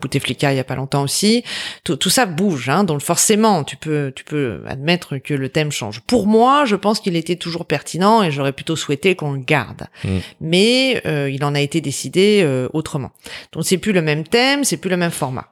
[0.00, 1.44] Bouteflika il y a pas longtemps aussi.
[1.84, 5.70] Tout, tout ça bouge, hein, donc forcément, tu peux, tu peux admettre que le thème
[5.72, 6.00] change.
[6.06, 9.84] Pour moi, je pense qu'il était toujours pertinent et j'aurais plutôt souhaité qu'on le garde.
[10.04, 10.20] Mhm.
[10.40, 13.10] Mais euh, il en a été décidé euh, autrement.
[13.52, 15.48] Donc c'est plus le même thème, c'est plus le même format.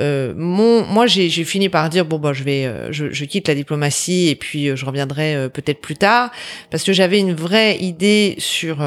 [0.00, 3.48] Euh, mon, moi, j'ai fini par dire bon, bah, je vais, euh, je, je, quitte
[3.48, 6.30] la diplomatie et puis euh, je reviendrai euh, peut-être plus tard,
[6.70, 8.78] parce que j'avais une vraie idée sur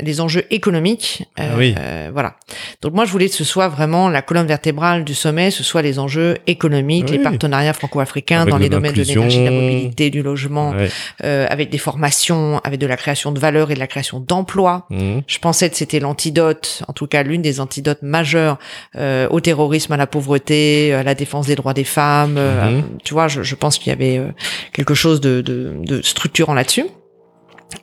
[0.00, 1.24] les enjeux économiques.
[1.36, 1.74] Ah oui.
[2.12, 2.36] voilà.
[2.82, 5.82] Donc moi, je voulais que ce soit vraiment la colonne vertébrale du sommet, ce soit
[5.82, 10.22] les enjeux économiques, les partenariats franco-africains dans les domaines de l'énergie, de la mobilité, du
[10.22, 10.88] logement, Ouais.
[11.24, 14.86] euh, avec des formations, avec de la création de valeur et de la création d'emplois.
[14.90, 15.22] Mhm.
[15.26, 18.58] Je pensais que c'était l'antidote, en tout cas l'une des antidotes majeures
[18.96, 20.53] euh, au terrorisme, à la pauvreté,
[20.92, 22.36] à la défense des droits des femmes.
[22.38, 22.82] euh, Mhm.
[23.04, 24.28] tu vois, je, je pense qu'il y avait euh,
[24.72, 26.86] quelque chose de, de, de structurant là-dessus.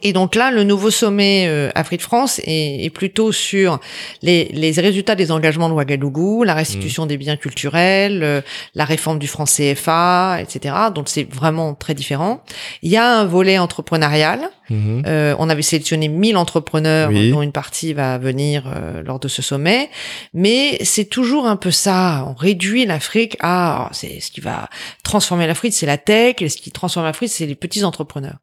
[0.02, 3.80] Et donc là, le nouveau sommet euh, Afrique-France est, est plutôt sur
[4.22, 8.42] les, les résultats des engagements de Ouagadougou, la restitution des biens culturels, euh,
[8.76, 10.76] la réforme du franc CFA, etc.
[10.94, 12.44] Donc c'est vraiment très différent.
[12.82, 14.40] Il y a un volet entrepreneurial.
[14.70, 15.04] Mhm.
[15.06, 17.32] Euh, on avait sélectionné 1000 entrepreneurs, Oui.
[17.32, 19.90] dont une partie va venir euh, lors de ce sommet.
[20.34, 22.26] Mais c'est toujours un peu ça.
[22.30, 24.70] On réduit l'Afrique à c'est ce qui va
[25.04, 26.36] transformer l'Afrique, c'est la tech.
[26.40, 28.38] Et ce qui transforme l'Afrique, c'est les petits entrepreneurs.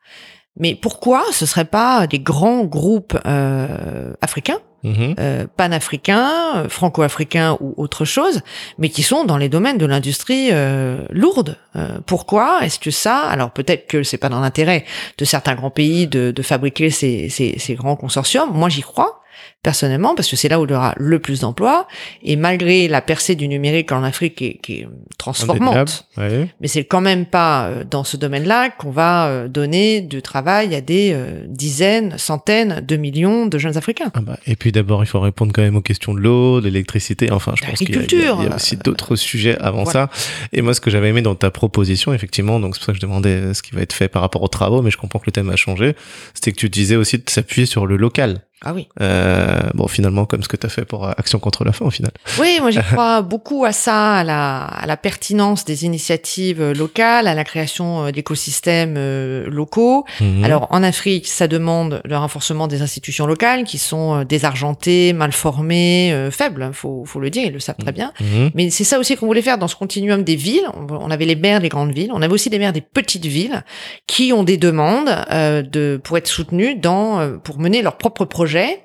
[0.57, 5.15] Mais pourquoi ce serait pas des grands groupes euh, africains, Mhm.
[5.19, 8.43] euh, panafricains, euh, franco-africains ou autre chose,
[8.79, 13.19] mais qui sont dans les domaines de l'industrie euh, lourde Euh, Pourquoi est-ce que ça
[13.19, 14.85] Alors peut-être que c'est pas dans l'intérêt
[15.19, 18.51] de certains grands pays de, de fabriquer ces, ces, ces grands consortiums.
[18.53, 19.21] Moi, j'y crois
[19.63, 21.87] personnellement parce que c'est là où il y aura le plus d'emplois.
[22.23, 26.07] Et malgré la percée du numérique en Afrique qui est, qui est transformante.
[26.17, 26.49] Ouais.
[26.61, 30.75] mais c'est quand même pas euh, dans ce domaine-là qu'on va euh, donner du travail
[30.75, 34.11] à des euh, dizaines, centaines de millions de jeunes Africains.
[34.15, 36.67] Ah bah, et puis d'abord, il faut répondre quand même aux questions de l'eau, de
[36.69, 37.31] l'électricité.
[37.33, 40.09] Enfin, je pense qu'il y a- y, aussi d'autres sujets avant Voilà.
[40.13, 40.47] ça.
[40.53, 42.99] Et moi, ce que j'avais aimé dans ta proposition, effectivement, donc c'est pour ça que
[42.99, 45.27] je demandais ce qui va être fait par rapport aux travaux, mais je comprends que
[45.27, 45.95] le thème a changé,
[46.35, 48.43] c'était que tu disais aussi de s'appuyer sur le local.
[48.65, 48.89] Ah oui.
[49.01, 51.87] Euh, bon, finalement, comme ce que tu as fait pour euh, Action contre la faim,
[51.87, 52.11] au final.
[52.39, 56.75] Oui, moi j'y crois beaucoup à ça, à la, à la pertinence des initiatives euh,
[56.75, 60.05] locales, à la création euh, d'écosystèmes euh, locaux.
[60.21, 60.45] Mhm.
[60.45, 65.33] Alors en Afrique, ça demande le renforcement des institutions locales qui sont euh, désargentées, mal
[65.33, 66.63] formées, euh, faibles.
[66.63, 68.13] hein, Faut, faut le dire, ils le savent très bien.
[68.21, 68.51] Mhm.
[68.55, 70.69] Mais c'est ça aussi qu'on voulait faire dans ce continuum des villes.
[70.91, 73.63] On avait les maires des grandes villes, on avait aussi les maires des petites villes
[74.07, 78.25] qui ont des demandes euh, de pour être soutenus dans euh, pour mener leurs propres
[78.25, 78.83] projets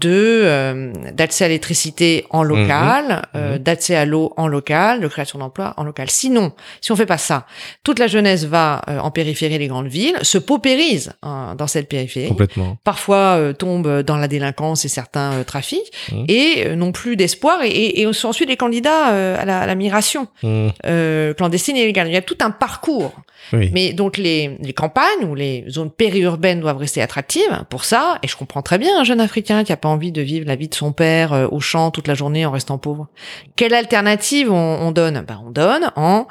[0.00, 3.58] de euh, d'accès à l'électricité en local, euh, Mhm.
[3.58, 6.08] d'accès à l'eau en local, de création d'emplois en local.
[6.10, 7.46] Sinon, si on fait pas ça,
[7.84, 11.88] toute la jeunesse va euh, en périphérie des grandes villes, se paupérise hein, dans cette
[11.88, 12.78] périphérie Complètement.
[12.84, 16.24] parfois euh, tombent dans la délinquance et certains trafics, Mhm.
[16.28, 19.60] et euh, n'ont plus d'espoir, et, et, et sont ensuite des candidats euh, à, la,
[19.60, 20.72] à la migration Mhm.
[20.86, 22.08] euh, clandestine et illégale.
[22.08, 23.12] Il y a tout un parcours.
[23.54, 23.70] Oui.
[23.72, 28.28] Mais donc les, les campagnes ou les zones périurbaines doivent rester attractives pour ça, et
[28.28, 30.68] je comprends très bien un jeune Africain qui a pas envie de vivre la vie
[30.68, 33.08] de son père euh, au champ toute la journée en restant pauvre.
[33.56, 35.24] Quelle alternative on, on donne?
[35.26, 36.26] Ben, On donne en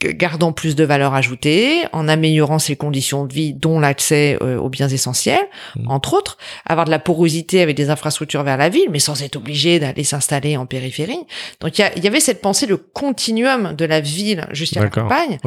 [0.00, 4.68] gardant plus de valeur ajoutée, en améliorant ses conditions de vie, dont l'accès euh, aux
[4.68, 5.46] biens essentiels,
[5.76, 5.90] Mhm.
[5.90, 9.36] entre autres, avoir de la porosité avec des infrastructures vers la ville, mais sans être
[9.36, 11.20] obligé d'aller s'installer en périphérie.
[11.60, 15.38] Donc il y, avait cette pensée de continuum de la ville jusqu'à la campagne,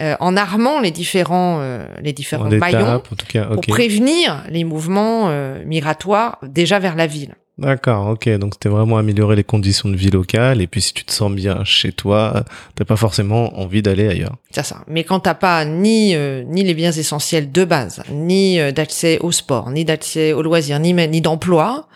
[0.00, 3.44] euh, en armant les différents, euh, les différents En maillons étape, en tout cas.
[3.46, 5.30] pour prévenir les mouvements
[5.64, 7.34] migratoires déjà vers la ville.
[7.56, 8.28] D'accord, ok.
[8.38, 10.60] Donc c'était vraiment améliorer les conditions de vie locales.
[10.60, 12.44] Et puis si tu te sens bien chez toi,
[12.74, 14.34] t'as pas forcément envie d'aller ailleurs.
[14.50, 14.78] C'est ça.
[14.88, 19.18] Mais quand t'as pas ni euh, ni les biens essentiels de base, ni euh, d'accès
[19.20, 21.86] au sport, ni d'accès aux loisirs, ni même- ni d'emploi,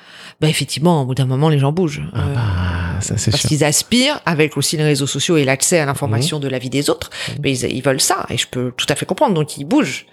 [0.40, 2.02] bah effectivement, au bout d'un moment, les gens bougent.
[2.14, 3.48] Ah Euh, bah, ça c'est parce sûr.
[3.48, 6.42] qu'ils aspirent, avec aussi les réseaux sociaux et l'accès à l'information Mhm.
[6.44, 7.10] de la vie des autres,
[7.42, 10.06] mais ils, ils veulent ça, et je peux tout à fait comprendre, donc ils bougent.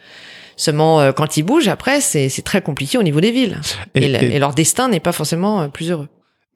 [0.58, 3.60] Seulement, euh, quand ils bougent, après, c'est c'est très compliqué au niveau des villes.
[3.94, 6.08] Et, Et- le- et- et leur destin n'est pas forcément euh, plus heureux.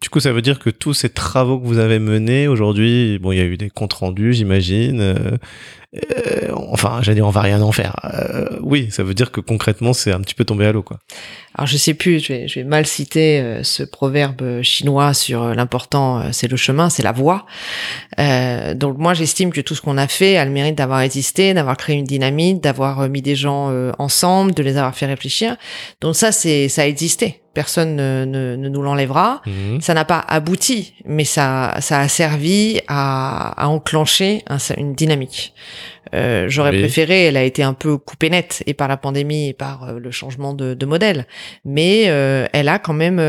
[0.02, 3.34] Du coup, ça veut dire que tous ces travaux que vous avez menés aujourd'hui, bon,
[3.34, 5.02] il y a eu des comptes rendus, j'imagine.
[5.02, 5.16] euh,
[5.96, 7.96] euh, enfin, j'allais dire, on va rien en faire.
[8.04, 11.00] Euh, oui, ça veut dire que concrètement, c'est un petit peu tombé à l'eau, quoi.
[11.56, 15.42] Alors je sais plus, je vais, je vais mal citer euh, ce proverbe chinois sur
[15.44, 17.46] euh, l'important, euh, c'est le chemin, c'est la voie.
[18.20, 21.54] Euh, donc moi j'estime que tout ce qu'on a fait a le mérite d'avoir existé,
[21.54, 25.58] d'avoir créé une dynamique, d'avoir mis des gens ensemble, de les avoir fait réfléchir.
[26.02, 27.42] Donc ça c'est ça a existé.
[27.56, 29.42] Personne ne, ne, ne nous l'enlèvera.
[29.46, 29.82] Mhm.
[29.82, 35.54] Ça n'a pas abouti, mais ça, ça a servi à, à enclencher un- une dynamique.
[36.14, 36.80] Euh, J'aurais Oui.
[36.80, 40.00] préféré, elle a été un peu coupée nette, et par la pandémie, et par euh,
[40.00, 41.28] le changement de, de modèle.
[41.66, 43.20] Mais euh, elle a quand même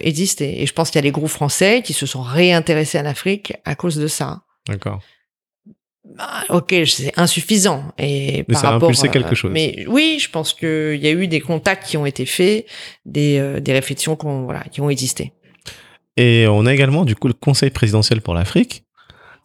[0.00, 0.62] existé.
[0.62, 3.52] Et je pense qu'il y a des groupes français qui se sont réintéressés à l'Afrique
[3.64, 4.42] à cause de ça.
[4.68, 5.00] D'accord.
[6.16, 7.84] Bah, ok, c'est insuffisant.
[7.98, 9.50] Et Mais par ça a impulsé quelque chose.
[9.52, 12.66] Mais oui, je pense qu'il y a eu des contacts qui ont été faits,
[13.06, 15.32] des, des réflexions qui ont, voilà, qui ont existé.
[16.16, 18.83] Et on a également, du coup, le Conseil présidentiel pour l'Afrique.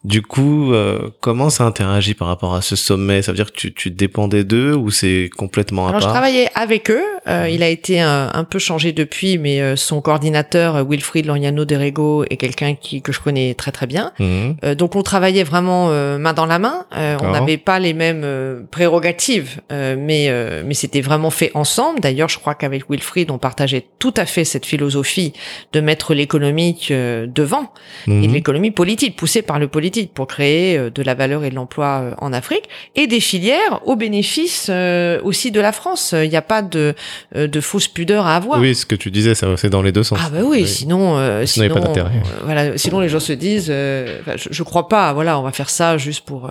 [0.02, 3.20] Du coup, euh, comment ça interagit par rapport à ce sommet?
[3.20, 6.48] Ça veut dire que tu, tu dépendais d'eux ou c'est complètement à Alors, je travaillais
[6.54, 7.04] avec eux.
[7.28, 11.26] Euh, il a été un, un peu changé depuis, mais euh, son coordinateur, euh, Wilfried
[11.26, 14.12] Loriano Derego, est quelqu'un qui que je connais très très bien.
[14.18, 14.56] Mhm.
[14.64, 16.86] Euh, donc, on travaillait vraiment euh, main dans la main.
[16.96, 21.50] Euh, on n'avait pas les mêmes euh, prérogatives, euh, mais euh, mais c'était vraiment fait
[21.52, 22.00] ensemble.
[22.00, 25.34] D'ailleurs, je crois qu'avec Wilfried, on partageait tout à fait cette philosophie
[25.74, 27.70] de mettre l'économique euh, devant
[28.06, 28.32] et de Mhm.
[28.32, 32.00] l'économie politique, poussée par le politique pour créer euh, de la valeur et de l'emploi
[32.02, 32.64] euh, en Afrique
[32.96, 36.14] et des filières au bénéfice euh, aussi de la France.
[36.16, 36.94] Il n'y a pas de,
[37.34, 38.60] de fausse pudeur à avoir.
[38.60, 40.18] Oui, ce que tu disais, c'est dans les deux sens.
[40.22, 42.04] Ah bah oui, sinon, euh, Sinon, pas euh,
[42.44, 45.70] voilà, sinon les gens se disent, euh, je, je crois pas, voilà, on va faire
[45.70, 46.50] ça juste pour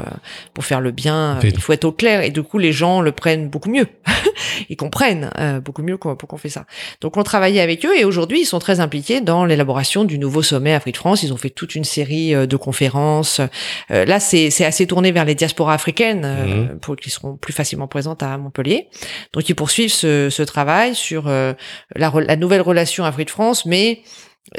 [0.53, 1.37] pour faire le bien.
[1.43, 3.87] Il faut être au clair et du coup les gens le prennent beaucoup mieux,
[4.69, 5.29] ils comprennent
[5.63, 6.65] beaucoup mieux qu'on- pourquoi on fait ça.
[7.01, 10.41] Donc on travaillait avec eux et aujourd'hui ils sont très impliqués dans l'élaboration du nouveau
[10.41, 11.23] sommet Afrique-France.
[11.23, 13.28] Ils ont fait toute une série de conférences.
[13.39, 17.53] Euh, là c'est c'est assez tourné vers les diasporas africaines euh, pour qui seront plus
[17.53, 18.87] facilement présentes à Montpellier.
[19.33, 21.53] Donc ils poursuivent ce, ce travail sur euh,
[21.95, 24.01] la, nouvelle relation Afrique-France, mais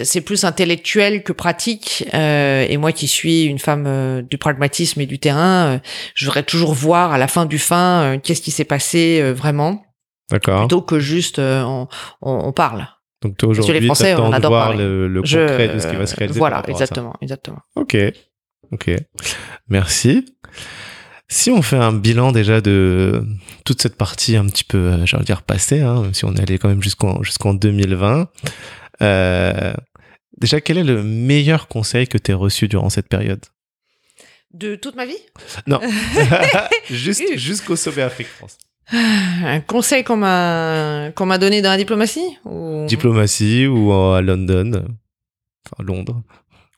[0.03, 2.05] c'est plus intellectuel que pratique.
[2.15, 5.79] Euh, et moi qui suis une femme euh, du pragmatisme et du terrain, euh,
[6.15, 9.83] je voudrais toujours voir à la fin du fin qu'est-ce qui s'est passé vraiment,
[10.31, 10.61] D'accord.
[10.61, 12.87] plutôt que juste on, parle.
[13.23, 14.85] Donc toi Parce que aujourd'hui, les Français, on de adore voir parler.
[14.85, 16.39] le, le Je- concret de ce qui va se réaliser.
[16.39, 17.59] Voilà, exactement, exactement.
[17.77, 17.97] Ok,
[18.73, 18.91] ok.
[19.69, 20.25] Merci.
[21.33, 23.23] Si on fait un bilan déjà de
[23.65, 26.41] toute cette partie un petit peu, euh, de dire passée, hein, même si on est
[26.41, 28.29] allé quand même jusqu'en jusqu'en 2020,
[29.01, 29.73] euh,
[30.39, 33.45] déjà quel est le meilleur conseil que tu as reçu durant cette période?
[34.53, 35.19] De toute ma vie,
[35.69, 35.81] Non,
[36.91, 38.59] juste jusqu'au sommet Afrique-France.
[38.93, 42.87] un conseil qu'on m'a qu'on m'a donné dans la diplomatie ou...
[42.89, 44.73] Diplomatie ou à London,
[45.65, 46.25] enfin Londres.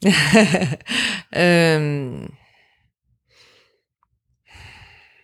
[1.37, 2.27] Euh,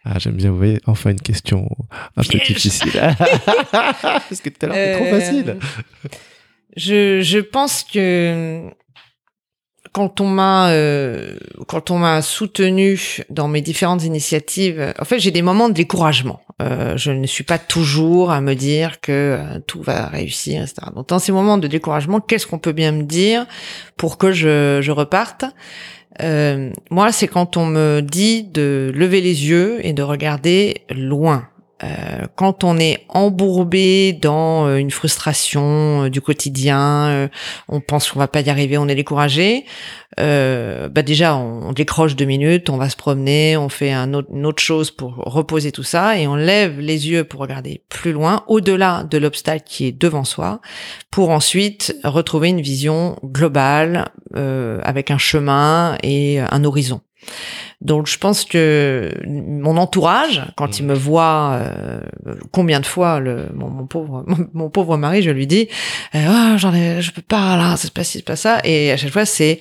[0.04, 1.68] Ah, j'aime bien, vous voyez, enfin une question
[2.16, 2.92] un peu difficile.
[3.72, 5.56] Parce que tout à l'heure, c'est trop Euh, facile.
[6.76, 8.70] Je, je pense que
[9.92, 11.36] quand on m'a euh,
[11.66, 16.40] quand on m'a soutenu dans mes différentes initiatives, en fait j'ai des moments de découragement.
[16.60, 20.88] Euh, je ne suis pas toujours à me dire que euh, tout va réussir, etc.
[20.94, 23.46] Donc dans ces moments de découragement, qu'est-ce qu'on peut bien me dire
[23.96, 25.44] pour que je, je reparte?
[26.20, 31.48] Euh, Moi, c'est quand on me dit de lever les yeux et de regarder loin.
[31.82, 37.28] Euh, quand on est embourbé dans euh, une frustration euh, du quotidien,
[37.68, 39.64] on pense qu'on va pas y arriver, on est découragé.
[40.18, 44.14] Euh, bah déjà, on, on décroche deux minutes, on va se promener, on fait un
[44.14, 47.82] autre, une autre chose pour reposer tout ça et on lève les yeux pour regarder
[47.88, 50.60] plus loin, au-delà de l'obstacle qui est devant soi,
[51.10, 57.00] pour ensuite retrouver une vision globale euh, avec un chemin et un horizon.
[57.80, 62.00] Donc je pense que mon entourage, quand il me voit, euh,
[62.50, 65.68] combien de fois le, mon, mon pauvre mon, mon pauvre mari, je lui dis,
[66.14, 68.90] euh, Ah, j'en ai, je peux pas là, c'est pas ci, c'est pas ça, et
[68.90, 69.60] à chaque fois c'est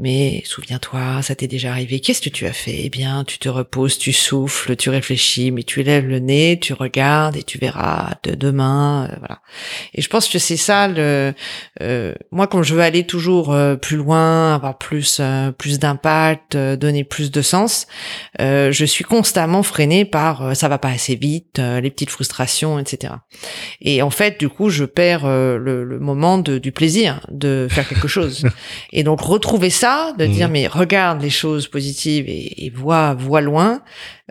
[0.00, 1.98] mais souviens-toi, ça t'est déjà arrivé.
[2.00, 2.82] Qu'est-ce que tu as fait?
[2.84, 6.72] Eh bien, tu te reposes, tu souffles, tu réfléchis, mais tu lèves le nez, tu
[6.72, 9.40] regardes et tu verras de demain, euh, voilà.
[9.94, 11.34] Et je pense que c'est ça le.
[11.82, 16.54] euh, moi, quand je veux aller toujours euh, plus loin, avoir plus euh, plus d'impact,
[16.54, 17.86] euh, donner plus de sens,
[18.40, 22.10] euh, je suis constamment freinée par euh, ça va pas assez vite, euh, les petites
[22.10, 23.14] frustrations, etc.
[23.80, 27.66] Et en fait, du coup, je perds euh, le, le moment de, du plaisir de
[27.68, 28.46] faire quelque chose.
[28.92, 29.87] et donc retrouver ça,
[30.18, 30.32] de Mhm.
[30.32, 33.82] dire mais regarde les choses positives et, et vois vois loin,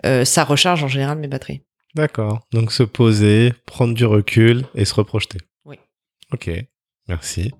[0.06, 1.62] euh, ça recharge en général mes batteries.
[1.94, 2.40] D'accord.
[2.52, 5.38] Donc se poser, prendre du recul et se reprojeter.
[5.64, 5.76] Oui.
[6.32, 6.50] Ok,
[7.08, 7.52] merci.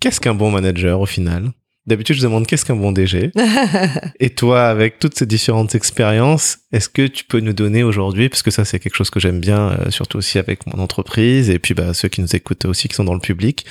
[0.00, 1.50] Qu'est-ce qu'un bon manager au final?
[1.86, 3.32] D'habitude, je demande qu'est-ce qu'un bon DG
[4.20, 8.42] Et toi, avec toutes ces différentes expériences, est-ce que tu peux nous donner aujourd'hui, parce
[8.42, 11.58] que ça c'est quelque chose que j'aime bien, euh, surtout aussi avec mon entreprise, et
[11.58, 13.64] puis bah, ceux qui nous écoutent aussi, qui sont dans le public,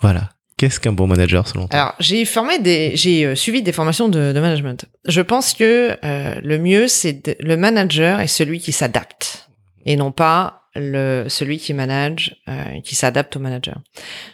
[0.00, 0.30] voilà.
[0.64, 4.08] Qu'est-ce qu'un bon manager selon toi Alors, j'ai formé des, j'ai euh, suivi des formations
[4.08, 4.86] de, management.
[5.06, 9.50] Je pense que euh, le mieux, c'est le manager est celui qui s'adapte
[9.84, 13.76] et non pas le celui qui manage, euh, qui s'adapte au manager.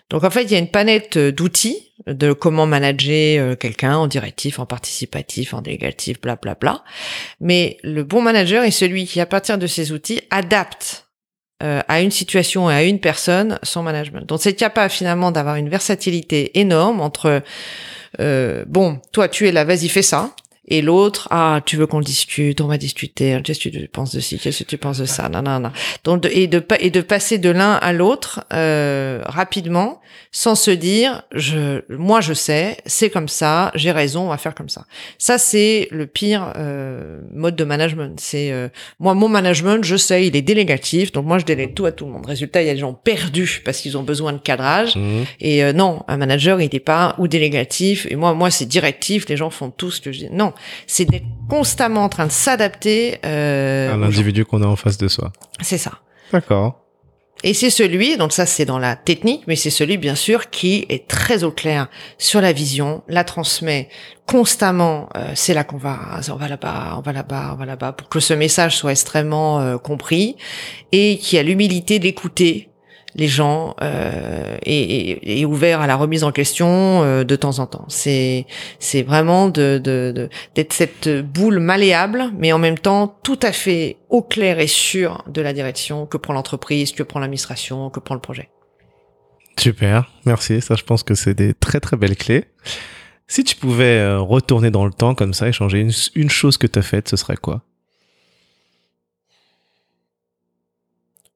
[0.09, 4.07] Donc en fait, il y a une palette euh, d'outils de comment manager quelqu'un en
[4.07, 6.85] directif, en participatif, en délégatif, bla bla bla.
[7.41, 11.10] Mais le bon manager est celui qui, à partir de ces outils, adapte
[11.63, 14.27] euh, à une situation et à une personne son management.
[14.27, 17.43] Donc c'est capable finalement d'avoir une versatilité énorme entre
[18.21, 20.31] euh, bon, toi tu es là, vas-y fais ça.
[20.71, 23.41] Et l'autre ah tu veux qu'on discute on va discuter.
[23.45, 25.73] Qu'est-ce que tu penses de ci qu'est-ce que tu penses de ça non non non
[26.05, 30.01] donc et de et de passer de l'un à l'autre euh, rapidement
[30.33, 34.55] sans se dire je moi je sais c'est comme ça j'ai raison on va faire
[34.55, 34.87] comme ça.
[35.19, 38.19] Ça c'est le pire euh, mode de management.
[38.21, 38.69] C'est euh,
[38.99, 41.13] moi mon management je sais il est délégatif.
[41.13, 42.27] Donc moi je délègue tout à tout le monde.
[42.27, 44.97] Résultat il y a des gens perdus parce qu'ils ont besoin de cadrage.
[44.97, 45.25] Mhm.
[45.41, 48.07] et euh, non un manager il n'est pas ou délégatif.
[48.11, 49.29] Et moi moi c'est directif.
[49.29, 50.29] Les gens font tout ce que je dis.
[50.31, 50.53] Non
[50.87, 55.09] c'est d'être constamment en train de s'adapter euh, À l'individu qu'on a en face de
[55.09, 55.33] soi.
[55.61, 55.93] c'est ça
[56.33, 56.79] D'accord.
[57.43, 60.87] et c'est celui, donc ça c'est dans la technique, mais c'est celui bien sûr qui
[60.89, 61.89] est très au clair
[62.19, 63.89] sur la vision, la transmet
[64.27, 65.09] constamment.
[65.17, 68.09] euh, c'est là qu'on va, on va là-bas, on va là-bas, on va là-bas, pour
[68.09, 70.37] que ce message soit extrêmement euh, compris
[70.93, 72.70] et qui a l'humilité d'écouter
[73.15, 77.67] les gens euh, et, et- ouvert à la remise en question euh, de temps en
[77.67, 77.85] temps.
[77.89, 78.47] C'est
[78.79, 83.53] c'est vraiment de de- de- d'être cette boule malléable, mais en même temps tout à
[83.53, 88.01] fait au clair et sûr de la direction que prend l'entreprise, que prend l'administration, que
[88.01, 88.49] prend le projet.
[89.59, 90.11] Super.
[90.25, 90.61] Merci.
[90.61, 92.45] Ça, je pense que c'est des très très belles clés.
[93.27, 96.57] Si tu pouvais euh, retourner dans le temps comme ça et changer une, une chose
[96.57, 97.63] que tu as faite, ce serait quoi?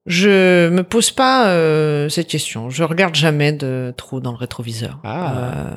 [0.07, 2.69] Je me pose pas euh, cette question.
[2.69, 5.01] Je regarde jamais de trop dans le rétroviseur.
[5.03, 5.35] Ah.
[5.37, 5.71] Euh,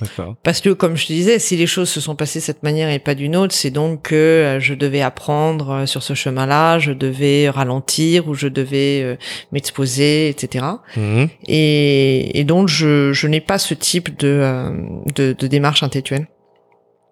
[0.00, 0.36] D'accord.
[0.42, 2.88] Parce que, comme je te disais, si les choses se sont passées de cette manière
[2.88, 6.78] et pas d'une autre, c'est donc que euh, je devais apprendre euh, sur ce chemin-là,
[6.78, 9.16] je devais ralentir ou je devais euh,
[9.52, 10.64] m'exposer, etc.
[10.96, 11.28] Mhm.
[11.46, 14.72] Et, et donc, je, je n'ai pas ce type de,
[15.16, 16.28] de, de démarche intellectuelle.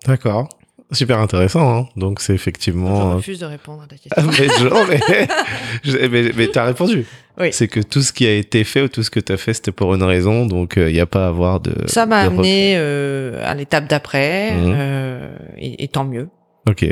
[0.06, 0.48] D'accord.
[0.93, 1.77] Super intéressant.
[1.79, 1.89] hein.
[1.97, 3.11] Donc, c'est Je effectivement.
[3.13, 4.31] euh, refuse de répondre à ta Ah, question.
[4.31, 5.29] mais je- mais,
[5.85, 7.05] je- mais, mais t'as répondu.
[7.41, 7.49] Oui.
[7.53, 9.73] C'est que tout ce qui a été fait ou tout ce que t'as fait, c'était
[9.73, 11.75] pour une raison, donc il n'y a pas à avoir de.
[11.87, 14.75] Ça m'a amené euh, à l'étape d'après, Mhm.
[14.77, 16.29] euh, et, et tant mieux.
[16.69, 16.85] Ok.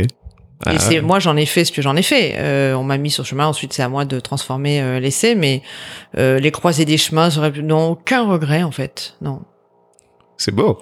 [0.66, 2.35] Ah, Et c'est moi j'en ai fait ce que j'en ai fait.
[2.39, 3.47] Euh, on m'a mis sur le chemin.
[3.47, 5.35] Ensuite c'est à moi de transformer euh, l'essai.
[5.35, 5.62] Mais
[6.19, 9.15] euh, les croisés des chemins, j'aurais pu- non aucun regret en fait.
[9.23, 9.43] Non.
[10.37, 10.79] c'est beau.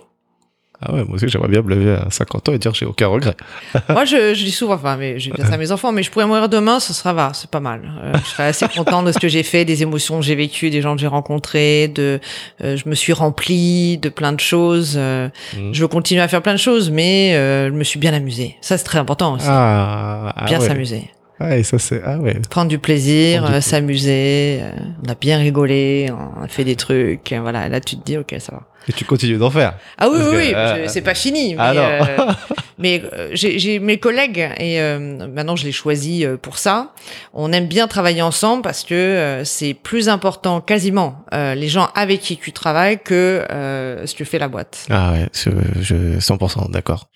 [0.84, 3.06] Ah ouais, moi aussi j'aimerais bien me lever à 50 ans et dire j'ai aucun
[3.06, 3.34] regret.
[3.88, 6.10] moi je, je dis souvent, enfin mais j'ai bien ça à mes enfants, mais je
[6.10, 7.80] pourrais mourir demain, ce sera va, c'est pas mal.
[8.02, 10.70] Euh, je serais assez content de ce que j'ai fait, des émotions que j'ai vécues,
[10.70, 12.18] des gens que j'ai rencontrés, de
[12.64, 14.94] euh, je me suis rempli de plein de choses.
[14.96, 15.72] euh, Mhm.
[15.74, 18.56] Je veux continuer à faire plein de choses, mais euh, je me suis bien amusé.
[18.60, 19.46] Ça c'est très important aussi.
[19.48, 20.66] Ah, ah bien ouais.
[20.66, 21.10] s'amuser.
[21.40, 22.00] Ah, et ça c'est.
[22.04, 22.36] Ah ouais.
[22.50, 23.62] prendre du plaisir, euh, plaisir.
[23.62, 24.60] s'amuser.
[24.62, 24.70] euh,
[25.06, 27.34] on a bien rigolé, on a fait des trucs.
[27.40, 28.62] voilà, là tu te dis ok ça va.
[28.88, 29.74] Et tu continues d'en faire.
[29.98, 31.54] Ah oui Parce oui, que, oui, euh, c'est pas fini.
[31.58, 32.32] Ah mais euh,
[32.78, 34.98] mais, euh, j'ai j'ai mes collègues et euh,
[35.28, 36.92] maintenant je les choisis pour ça.
[37.32, 41.88] On aime bien travailler ensemble parce que euh, c'est plus important quasiment euh, les gens
[41.94, 44.86] avec qui tu travailles que euh, ce que fait la boîte.
[44.90, 45.50] Ah ouais, je,
[45.80, 47.06] je 100% d'accord.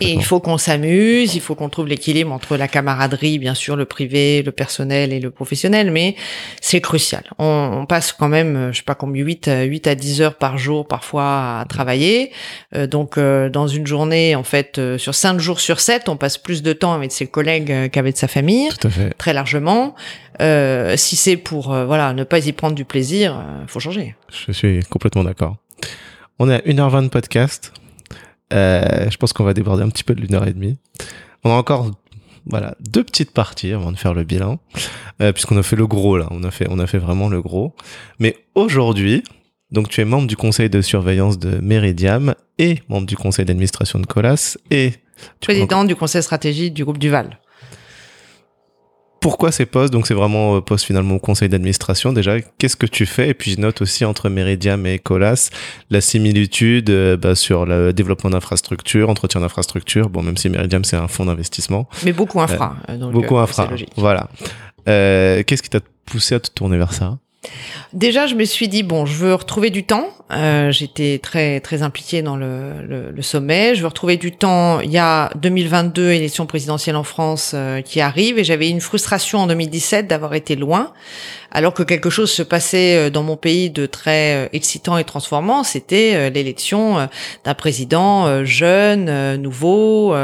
[0.00, 3.76] Et il faut qu'on s'amuse, il faut qu'on trouve l'équilibre entre la camaraderie, bien sûr,
[3.76, 6.16] le privé, le personnel et le professionnel, mais
[6.60, 7.22] c'est crucial.
[7.38, 10.22] On, on passe quand même, euh, je sais pas combien, 8, à- 8 à 10
[10.22, 12.32] heures par jour parfois à travailler.
[12.74, 16.16] Euh, donc, euh, dans une journée, en fait, euh, sur 5 jours sur 7, on
[16.16, 19.10] passe plus de temps avec ses collègues euh, qu'avec sa famille, Tout à fait.
[19.18, 19.94] très largement.
[20.42, 24.16] Euh, si c'est pour, euh, voilà, ne pas y prendre du plaisir, euh, faut changer.
[24.46, 25.56] Je suis complètement d'accord.
[26.40, 27.72] On est à 1h20 de podcast.
[28.52, 30.78] Euh, je pense qu'on va déborder un petit peu de l'une heure et demie.
[31.44, 31.90] On a encore
[32.48, 34.58] voilà deux petites parties avant de faire le bilan,
[35.20, 36.28] euh, puisqu'on a fait le gros là.
[36.30, 37.74] On a fait on a fait vraiment le gros.
[38.18, 39.24] Mais aujourd'hui,
[39.70, 43.98] donc tu es membre du conseil de surveillance de Meridiam et membre du conseil d'administration
[43.98, 44.92] de Colas et
[45.40, 47.38] tu Président du conseil stratégique du groupe Duval.
[49.20, 49.92] Pourquoi ces postes?
[49.92, 52.40] Donc c'est vraiment euh, poste finalement au conseil d'administration déjà.
[52.58, 53.28] Qu'est-ce que tu fais?
[53.30, 55.50] Et puis je note aussi entre Meridiam et Colas
[55.90, 60.08] la similitude euh, bah, sur le développement d'infrastructures, entretien d'infrastructures.
[60.10, 62.76] Bon, même si Meridiam c'est un fonds d'investissement, Mais beaucoup infra.
[62.88, 63.68] euh, donc, beaucoup infra.
[63.96, 64.28] Voilà.
[64.88, 67.18] Euh, Qu'est-ce qui t'a poussé à te tourner vers ça?
[67.92, 70.08] Déjà, je me suis dit bon, je veux retrouver du temps.
[70.32, 73.74] Euh, J'étais très très impliquée dans le, le, le sommet.
[73.74, 74.80] Je veux retrouver du temps.
[74.80, 79.40] Il y a 2022 élection présidentielle en France euh, qui arrive et j'avais une frustration
[79.40, 80.92] en 2017 d'avoir été loin,
[81.56, 85.04] alors que quelque chose se passait euh, dans mon pays de très euh, excitant et
[85.04, 85.64] transformant.
[85.64, 87.08] C'était euh, l'élection
[87.44, 90.14] d'un président jeune, nouveau.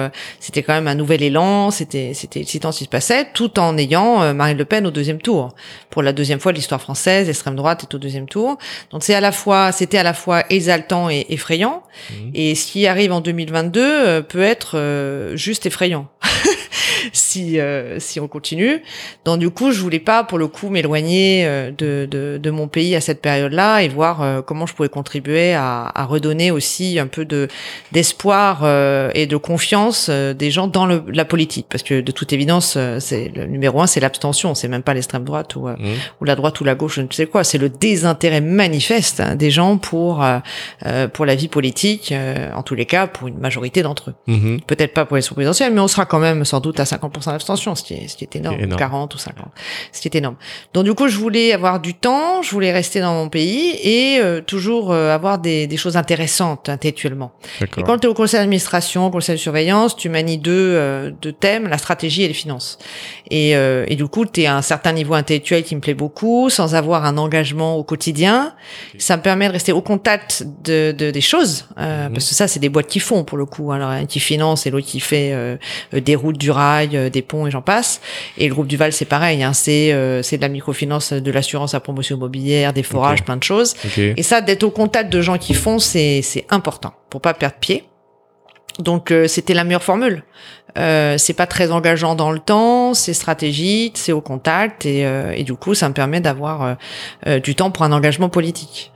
[0.41, 1.71] c'était quand même un nouvel élan.
[1.71, 5.23] C'était c'était excitant ce qui se passait, tout en ayant Marine Le Pen au deuxième
[5.23, 5.55] tour
[5.93, 8.57] pour la deuxième fois de l'histoire française, l'extrême droite est au deuxième tour.
[8.91, 11.83] Donc c'est à la fois, c'était à la fois exaltant et effrayant.
[12.11, 12.31] Mhm.
[12.35, 16.09] Et ce qui arrive en 2022 euh, peut être juste effrayant.
[17.13, 18.83] si euh, si on continue.
[19.25, 22.69] Donc du coup, je voulais pas pour le coup m'éloigner euh, de, de, de mon
[22.69, 26.99] pays à cette période-là et voir euh, comment je pouvais contribuer à, à redonner aussi
[26.99, 27.49] un peu de
[27.93, 28.65] d'espoir
[29.15, 33.31] et de confiance des gens dans le, la politique, parce que de toute évidence, c'est
[33.35, 35.77] le numéro un, c'est l'abstention, c'est même pas l'extrême droite ou, mmh.
[36.21, 39.35] ou la droite ou la gauche, je ne sais quoi, c'est le désintérêt manifeste hein,
[39.35, 40.25] des gens pour
[41.13, 42.15] pour la vie politique,
[42.55, 44.15] en tous les cas pour une majorité d'entre eux.
[44.27, 44.59] Mmh.
[44.67, 47.75] Peut-être pas pour les présidentielles, mais on sera quand même sans doute à 50% d'abstention,
[47.75, 49.47] ce qui est, ce qui est énorme, 40 ou 50,
[49.93, 50.37] ce qui est énorme.
[50.75, 54.19] Donc du coup, je voulais avoir du temps, je voulais rester dans mon pays et
[54.21, 57.33] euh, toujours euh, avoir des, des, choses intéressantes intellectuellement.
[57.61, 61.11] Et quand tu es au conseil d'administration, au conseil de surveillance, tu manies deux, euh,
[61.23, 62.79] deux thèmes, la stratégie et les finances.
[63.31, 66.51] Et, et du coup, tu es à un certain niveau intellectuel qui me plaît beaucoup,
[66.51, 68.55] sans avoir un engagement au quotidien.
[68.99, 72.13] Ça me permet de rester au contact de, de des choses, mhm.
[72.13, 73.73] parce que ça, c'est des boîtes qui font pour le coup.
[73.73, 75.35] Alors, un qui finance et l'autre qui fait
[75.93, 78.01] des routes, du rail, des ponts et j'en passe.
[78.39, 79.43] Et le groupe Duval, c'est pareil.
[79.43, 79.93] Hein, c'est
[80.23, 83.75] c'est de la microfinance, de l'assurance à promotion immobilière, des forages, plein de choses.
[83.97, 87.57] Et ça, d'être au contact de gens qui font, c'est c'est important pour pas perdre
[87.61, 87.85] pied.
[88.79, 90.25] Donc euh, c'était la meilleure formule.
[90.79, 95.33] Euh, c'est pas très engageant dans le temps, c'est stratégique, c'est au contact et, euh,
[95.33, 96.77] et, du coup ça me permet d'avoir
[97.27, 98.93] euh, du temps pour un engagement politique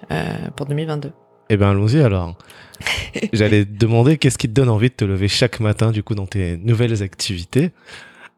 [0.56, 1.12] pour 2022.
[1.50, 2.34] Eh ben allons-y alors.
[3.32, 6.14] J'allais te demander qu'est-ce qui te donne envie de te lever chaque matin du coup
[6.14, 7.70] dans tes nouvelles activités?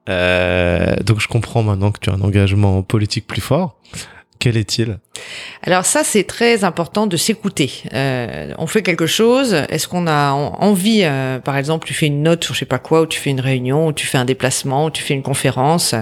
[0.07, 3.79] donc je comprends maintenant que tu as un engagement politique plus fort.
[4.39, 4.99] Quel est-il?
[5.65, 7.83] Alors ça, c'est très important de s'écouter.
[7.93, 12.23] Euh, on fait quelque chose, est-ce qu'on a envie, euh, par exemple, tu fais une
[12.23, 14.25] note sur je sais pas quoi, ou tu fais une réunion, ou tu fais un
[14.25, 15.95] déplacement, ou tu fais une conférence,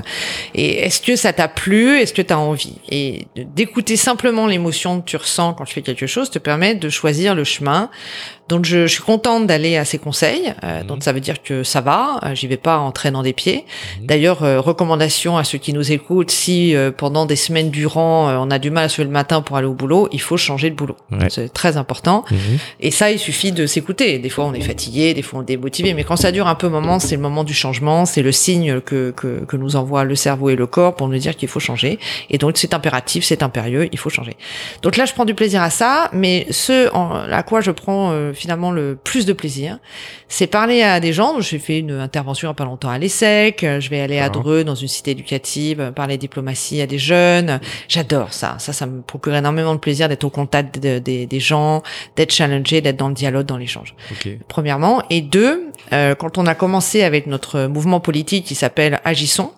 [0.54, 2.76] et est-ce que ça t'a plu, est-ce que tu as envie?
[2.90, 6.88] Et d'écouter simplement l'émotion que tu ressens quand tu fais quelque chose te permet de
[6.90, 7.90] choisir le chemin
[8.48, 10.54] donc je, je suis contente d'aller à ces conseils.
[10.62, 10.86] Euh, mhm.
[10.86, 12.20] Donc ça veut dire que ça va.
[12.24, 13.64] Euh, j'y vais pas en traînant des pieds.
[14.00, 14.06] Mhm.
[14.06, 18.58] D'ailleurs, euh, recommandation à ceux qui nous écoutent si pendant des semaines durant on a
[18.58, 20.74] du mal à se lever le matin pour aller au boulot, il faut changer de
[20.74, 20.96] boulot.
[21.28, 22.24] C'est très important.
[22.30, 22.38] Mhm.
[22.80, 24.18] Et ça, il suffit de s'écouter.
[24.18, 26.54] Des fois on est fatigué, des fois on est démotivé, mais quand ça dure un
[26.54, 28.06] peu moment, c'est le moment du changement.
[28.06, 31.18] C'est le signe que, que que nous envoie le cerveau et le corps pour nous
[31.18, 31.98] dire qu'il faut changer.
[32.30, 34.36] Et donc c'est impératif, c'est impérieux, il faut changer.
[34.82, 38.12] Donc là, je prends du plaisir à ça, mais ce en, à quoi je prends
[38.36, 39.78] finalement le plus de plaisir,
[40.28, 41.40] c'est parler à des gens.
[41.40, 44.28] J'ai fait une intervention il n'y a pas longtemps à l'ESSEC, je vais aller à
[44.28, 47.60] Dreux dans une cité éducative, parler diplomatie à des jeunes.
[47.88, 48.56] J'adore ça.
[48.58, 51.82] Ça, ça me procure énormément de plaisir d'être au contact des gens,
[52.16, 53.94] d'être challengé, d'être dans le dialogue, dans l'échange.
[54.48, 55.02] Premièrement.
[55.10, 59.52] Et deux, euh, quand on a commencé avec notre mouvement politique qui s'appelle Agissons,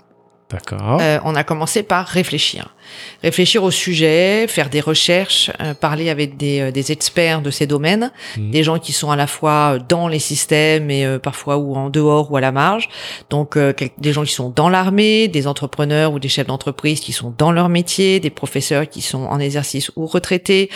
[0.51, 0.99] D'accord.
[1.03, 2.75] Euh, on a commencé par réfléchir
[3.23, 7.67] réfléchir au sujet, faire des recherches, euh, parler avec des, euh, des, experts de ces
[7.67, 8.51] domaines, mmh.
[8.51, 11.91] des gens qui sont à la fois dans les systèmes et euh, parfois ou en
[11.91, 12.89] dehors ou à la marge.
[13.31, 17.35] Donc des gens qui sont dans l'armée, des entrepreneurs ou des chefs d'entreprise qui sont
[17.37, 20.71] dans leur métier, des professeurs qui sont en exercice ou retraités.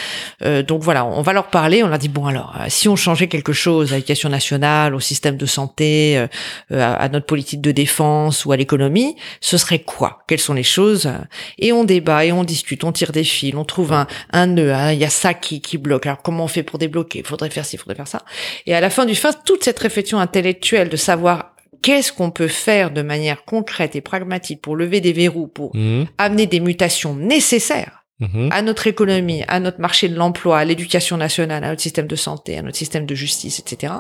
[0.66, 1.82] donc voilà, on va leur parler.
[1.82, 5.36] On leur dit bon alors, si on changeait quelque chose à l'éducation nationale, au système
[5.36, 6.26] de santé,
[6.70, 10.22] à, à, notre politique de défense ou à l'économie, ce serait quoi?
[10.26, 11.10] Quelles sont les choses?
[11.58, 14.92] Et on et on discute, on tire des fils, on trouve un, un nœud, hein,
[14.92, 16.06] il y a ça qui, qui bloque.
[16.06, 17.22] Alors comment on fait pour débloquer?
[17.22, 18.22] Faudrait faire ci, faudrait faire ça.
[18.66, 22.48] Et à la fin du fin, toute cette réflexion intellectuelle de savoir qu'est-ce qu'on peut
[22.48, 26.04] faire de manière concrète et pragmatique pour lever des verrous, pour mmh.
[26.18, 28.48] amener des mutations nécessaires Mhm.
[28.52, 32.16] à notre économie, à notre marché de l'emploi, à l'éducation nationale, à notre système de
[32.16, 33.92] santé, à notre système de justice, etc.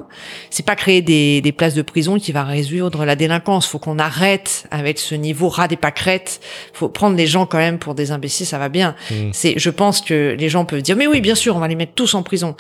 [0.50, 3.66] C'est pas créer des, des, places de prison qui va résoudre la délinquance.
[3.66, 6.40] Faut qu'on arrête avec ce niveau rat des pâquerettes.
[6.72, 8.94] Faut prendre les gens quand même pour des imbéciles, ça va bien.
[9.10, 9.30] Mhm.
[9.32, 11.76] C'est, je pense que les gens peuvent dire, mais oui, bien sûr, on va les
[11.76, 12.54] mettre tous en prison.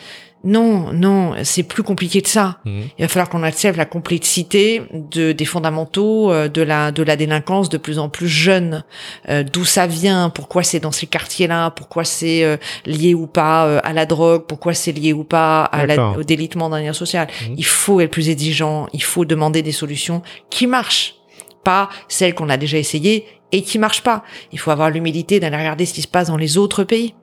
[0.44, 2.58] Non, non, c'est plus compliqué que ça.
[2.64, 2.82] Mhm.
[2.98, 7.16] Il va falloir qu'on accepte la complexité de, des fondamentaux euh, de la de la
[7.16, 8.84] délinquance de plus en plus jeune.
[9.28, 12.56] Euh, d'où ça vient Pourquoi c'est dans ces quartiers-là Pourquoi c'est euh,
[12.86, 16.68] lié ou pas à la drogue Pourquoi c'est lié ou pas à la, au délitement
[16.68, 17.54] d'un lien social mhm.
[17.56, 18.88] Il faut être plus exigeant.
[18.92, 21.14] Il faut demander des solutions qui marchent,
[21.62, 24.24] pas celles qu'on a déjà essayées et qui marchent pas.
[24.50, 27.14] Il faut avoir l'humilité d'aller regarder ce qui se passe dans les autres pays.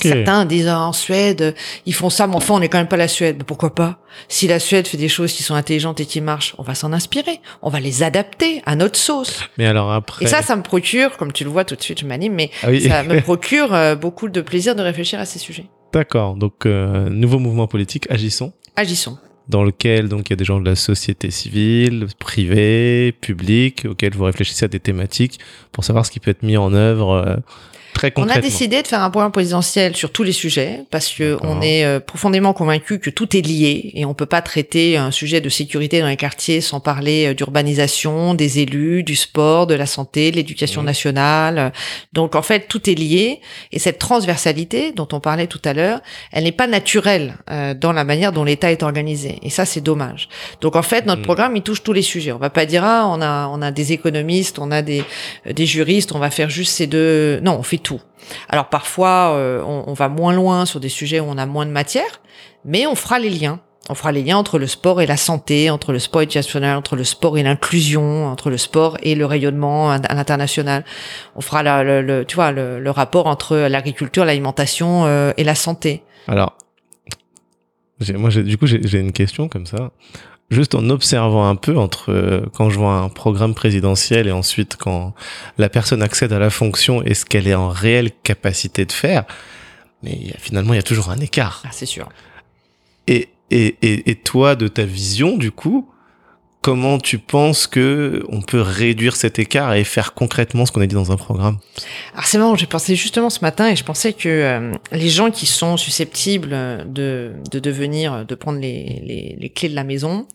[0.00, 1.54] Certains disent ah, en Suède,
[1.84, 3.36] ils font ça, mais enfin on n'est quand même pas la Suède.
[3.38, 3.98] Mais pourquoi pas?
[4.28, 6.92] Si la Suède fait des choses qui sont intelligentes et qui marchent, on va s'en
[6.92, 7.40] inspirer.
[7.62, 9.40] On va les adapter à notre sauce.
[9.58, 10.24] Mais alors après.
[10.24, 12.50] Et ça, ça me procure, comme tu le vois tout de suite, je m'anime, mais
[12.62, 15.66] ah ça me procure euh, beaucoup de plaisir de réfléchir à ces sujets.
[15.92, 16.34] D'accord.
[16.34, 18.52] Donc euh, nouveau mouvement politique, agissons.
[18.74, 19.18] Agissons.
[19.48, 24.14] Dans lequel donc il y a des gens de la société civile, privée, publique, auxquels
[24.14, 25.38] vous réfléchissez à des thématiques
[25.70, 27.40] pour savoir ce qui peut être mis en œuvre.
[27.96, 31.38] Très On a décidé de faire un programme présidentiel sur tous les sujets parce que
[31.40, 35.10] on est euh, profondément convaincu que tout est lié et on peut pas traiter un
[35.10, 39.74] sujet de sécurité dans les quartiers sans parler euh, d'urbanisation, des élus, du sport, de
[39.74, 40.86] la santé, de l'éducation Mhm.
[40.86, 41.72] nationale.
[42.12, 43.40] Donc en fait, tout est lié
[43.72, 46.00] et cette transversalité dont on parlait tout à l'heure,
[46.32, 49.80] elle n'est pas naturelle euh, dans la manière dont l'État est organisé et ça c'est
[49.80, 50.28] dommage.
[50.60, 51.24] Donc en fait, notre Mhm.
[51.26, 52.32] programme il touche tous les sujets.
[52.32, 55.02] On va pas dire ah on a on a des économistes, on a des
[55.50, 57.40] des juristes, on va faire juste ces deux.
[57.40, 57.78] Non, on fait
[58.48, 61.70] Alors parfois, euh, on, va moins loin sur des sujets où on a moins de
[61.70, 62.20] matière,
[62.64, 63.60] mais on fera les liens.
[63.88, 66.96] On fera les liens entre le sport et la santé, entre le sport éducationnel, entre
[66.96, 70.84] le sport et l'inclusion, entre le sport et le rayonnement à l'international.
[71.36, 76.02] On fera le, tu vois, le, rapport entre l'agriculture, l'alimentation euh, et la santé.
[76.26, 76.56] Alors,
[78.16, 79.92] moi, du coup, j'ai une question comme ça.
[80.48, 84.76] Juste en observant un peu entre euh, quand je vois un programme présidentiel et ensuite
[84.76, 85.12] quand
[85.58, 89.24] la personne accède à la fonction et ce qu'elle est en réelle capacité de faire,
[90.04, 91.62] mais il y a- finalement, il y a toujours un écart.
[91.66, 92.08] Ah, c'est sûr.
[93.08, 95.88] Et, et, et, et toi, de ta vision, du coup,
[96.66, 100.86] comment tu penses que on peut réduire cet écart et faire concrètement ce qu'on a
[100.88, 101.58] dit dans un programme?
[102.12, 105.30] Alors c'est marrant, j'ai pensé justement ce matin et je pensais que euh, les gens
[105.30, 106.50] qui sont susceptibles
[106.92, 110.26] de, de devenir, de prendre les clés de la maison,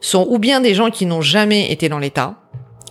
[0.00, 2.38] sont ou bien des gens qui n'ont jamais été dans l'État,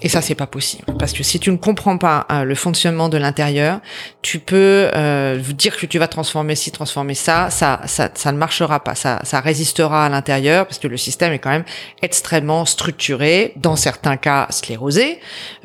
[0.03, 3.09] et ça c'est pas possible, parce que si tu ne comprends pas euh, le fonctionnement
[3.09, 3.79] de l'intérieur,
[4.21, 8.37] tu peux euh, dire que tu vas transformer ci, transformer ça, ça, ça, ça ne
[8.37, 11.63] marchera pas, ça, ça résistera à l'intérieur, parce que le système est quand même
[12.01, 15.19] extrêmement structuré, dans certains cas sclérosé,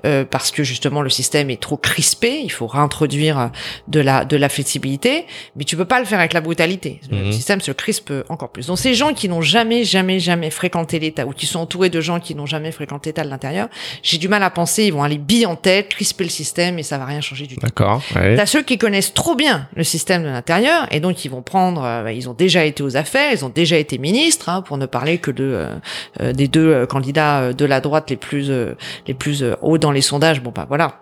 [0.04, 3.46] euh, parce que justement le système est trop crispé, il faut réintroduire euh,
[3.88, 5.24] de la de la flexibilité,
[5.56, 7.00] mais tu peux pas le faire avec la brutalité.
[7.10, 7.32] Le Mhm.
[7.32, 8.66] système se crispe encore plus.
[8.66, 12.00] Donc ces gens qui n'ont jamais jamais jamais fréquenté l'État ou qui sont entourés de
[12.00, 13.68] gens qui n'ont jamais fréquenté l'État de l'intérieur,
[14.02, 16.82] j'ai du mal à penser ils vont aller bille en tête, crisper le système et
[16.82, 17.60] ça va rien changer du tout.
[17.66, 18.02] D'accord.
[18.14, 18.36] Ouais.
[18.36, 21.82] T'as ceux qui connaissent trop bien le système de l'intérieur et donc ils vont prendre,
[21.84, 24.86] euh, ils ont déjà été aux affaires, ils ont déjà été ministres, hein, pour ne
[24.86, 25.74] parler que de euh,
[26.20, 28.74] euh, des deux candidats de la droite les plus euh,
[29.06, 30.42] les plus hauts dans les sondages.
[30.42, 31.00] Bon bah voilà.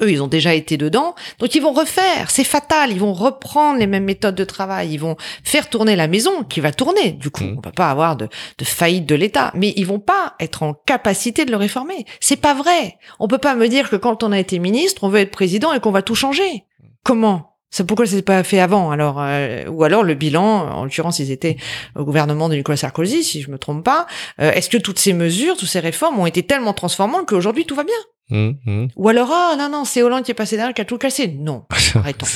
[0.00, 2.30] Eux, ils ont déjà été dedans, donc ils vont refaire.
[2.30, 2.92] C'est fatal.
[2.92, 4.90] Ils vont reprendre les mêmes méthodes de travail.
[4.92, 7.12] Ils vont faire tourner la maison, qui va tourner.
[7.12, 7.56] Du coup, Mhm.
[7.58, 8.28] on va pas avoir de,
[8.58, 12.06] de faillite de l'État, mais ils vont pas être en capacité de le réformer.
[12.20, 12.96] C'est pas vrai.
[13.20, 15.74] On peut pas me dire que quand on a été ministre, on veut être président
[15.74, 16.64] et qu'on va tout changer.
[17.04, 17.51] Comment?
[17.72, 21.32] C'est pourquoi c'est pas fait avant alors euh, ou alors le bilan en l'occurrence ils
[21.32, 21.56] étaient
[21.96, 24.06] au gouvernement de Nicolas Sarkozy si je me trompe pas.
[24.40, 27.74] Euh, est-ce que toutes ces mesures toutes ces réformes ont été tellement transformantes qu'aujourd'hui tout
[27.74, 27.94] va bien?
[28.30, 28.88] Hum, hum.
[28.94, 31.28] ou alors ah non non c'est Hollande qui est passé derrière qui a tout cassé.
[31.28, 32.26] Non arrêtons.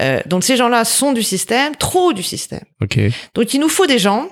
[0.00, 2.64] Euh, donc ces gens-là sont du système trop du système.
[2.80, 3.00] Ok,
[3.34, 4.28] donc il nous faut des gens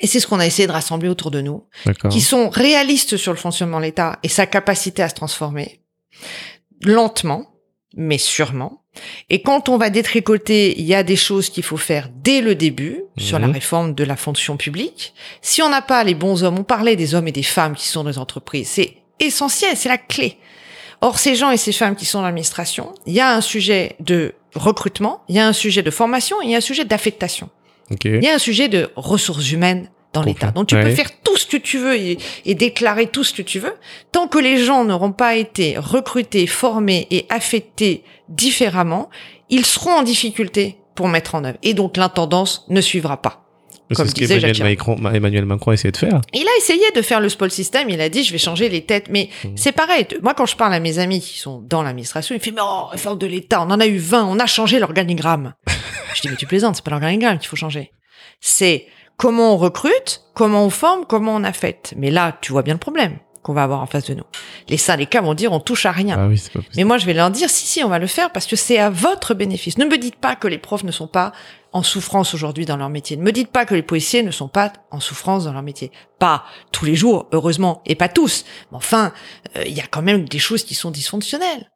[0.00, 1.64] et c'est ce qu'on a essayé de rassembler autour de nous
[2.10, 5.80] qui sont réalistes sur le fonctionnement de l'État et sa capacité à se transformer,
[6.82, 7.46] lentement,
[7.96, 8.81] mais sûrement.
[9.30, 12.54] Et quand on va détricoter, il y a des choses qu'il faut faire dès le
[12.54, 13.52] début sur la Mhm.
[13.54, 15.14] réforme de la fonction publique.
[15.40, 17.88] Si on n'a pas les bons hommes, on parlait des hommes et des femmes qui
[17.88, 20.36] sont dans les entreprises, c'est essentiel, c'est la clé.
[21.00, 23.96] Or, ces gens et ces femmes qui sont dans l'administration, il y a un sujet
[24.00, 27.48] de recrutement, il y a un sujet de formation, il y a un sujet d'affectation.
[28.04, 30.50] Il y a un sujet de ressources humaines dans l'État.
[30.50, 30.82] Donc tu Ouais.
[30.84, 33.74] peux faire tout que tu veux et, et déclarer tout ce que tu veux.
[34.10, 39.10] Tant que les gens n'auront pas été recrutés, formés et affectés différemment,
[39.50, 41.58] ils seront en difficulté pour mettre en œuvre.
[41.62, 43.38] Et donc l'intendance ne suivra pas.
[43.90, 44.78] C'est comme ce disait qu'Emmanuel
[45.14, 46.20] Emmanuel Macron a essayé de faire.
[46.32, 48.84] Il a essayé de faire le spoil system, il a dit je vais changer les
[48.86, 49.56] têtes, mais Mhm.
[49.56, 50.06] c'est pareil.
[50.22, 52.62] Moi quand je parle à mes amis qui sont dans l'administration, ils me font mais
[52.64, 55.52] oh, réforme de l'État, on en a eu 20, on a changé l'organigramme.
[56.14, 57.92] je dis mais tu plaisantes, c'est pas l'organigramme qu'il faut changer.
[58.40, 58.86] C'est
[59.16, 61.94] comment on recrute, comment on forme, comment on affecte.
[61.96, 64.24] Mais là, tu vois bien le problème qu'on va avoir en face de nous.
[64.68, 66.16] Les syndicats vont dire on touche à rien.
[66.18, 66.60] Ah oui, pas.
[66.76, 68.78] Mais moi, je vais leur dire, si, si, on va le faire parce que c'est
[68.78, 69.78] à votre bénéfice.
[69.78, 71.32] Ne me dites pas que les profs ne sont pas
[71.72, 73.16] en souffrance aujourd'hui dans leur métier.
[73.16, 75.90] Ne me dites pas que les policiers ne sont pas en souffrance dans leur métier.
[76.18, 78.44] Pas tous les jours, heureusement, et pas tous.
[78.70, 79.12] Mais enfin,
[79.56, 81.71] euh, il y a quand même des choses qui sont dysfonctionnelles.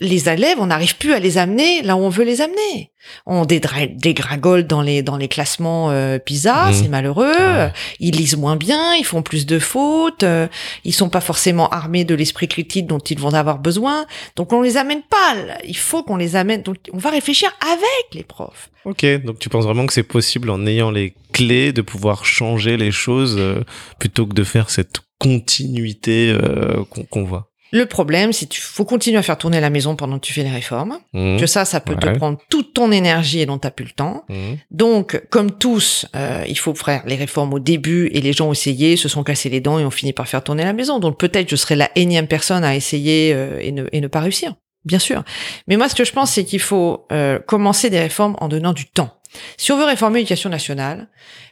[0.00, 2.90] Les élèves, on n'arrive plus à les amener là où on veut les amener.
[3.26, 6.72] On dégringole dans les dans les classements euh, PISA, Mhm.
[6.74, 7.32] c'est malheureux.
[7.36, 7.72] Ouais.
[8.00, 10.48] Ils lisent moins bien, ils font plus de fautes, euh,
[10.84, 14.06] ils sont pas forcément armés de l'esprit critique dont ils vont avoir besoin.
[14.36, 15.34] Donc on les amène pas.
[15.34, 15.58] là.
[15.64, 16.62] Il faut qu'on les amène.
[16.62, 18.70] Donc on va réfléchir avec les profs.
[18.84, 22.76] Ok, donc tu penses vraiment que c'est possible en ayant les clés de pouvoir changer
[22.76, 23.62] les choses euh,
[23.98, 27.50] plutôt que de faire cette continuité euh, qu'on qu'on voit?
[27.74, 30.44] Le problème, c'est qu'il faut continuer à faire tourner la maison pendant que tu fais
[30.44, 31.00] les réformes.
[31.12, 31.38] Mmh.
[31.38, 34.24] Que ça, ça peut te prendre toute ton énergie et dont t'as plus le temps.
[34.28, 34.34] Mmh.
[34.70, 38.52] Donc, comme tous, euh, il faut faire les réformes au début et les gens ont
[38.52, 41.00] essayé, se sont cassés les dents et ont fini par faire tourner la maison.
[41.00, 44.20] Donc peut-être je serai la énième personne à essayer euh, et, ne, et ne pas
[44.20, 44.54] réussir.
[44.84, 45.24] bien sûr.
[45.66, 48.72] Mais moi, ce que je pense, c'est qu'il faut euh, commencer des réformes en donnant
[48.72, 49.18] du temps.
[49.56, 51.08] Si on veut réformer l'éducation nationale,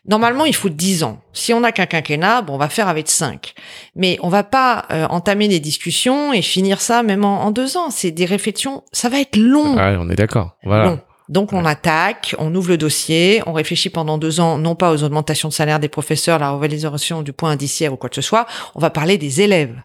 [0.07, 1.21] normalement, il faut 10 ans.
[1.33, 3.55] Si on a qu'un quinquennat, bon, on va faire avec 5.
[3.97, 7.77] Mais on va pas euh, entamer des discussions et finir ça même en, en deux
[7.77, 7.91] ans.
[7.91, 9.77] C'est des réflexions, ça va être long.
[9.77, 10.57] Ouais, on est d'accord.
[10.65, 10.85] Voilà.
[10.85, 11.01] long.
[11.29, 15.03] Donc on attaque, on ouvre le dossier, on réfléchit pendant deux ans, non pas aux
[15.03, 18.47] augmentations de salaire des professeurs, la revalorisation du point indiciaire ou quoi que ce soit,
[18.75, 19.81] on va parler des élèves.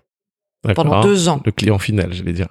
[0.75, 1.41] Pendant deux ans.
[1.45, 2.47] Le client final, je vais dire.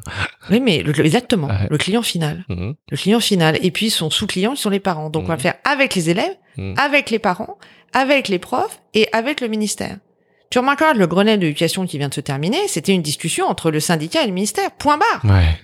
[0.50, 1.66] Oui, mais le- exactement, Ouais.
[1.70, 2.44] le client final.
[2.48, 2.74] Mhm.
[2.90, 3.58] Le client final.
[3.62, 5.10] Et puis son sous-client, ils sont les parents.
[5.10, 5.40] Donc on va Mhm.
[5.40, 6.74] faire avec les élèves, Mhm.
[6.78, 7.58] avec les parents,
[7.92, 9.98] avec les profs et avec le ministère.
[10.50, 13.70] Tu remarqueras, le Grenelle de l'éducation qui vient de se terminer, c'était une discussion entre
[13.72, 14.70] le syndicat et le ministère.
[14.78, 15.24] Point barre.
[15.24, 15.58] Ouais.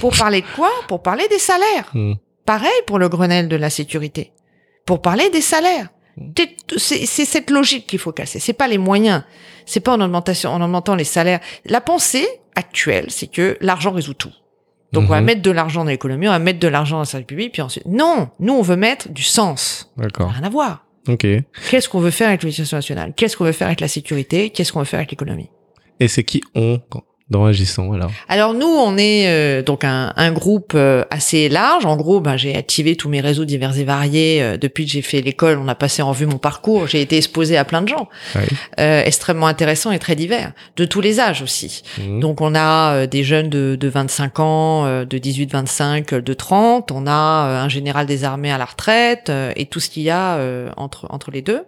[0.00, 0.70] Pour parler de quoi?
[0.86, 1.92] Pour parler des salaires.
[2.44, 4.32] Pareil pour le Grenelle de la sécurité.
[4.86, 5.88] Pour parler des salaires.
[6.76, 8.38] C'est cette logique qu'il faut casser.
[8.38, 9.22] C'est pas les moyens.
[9.66, 11.40] C'est pas en augmentation, en augmentant les salaires.
[11.66, 14.32] La pensée actuelle, c'est que l'argent résout tout.
[14.92, 15.26] Donc on va Mhm.
[15.26, 17.60] mettre de l'argent dans l'économie, on va mettre de l'argent dans le service public, puis
[17.60, 17.84] ensuite.
[17.86, 19.92] Non, nous on veut mettre du sens.
[19.98, 20.30] D'accord.
[20.30, 20.86] Rien à voir.
[21.08, 21.26] Ok.
[21.70, 24.48] Qu'est-ce qu'on veut faire avec l'éducation nationale Qu'est-ce qu'on veut faire avec la sécurité?
[24.50, 25.50] Qu'est-ce qu'on veut faire avec l'économie?
[26.00, 30.12] Et c'est qui on quand- dans Agissons alors Alors nous, on est euh, donc un,
[30.16, 31.84] un groupe euh, assez large.
[31.84, 35.02] En gros, ben, j'ai activé tous mes réseaux divers et variés euh, depuis que j'ai
[35.02, 35.58] fait l'école.
[35.62, 36.86] On a passé en revue mon parcours.
[36.86, 38.46] J'ai été exposé à plein de gens, Ouais.
[38.80, 41.82] euh, extrêmement intéressants et très divers, de tous les âges aussi.
[41.98, 42.20] Mhm.
[42.20, 46.32] Donc on a euh, des jeunes de, de 25 ans, euh, de 18-25, euh, de
[46.32, 46.90] 30.
[46.92, 50.02] On a euh, un général des armées à la retraite euh, et tout ce qu'il
[50.04, 51.62] y a euh, entre entre les deux.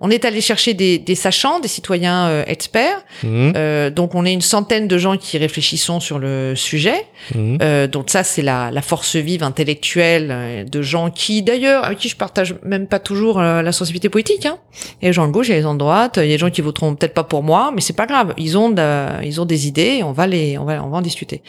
[0.00, 3.04] On est allé chercher des, des sachants, des citoyens euh, experts.
[3.24, 7.06] Euh, donc on est une centaine de gens qui réfléchissons sur le sujet.
[7.34, 7.58] Mhm.
[7.62, 11.98] Euh, donc ça c'est la, la force vive intellectuelle euh, de gens qui d'ailleurs avec
[11.98, 14.46] qui je partage même pas toujours euh, la sensibilité politique.
[14.46, 14.58] Hein.
[15.00, 16.26] Il y a les gens de gauche, il y a les gens de droite, il
[16.26, 18.34] y a des gens qui voteront peut-être pas pour moi, mais c'est pas grave.
[18.38, 20.98] Ils ont de- ils ont des idées, et on va les on va on va
[20.98, 21.42] en discuter.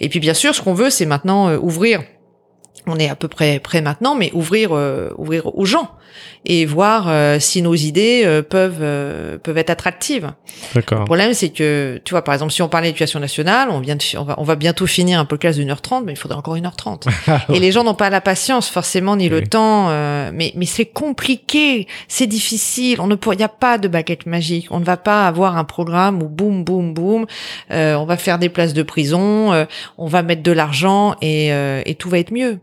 [0.00, 2.02] Et puis bien sûr ce qu'on veut c'est maintenant euh, ouvrir.
[2.86, 5.90] On est à peu près prêt maintenant, mais ouvrir euh, ouvrir aux gens
[6.44, 10.32] et voir euh, si nos idées euh, peuvent euh, peuvent être attractives.
[10.74, 11.00] D'accord.
[11.00, 13.96] Le problème, c'est que, tu vois, par exemple, si on parlait d'éducation nationale, on vient
[13.96, 16.38] de, on va, on va bientôt finir un podcast d'une heure trente, mais il faudrait
[16.38, 17.08] encore une heure trente.
[17.52, 20.86] Et les gens n'ont pas la patience, forcément, ni le temps, euh, mais, mais c'est
[20.86, 24.96] compliqué, c'est difficile, on ne il n'y a pas de baguette magique, on ne va
[24.96, 27.26] pas avoir un programme où boum, boum, boum,
[27.70, 29.64] euh, on va faire des places de prison, euh,
[29.98, 32.60] on va mettre de l'argent et, euh, et tout va être mieux.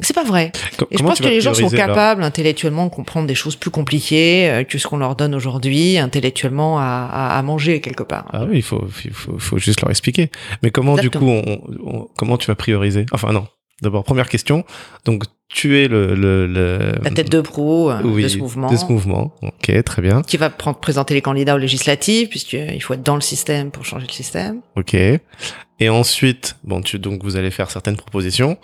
[0.00, 0.52] C'est pas vrai.
[0.90, 4.48] Et je pense que les gens sont capables intellectuellement de comprendre des choses plus compliquées
[4.50, 8.26] euh, que ce qu'on leur donne aujourd'hui, intellectuellement à, à, à manger quelque part.
[8.32, 10.30] Ah oui, il faut, il faut, faut juste leur expliquer.
[10.62, 13.06] Mais comment, du coup, on, on- comment tu vas prioriser?
[13.12, 13.46] Enfin, non.
[13.82, 14.64] D'abord, première question.
[15.04, 18.70] Donc, tu es le, le, le La tête de proue euh, oui, de ce mouvement.
[18.70, 19.34] De ce mouvement.
[19.42, 20.22] Ok, très bien.
[20.22, 24.06] Qui va présenter les candidats aux législatives, puisqu'il faut être dans le système pour changer
[24.06, 24.60] le système.
[24.76, 24.94] Ok.
[24.94, 28.56] Et ensuite, bon, tu, donc, vous allez faire certaines propositions.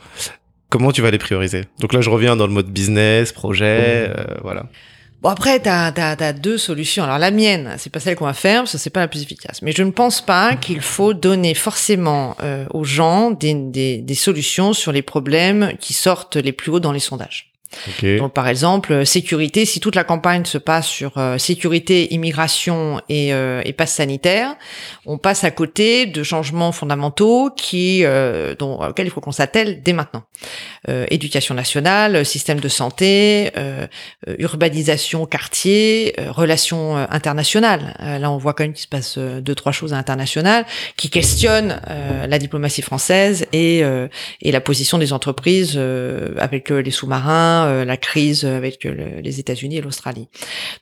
[0.73, 1.67] Comment tu vas les prioriser?
[1.81, 4.65] Donc là, je reviens dans le mode business, projet, euh, voilà.
[5.21, 7.05] Bon après, t'as as, as deux solutions.
[7.05, 9.21] Alors la mienne, c'est pas celle qu'on va faire, parce que c'est pas la plus
[9.21, 9.61] efficace.
[9.61, 14.15] Mais je ne pense pas qu'il faut donner forcément euh, aux gens des, des, des
[14.15, 17.52] solutions sur les problèmes qui sortent les plus hauts dans les sondages.
[17.89, 18.17] Ok.
[18.19, 23.01] Donc par exemple, euh, sécurité, si toute la campagne se passe sur euh, sécurité, immigration
[23.09, 24.55] et, euh, et passe sanitaire,
[25.07, 29.83] on passe à côté de changements fondamentaux qui euh, dont, auxquels il faut qu'on s'attelle
[29.83, 30.23] dès maintenant.
[30.89, 33.87] Euh, éducation nationale, système de santé, euh,
[34.29, 37.97] euh, urbanisation, quartier, euh, relations euh, internationales.
[38.01, 40.67] Euh, là, on voit quand même qu'il se passe euh, deux trois choses internationales
[40.97, 44.09] qui questionnent euh, la diplomatie française et euh,
[44.41, 48.95] et la position des entreprises euh, avec euh, les sous-marins, euh, la crise avec euh,
[48.95, 50.29] le- les États-Unis et l'Australie.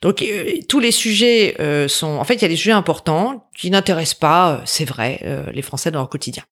[0.01, 1.55] Donc euh, tous les sujets
[1.87, 5.61] sont, en fait, il y a des sujets importants qui n'intéressent pas, c'est vrai, les
[5.61, 6.43] Français dans leur quotidien.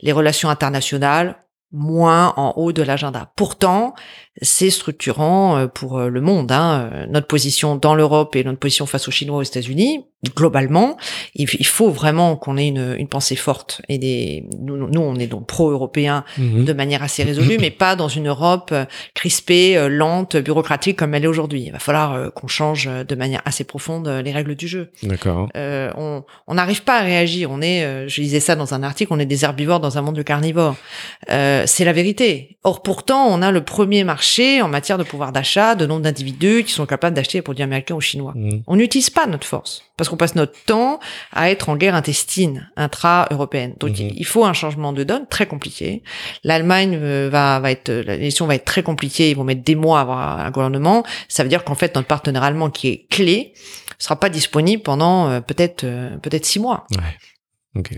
[0.00, 1.36] Les relations internationales
[1.72, 3.32] moins en haut de l'agenda.
[3.36, 3.94] Pourtant,
[4.42, 6.52] c'est structurant euh, pour euh, le monde.
[6.52, 6.90] Hein.
[6.92, 10.04] Euh, Notre position dans l'Europe et notre position face aux Chinois aux États-Unis,
[10.36, 10.98] globalement,
[11.34, 13.80] il faut vraiment qu'on ait une, une pensée forte.
[13.88, 16.64] Et des, nous, nous, on est donc pro-européens Mhm.
[16.66, 18.74] de manière assez résolue, mais pas dans une Europe
[19.14, 21.62] crispée, lente, bureaucratique comme elle est aujourd'hui.
[21.66, 24.90] Il va falloir qu'on change de manière assez profonde les règles du jeu.
[25.02, 25.48] D'accord.
[25.56, 27.50] Euh, on on n'arrive pas à réagir.
[27.50, 30.16] On est, je lisais ça dans un article, on est des herbivores dans un monde
[30.16, 30.76] de carnivores.
[31.30, 32.58] Euh, c'est la vérité.
[32.62, 34.19] Or pourtant, on a le premier marché
[34.62, 37.94] en matière de pouvoir d'achat, de nombre d'individus qui sont capables d'acheter des produits américains
[37.94, 38.32] ou chinois.
[38.34, 38.62] Mhm.
[38.66, 41.00] On n'utilise pas notre force parce qu'on passe notre temps
[41.32, 43.74] à être en guerre intestine intra-européenne.
[43.78, 44.12] Donc Mhm.
[44.16, 46.02] il faut un changement de donne très compliqué.
[46.44, 49.98] L'Allemagne euh, va va être l'élection va être très compliquée, ils vont mettre des mois
[49.98, 51.04] à avoir un gouvernement.
[51.28, 53.52] Ça veut dire qu'en fait notre partenaire allemand qui est clé
[53.98, 56.86] sera pas disponible pendant euh, peut-être euh, peut-être six mois.
[56.92, 57.16] Ouais.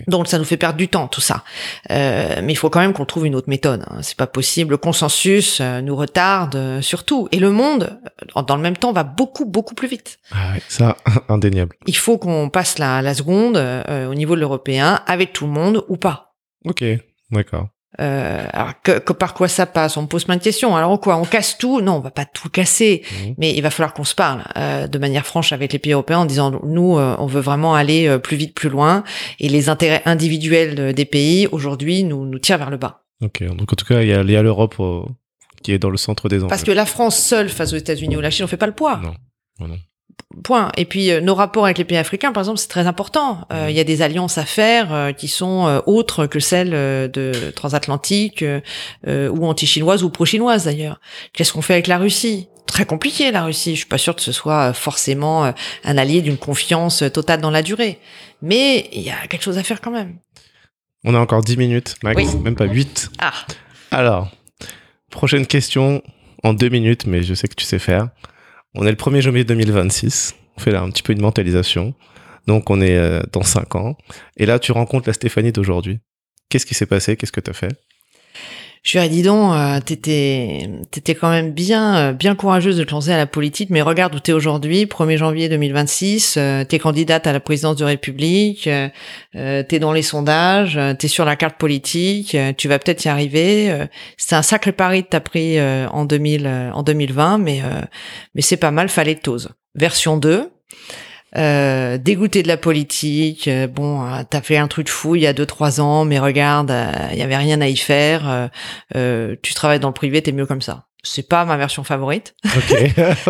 [0.07, 1.45] Donc ça nous fait perdre du temps tout ça.
[1.91, 3.85] Euh, mais il faut quand même qu'on trouve une autre méthode.
[3.89, 4.01] hein.
[4.03, 4.73] C'est pas possible.
[4.73, 7.27] Le consensus euh, nous retarde euh, surtout.
[7.33, 7.99] Et le monde,
[8.37, 10.19] euh, dans le même temps, va beaucoup beaucoup plus vite.
[10.31, 10.97] Ah ouais, ça,
[11.31, 11.75] indéniable.
[11.87, 15.53] Il faut qu'on passe la, la seconde euh, au niveau de l'européen avec tout le
[15.53, 16.35] monde ou pas.
[16.67, 16.85] Ok,
[17.31, 17.69] d'accord.
[18.01, 19.99] Euh, alors que, que par quoi ça passe?
[19.99, 20.75] On me pose plein de questions.
[20.75, 21.17] Alors quoi?
[21.17, 21.83] On casse tout?
[21.83, 23.03] Non, on va pas tout casser.
[23.13, 23.35] Mhm.
[23.37, 26.21] Mais il va falloir qu'on se parle euh, de manière franche avec les pays européens
[26.21, 29.05] en disant nous, euh, on veut vraiment aller euh, plus vite, plus loin,
[29.41, 33.03] et les intérêts individuels euh, des pays aujourd'hui nous nous tirent vers le bas.
[33.21, 35.03] Ok, donc en tout cas, il y a, il y a l'Europe euh,
[35.63, 36.49] qui est dans le centre des enjeux.
[36.49, 38.73] Parce que la France seule face aux États-Unis ou la Chine, on fait pas le
[38.73, 38.97] poids.
[39.03, 39.15] Non.
[39.61, 39.77] Non, non.
[40.43, 40.73] Point.
[40.77, 43.47] Et puis euh, nos rapports avec les pays africains, par exemple, c'est très important.
[43.53, 43.67] Euh.
[43.69, 48.45] Il y a des alliances à faire euh, qui sont autres que celles de transatlantique
[49.07, 51.01] ou anti-chinoises ou pro-chinoises d'ailleurs.
[51.33, 52.49] Qu'est-ce qu'on fait avec la Russie?
[52.67, 53.73] Très compliqué la Russie.
[53.73, 55.53] Je suis pas sûre que ce soit forcément
[55.85, 57.99] un allié d'une confiance totale dans la durée.
[58.41, 60.17] Mais il y a quelque chose à faire quand même.
[61.05, 62.41] On a encore 10 minutes, max, Oui.
[62.43, 63.11] même pas 8.
[63.19, 63.33] Ah,
[63.91, 64.31] Alors,
[65.11, 66.03] prochaine question
[66.43, 68.09] en deux minutes, mais je sais que tu sais faire.
[68.75, 70.35] On est le 1er janvier 2026.
[70.57, 71.95] On fait là un petit peu une mentalisation.
[72.47, 73.97] Donc, on est euh, dans 5 ans.
[74.37, 76.01] Et là, tu rencontres la Stéphanie d'aujourd'hui.
[76.49, 77.17] Qu'est-ce qui s'est passé?
[77.17, 77.73] Qu'est-ce que tu as fait?
[78.83, 82.83] Je lui ai dit donc, euh, t'étais, t'étais quand même bien, euh, bien courageuse de
[82.83, 86.81] te lancer à la politique, mais regarde où t'es aujourd'hui, 1er janvier 2026, euh, t'es
[86.81, 88.89] candidate à la présidence de République, euh,
[89.37, 93.09] euh, t'es dans les sondages, euh, t'es sur la carte politique, tu vas peut-être y
[93.09, 93.87] arriver.
[94.17, 97.63] c'est un sacré pari que t'as pris en 2000, euh, en 2020, mais
[98.35, 99.51] mais c'est pas mal, fallait que t'oses.
[99.75, 100.52] Version 2.
[101.37, 105.27] Euh, dégoûté de la politique, euh, bon, euh, t'as fait un truc fou il y
[105.27, 108.29] a deux trois ans, mais regarde, euh, il y avait rien à y faire.
[108.29, 108.49] euh,
[108.97, 110.87] euh, tu travailles dans le privé, t'es mieux comme ça.
[111.05, 112.77] C'est pas ma version favorite, Ok.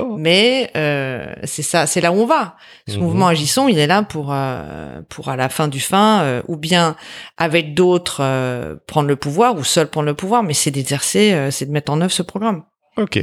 [0.19, 2.57] mais euh, c'est ça, c'est là où on va.
[2.87, 3.03] Ce Mhm.
[3.03, 6.57] mouvement Agissons, il est là pour euh, pour à la fin du fin, euh, ou
[6.57, 6.97] bien
[7.39, 11.51] avec d'autres euh, prendre le pouvoir, ou seul prendre le pouvoir, mais c'est d'exercer, euh,
[11.51, 12.65] c'est de mettre en œuvre ce programme.
[12.99, 13.19] ok,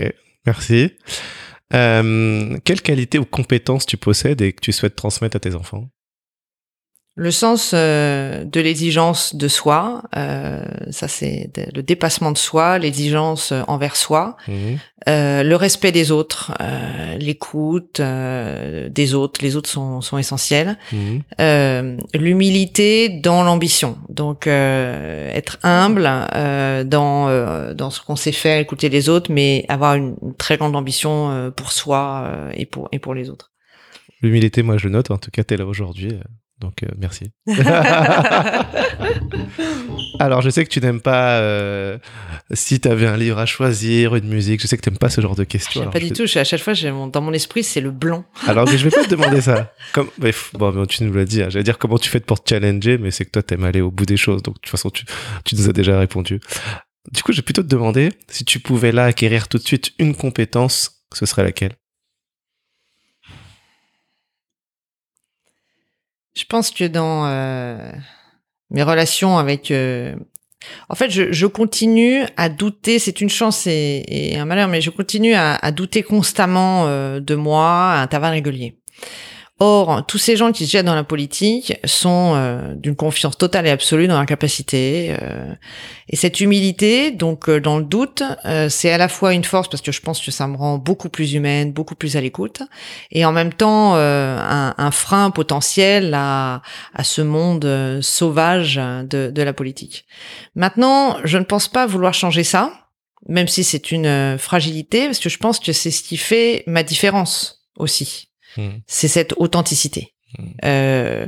[0.48, 0.94] merci.
[1.74, 5.90] Euh, quelle qualité ou compétence tu possèdes et que tu souhaites transmettre à tes enfants?
[7.22, 13.52] Le sens euh, de l'exigence de soi, euh, ça c'est le dépassement de soi, l'exigence
[13.52, 14.78] euh, envers soi, Mhm.
[15.10, 20.78] euh, le respect des autres, euh, l'écoute euh, des autres, les autres sont, sont essentiels,
[21.42, 28.32] euh, l'humilité dans l'ambition, donc euh, être humble euh, dans euh, dans ce qu'on sait
[28.32, 32.52] faire, écouter les autres, mais avoir une, une très grande ambition euh, pour soi euh,
[32.56, 33.52] et pour et pour les autres.
[34.22, 36.12] L'humilité, moi je le note, en tout cas t'es là aujourd'hui,
[36.60, 37.32] donc euh, merci.
[40.20, 41.98] Alors je sais que tu n'aimes pas euh,
[42.52, 45.10] si tu avais un livre à choisir, une musique, je sais que tu n'aimes pas
[45.10, 45.82] ce genre de questions.
[45.82, 46.26] Alors pas du tout.
[46.36, 48.26] À chaque fois, mon- dans mon esprit, c'est le blanc.
[48.48, 49.74] Alors mais je vais pas te demander ça.
[49.94, 51.50] Comme, bref, bon, mais tu nous l'as dit, hein.
[51.50, 53.92] j'allais dire comment tu fais pour te challenger, mais c'est que toi t'aimes aller au
[53.92, 55.06] bout des choses, donc de toute façon tu,
[55.46, 56.40] tu nous as déjà répondu.
[57.12, 59.92] Du coup, je vais plutôt te demander si tu pouvais là acquérir tout de suite
[60.00, 61.74] une compétence, ce serait laquelle?
[66.40, 67.92] Je pense que dans euh,
[68.70, 69.72] mes relations avec...
[69.72, 70.16] euh,
[70.88, 75.34] En fait, je, continue à douter, c'est une chance et, un malheur, mais je continue
[75.34, 78.78] à, à douter constamment euh, de moi à intervalles réguliers.
[79.62, 83.68] Or, tous ces gens qui se jettent dans la politique sont euh, d'une confiance totale
[83.68, 85.18] et absolue dans leur capacité.
[85.22, 85.54] euh,
[86.08, 89.68] et cette humilité, donc euh, dans le doute, euh, c'est à la fois une force
[89.68, 92.62] parce que je pense que ça me rend beaucoup plus humaine, beaucoup plus à l'écoute,
[93.12, 96.62] et en même temps euh, un, un frein potentiel à,
[96.94, 100.06] à ce monde euh, sauvage de, de la politique.
[100.56, 102.72] Maintenant, je ne pense pas vouloir changer ça,
[103.28, 106.84] même si c'est une fragilité, parce que je pense que c'est ce qui fait ma
[106.84, 108.82] différence aussi Mhm.
[108.88, 110.14] c'est cette authenticité.
[110.38, 110.44] Mm.
[110.64, 111.28] Euh,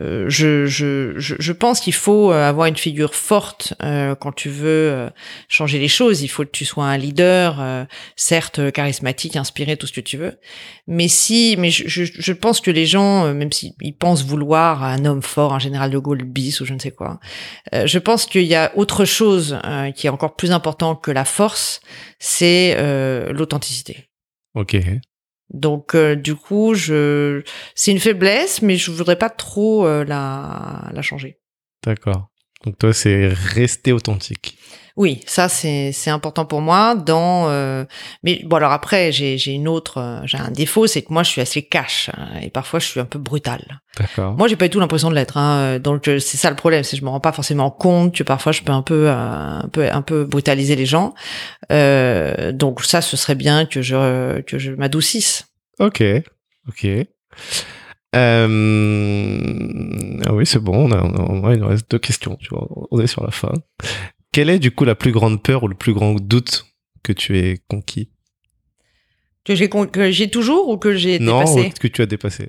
[0.00, 4.48] euh, je, je, je, pense qu'il faut euh, avoir une figure forte euh, quand tu
[4.48, 5.08] veux
[5.48, 6.22] changer les choses.
[6.22, 7.86] Il faut que tu sois un leader,
[8.16, 10.38] certes charismatique, inspiré, tout ce que tu veux.
[10.86, 15.04] Mais si, mais je, je, je pense que les gens, même s'ils pensent vouloir un
[15.04, 17.20] homme fort, un général de Gaulle bis ou je ne sais quoi,
[17.72, 19.58] je pense qu'il y a autre chose
[19.94, 21.80] qui est encore plus important que la force,
[22.18, 22.76] c'est
[23.32, 24.08] l'authenticité.
[24.54, 24.76] Ok.
[25.50, 27.42] Donc euh, du coup, je
[27.74, 31.38] c'est une faiblesse, mais je voudrais pas trop euh, la la changer.
[31.84, 32.28] D'accord.
[32.64, 34.58] Donc toi, c'est rester authentique.
[35.02, 36.94] Oui, ça c'est important pour moi.
[36.94, 37.86] Dans euh,
[38.22, 41.22] mais bon alors après j'ai j'ai une autre euh, j'ai un défaut, c'est que moi
[41.22, 43.80] je suis assez cash hein, et parfois je suis un peu brutal.
[43.98, 44.36] D'accord.
[44.36, 45.38] Moi j'ai pas du tout l'impression de l'être.
[45.38, 48.14] Hein, donc euh, c'est ça le problème, c'est que je me rends pas forcément compte
[48.14, 51.14] que parfois je peux un peu un peu un peu brutaliser les gens.
[51.72, 55.46] Euh, donc ça ce serait bien que je que je m'adoucisse.
[55.78, 56.02] Ok.
[56.68, 56.86] Ok.
[58.16, 60.88] Euh, Ah oui, c'est bon.
[60.88, 62.36] On a, on a- il nous reste deux questions.
[62.36, 63.52] Tu vois, on est sur la fin.
[64.32, 66.66] Quelle est du coup la plus grande peur ou le plus grand doute
[67.02, 68.10] que tu aies conquis?
[69.44, 69.88] Que j'ai con-
[70.30, 71.60] toujours ou que j'ai Non, dépassé?
[71.68, 72.48] ou que tu as dépassé.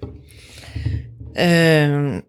[1.38, 2.22] Euh,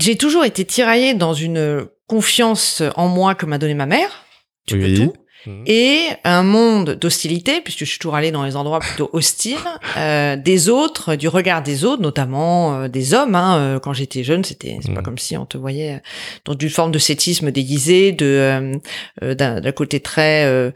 [0.00, 4.24] J'ai toujours été tiraillée dans une confiance en moi que m'a donnée ma mère.
[4.66, 4.94] Tu Oui.
[4.98, 5.12] peux tout.
[5.46, 5.62] Mhm.
[5.66, 9.56] et un monde d'hostilité, puisque je suis toujours allée dans les endroits plutôt hostiles,
[9.96, 13.34] euh, des autres, du regard des autres, notamment euh, des hommes.
[13.34, 15.04] Hein, euh, quand j'étais jeune, c'était c'est pas Mhm.
[15.04, 15.98] comme si on te voyait euh,
[16.44, 18.78] dans une forme de cétisme déguisé, de
[19.22, 20.72] euh, d'un d'un côté très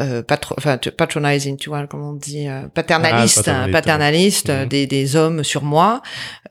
[0.00, 0.54] euh, patro,
[0.96, 4.68] patronizing, tu vois, comment on dit, euh, paternaliste, Ah, paternaliste, paternaliste euh, Mhm.
[4.68, 6.02] des, des hommes sur moi.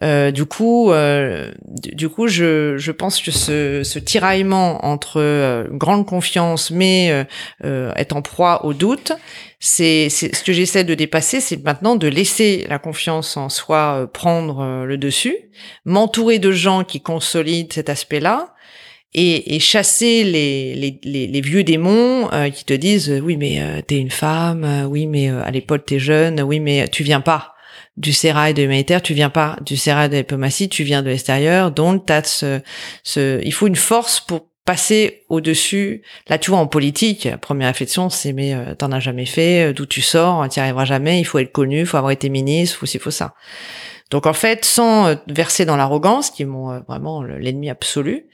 [0.04, 5.66] Euh, du coup, euh, du, coup, je, je pense que ce, ce tiraillement entre euh,
[5.72, 7.24] grande confiance, mais euh,
[7.66, 9.14] euh, être en proie au doute,
[9.60, 14.08] c'est ce que j'essaie de dépasser, c'est maintenant de laisser la confiance en soi euh,
[14.08, 15.36] prendre le dessus,
[15.86, 18.54] m'entourer de gens qui consolident cet aspect-là.
[19.14, 23.62] Et, et chasser les, les, les, vieux démons euh, qui te disent euh, oui mais
[23.62, 27.04] euh, t'es une femme euh, oui mais euh, à l'époque t'es jeune oui mais tu
[27.04, 27.54] viens pas
[27.96, 31.72] du sérail de l'humanitaire, tu viens pas du sérail de diplomatie, tu viens de l'extérieur,
[31.72, 32.62] donc t'as ce,
[33.04, 36.04] ce, il faut une force pour passer au-dessus.
[36.28, 39.86] Là, tu vois, en politique, première réflexion, c'est mais euh, t'en as jamais fait, d'où
[39.86, 42.86] tu sors, t'y arriveras jamais, il faut être connu, il faut avoir été ministre, faut
[42.86, 43.34] ci, faut ça.
[44.10, 47.70] Donc en fait, sans euh, verser dans l'arrogance, qui est mon euh, vraiment le- l'ennemi
[47.70, 48.26] absolu,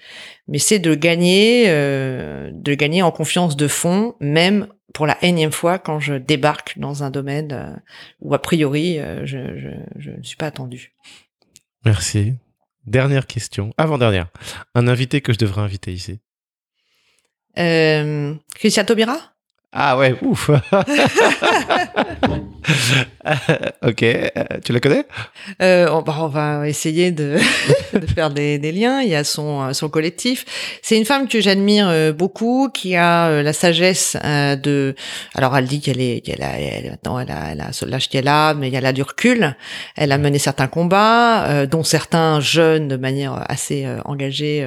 [0.48, 5.52] mais c'est de gagner, euh, de gagner en confiance de fond, même pour la énième
[5.52, 7.82] fois quand je débarque dans un domaine
[8.22, 10.94] où a priori je, je, je ne suis pas attendu.
[11.86, 12.34] Merci.
[12.86, 14.28] Dernière question, avant-dernière.
[14.76, 16.20] Un invité que je devrais inviter ici.
[17.58, 19.18] Euh, Christian Taubira?
[19.72, 20.52] Ah ouais, ouf.
[23.82, 24.28] ok, euh,
[24.64, 25.06] tu la connais?
[25.62, 27.38] Euh, on, bah, on va essayer de,
[27.94, 29.02] de faire des, des liens.
[29.02, 30.46] Il y a son, euh, son collectif.
[30.82, 34.96] C'est une femme que j'admire euh, beaucoup, qui a la sagesse de.
[35.36, 38.28] Alors, elle dit qu'elle est, qu'elle a, elle, non, elle a, elle a l'âge qu'elle
[38.28, 39.56] a, mais elle a du recul.
[39.96, 44.66] Elle a mené certains combats, euh, dont certains jeunes de manière assez euh, engagée.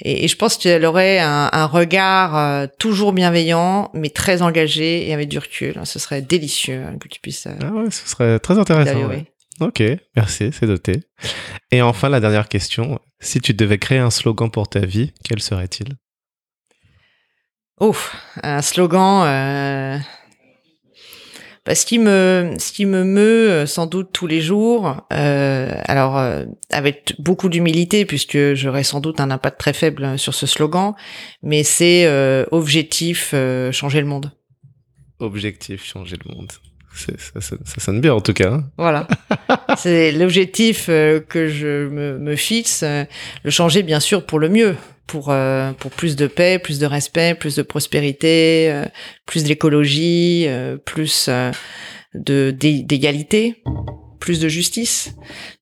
[0.00, 5.14] et, et je pense qu'elle aurait un, un regard toujours bienveillant, mais très engagé et
[5.14, 5.74] avec du recul.
[5.84, 7.46] Ce serait délicieux hein, que tu puisses.
[7.46, 9.06] Ah ouais, ce serait très intéressant.
[9.06, 9.26] ouais.
[9.60, 9.82] Ok,
[10.16, 11.04] merci, c'est noté.
[11.70, 12.98] Et enfin, la dernière question.
[13.20, 15.94] Si tu devais créer un slogan pour ta vie, quel serait-il?
[17.80, 17.94] Oh,
[18.42, 19.24] un slogan.
[19.26, 19.98] Euh...
[21.64, 25.06] bah, ce qui me, ce qui me meut euh, sans doute tous les jours.
[25.12, 30.34] euh, alors, euh, avec beaucoup d'humilité, puisque j'aurais sans doute un impact très faible sur
[30.34, 30.94] ce slogan,
[31.42, 33.34] mais c'est euh, objectif
[33.70, 34.32] changer le monde.
[35.20, 36.50] Objectif, changer le monde.
[36.94, 38.52] Ça, ça- ça sonne bien en tout cas.
[38.52, 38.64] hein.
[38.78, 39.08] Voilà.
[39.76, 42.82] c'est l'objectif euh, que je me, me fixe.
[42.84, 43.04] euh,
[43.42, 44.76] le changer, bien sûr, pour le mieux.
[45.06, 48.84] Pour, euh, pour plus de paix, plus de respect, plus de prospérité,
[49.26, 50.46] plus d'écologie,
[50.86, 51.28] plus
[52.14, 53.62] de d'é- d'égalité,
[54.18, 55.14] plus de justice.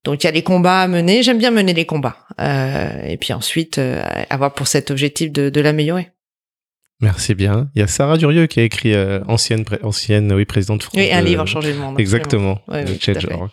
[0.05, 1.23] Donc il y a des combats à mener.
[1.23, 2.17] J'aime bien mener les combats.
[2.39, 6.11] Euh, et puis ensuite, euh, avoir pour cet objectif de, de l'améliorer.
[7.03, 7.69] Merci bien.
[7.75, 10.83] Il y a Sarah Durieux qui a écrit euh, ancienne, pré- ancienne oui, présidente de
[10.83, 10.95] France.
[10.97, 11.99] Oui, un livre, changer le monde.
[11.99, 12.61] Exactement.
[12.69, 12.97] Ouais, oui.
[12.99, 13.51] Change.org.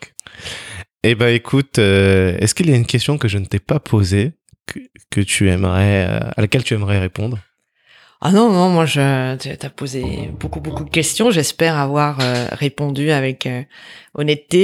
[1.02, 3.80] Eh ben, écoute, euh, est-ce qu'il y a une question que je ne t'ai pas
[3.80, 4.32] posée
[4.66, 4.78] que,
[5.10, 7.38] que tu aimerais, euh, à laquelle tu aimerais répondre?
[8.20, 11.30] Ah non, non, moi, je, tu as posé beaucoup, beaucoup de questions.
[11.30, 12.18] J'espère avoir
[12.52, 13.48] répondu avec
[14.14, 14.58] honnêteté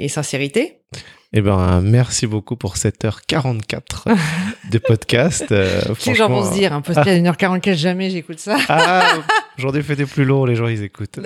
[0.00, 0.80] et, et sincérité.
[1.34, 4.04] Eh ben, merci beaucoup pour cette heure 44
[4.70, 5.46] de podcast.
[5.50, 8.58] Euh, Qu'est-ce que j'en pense dire Un podcast d'une heure 44, jamais j'écoute ça.
[8.68, 9.14] Ah,
[9.74, 11.20] ai fait des plus lourds, les gens ils écoutent.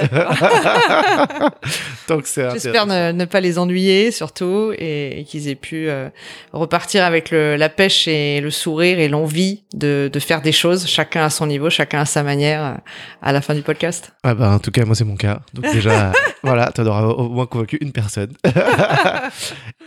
[2.09, 6.09] Donc c'est J'espère ne, ne pas les ennuyer, surtout, et, et qu'ils aient pu euh,
[6.53, 10.87] repartir avec le, la pêche et le sourire et l'envie de, de faire des choses,
[10.87, 12.75] chacun à son niveau, chacun à sa manière, euh,
[13.23, 14.13] à la fin du podcast.
[14.23, 15.41] Ah bah en tout cas moi c'est mon cas.
[15.55, 16.13] Donc déjà
[16.43, 18.35] voilà, tu auras au moins convaincu une personne.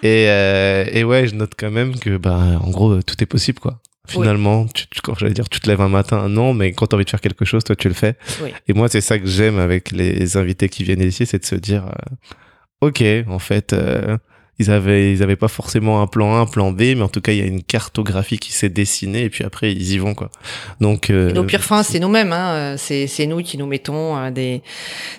[0.03, 3.59] et, euh, et ouais, je note quand même que bah en gros tout est possible
[3.59, 3.79] quoi.
[4.07, 6.95] Finalement, tu, tu- quand j'allais dire tu te lèves un matin, non, mais quand tu
[6.95, 8.15] as envie de faire quelque chose, toi tu le fais.
[8.43, 8.51] Oui.
[8.67, 11.55] Et moi c'est ça que j'aime avec les invités qui viennent ici, c'est de se
[11.55, 14.17] dire euh, OK, en fait euh,
[14.57, 17.21] ils avaient ils avaient pas forcément un plan A, un plan B, mais en tout
[17.21, 20.15] cas il y a une cartographie qui s'est dessinée et puis après ils y vont
[20.15, 20.31] quoi.
[20.81, 22.33] Donc euh, nos pires fins, c'est nous-mêmes.
[22.33, 22.49] Hein.
[22.55, 24.63] euh, C'est, c'est nous qui nous mettons euh, des,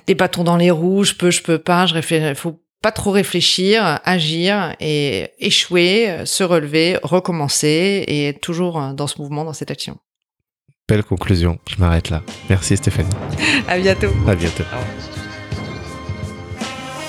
[0.06, 1.04] des bâtons dans les roues.
[1.04, 1.86] Je peux, je peux pas.
[1.86, 2.34] Je réfléchis.
[2.34, 9.20] Faut pas trop réfléchir, agir et échouer, se relever, recommencer et être toujours dans ce
[9.20, 9.98] mouvement, dans cette action.
[10.88, 11.58] belle conclusion.
[11.68, 12.22] Je m'arrête là.
[12.48, 13.10] Merci Stéphanie.
[13.68, 14.10] À bientôt.
[14.26, 14.64] À bientôt.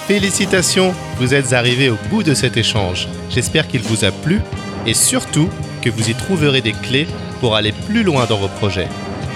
[0.08, 3.08] Félicitations, vous êtes arrivés au bout de cet échange.
[3.30, 4.42] J'espère qu'il vous a plu
[4.86, 5.50] et surtout
[5.82, 7.08] que vous y trouverez des clés
[7.40, 8.90] pour aller plus loin dans vos projets.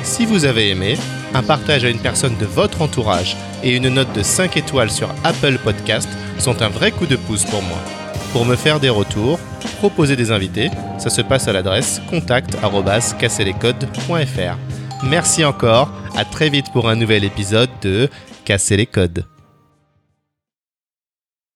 [0.03, 0.97] Si vous avez aimé,
[1.33, 5.09] un partage à une personne de votre entourage et une note de 5 étoiles sur
[5.23, 6.09] Apple Podcast
[6.39, 7.77] sont un vrai coup de pouce pour moi.
[8.31, 9.39] Pour me faire des retours,
[9.77, 14.57] proposer des invités, ça se passe à l'adresse contact@casserlescodes.fr.
[15.03, 18.09] Merci encore, à très vite pour un nouvel épisode de
[18.43, 19.25] Casser les codes.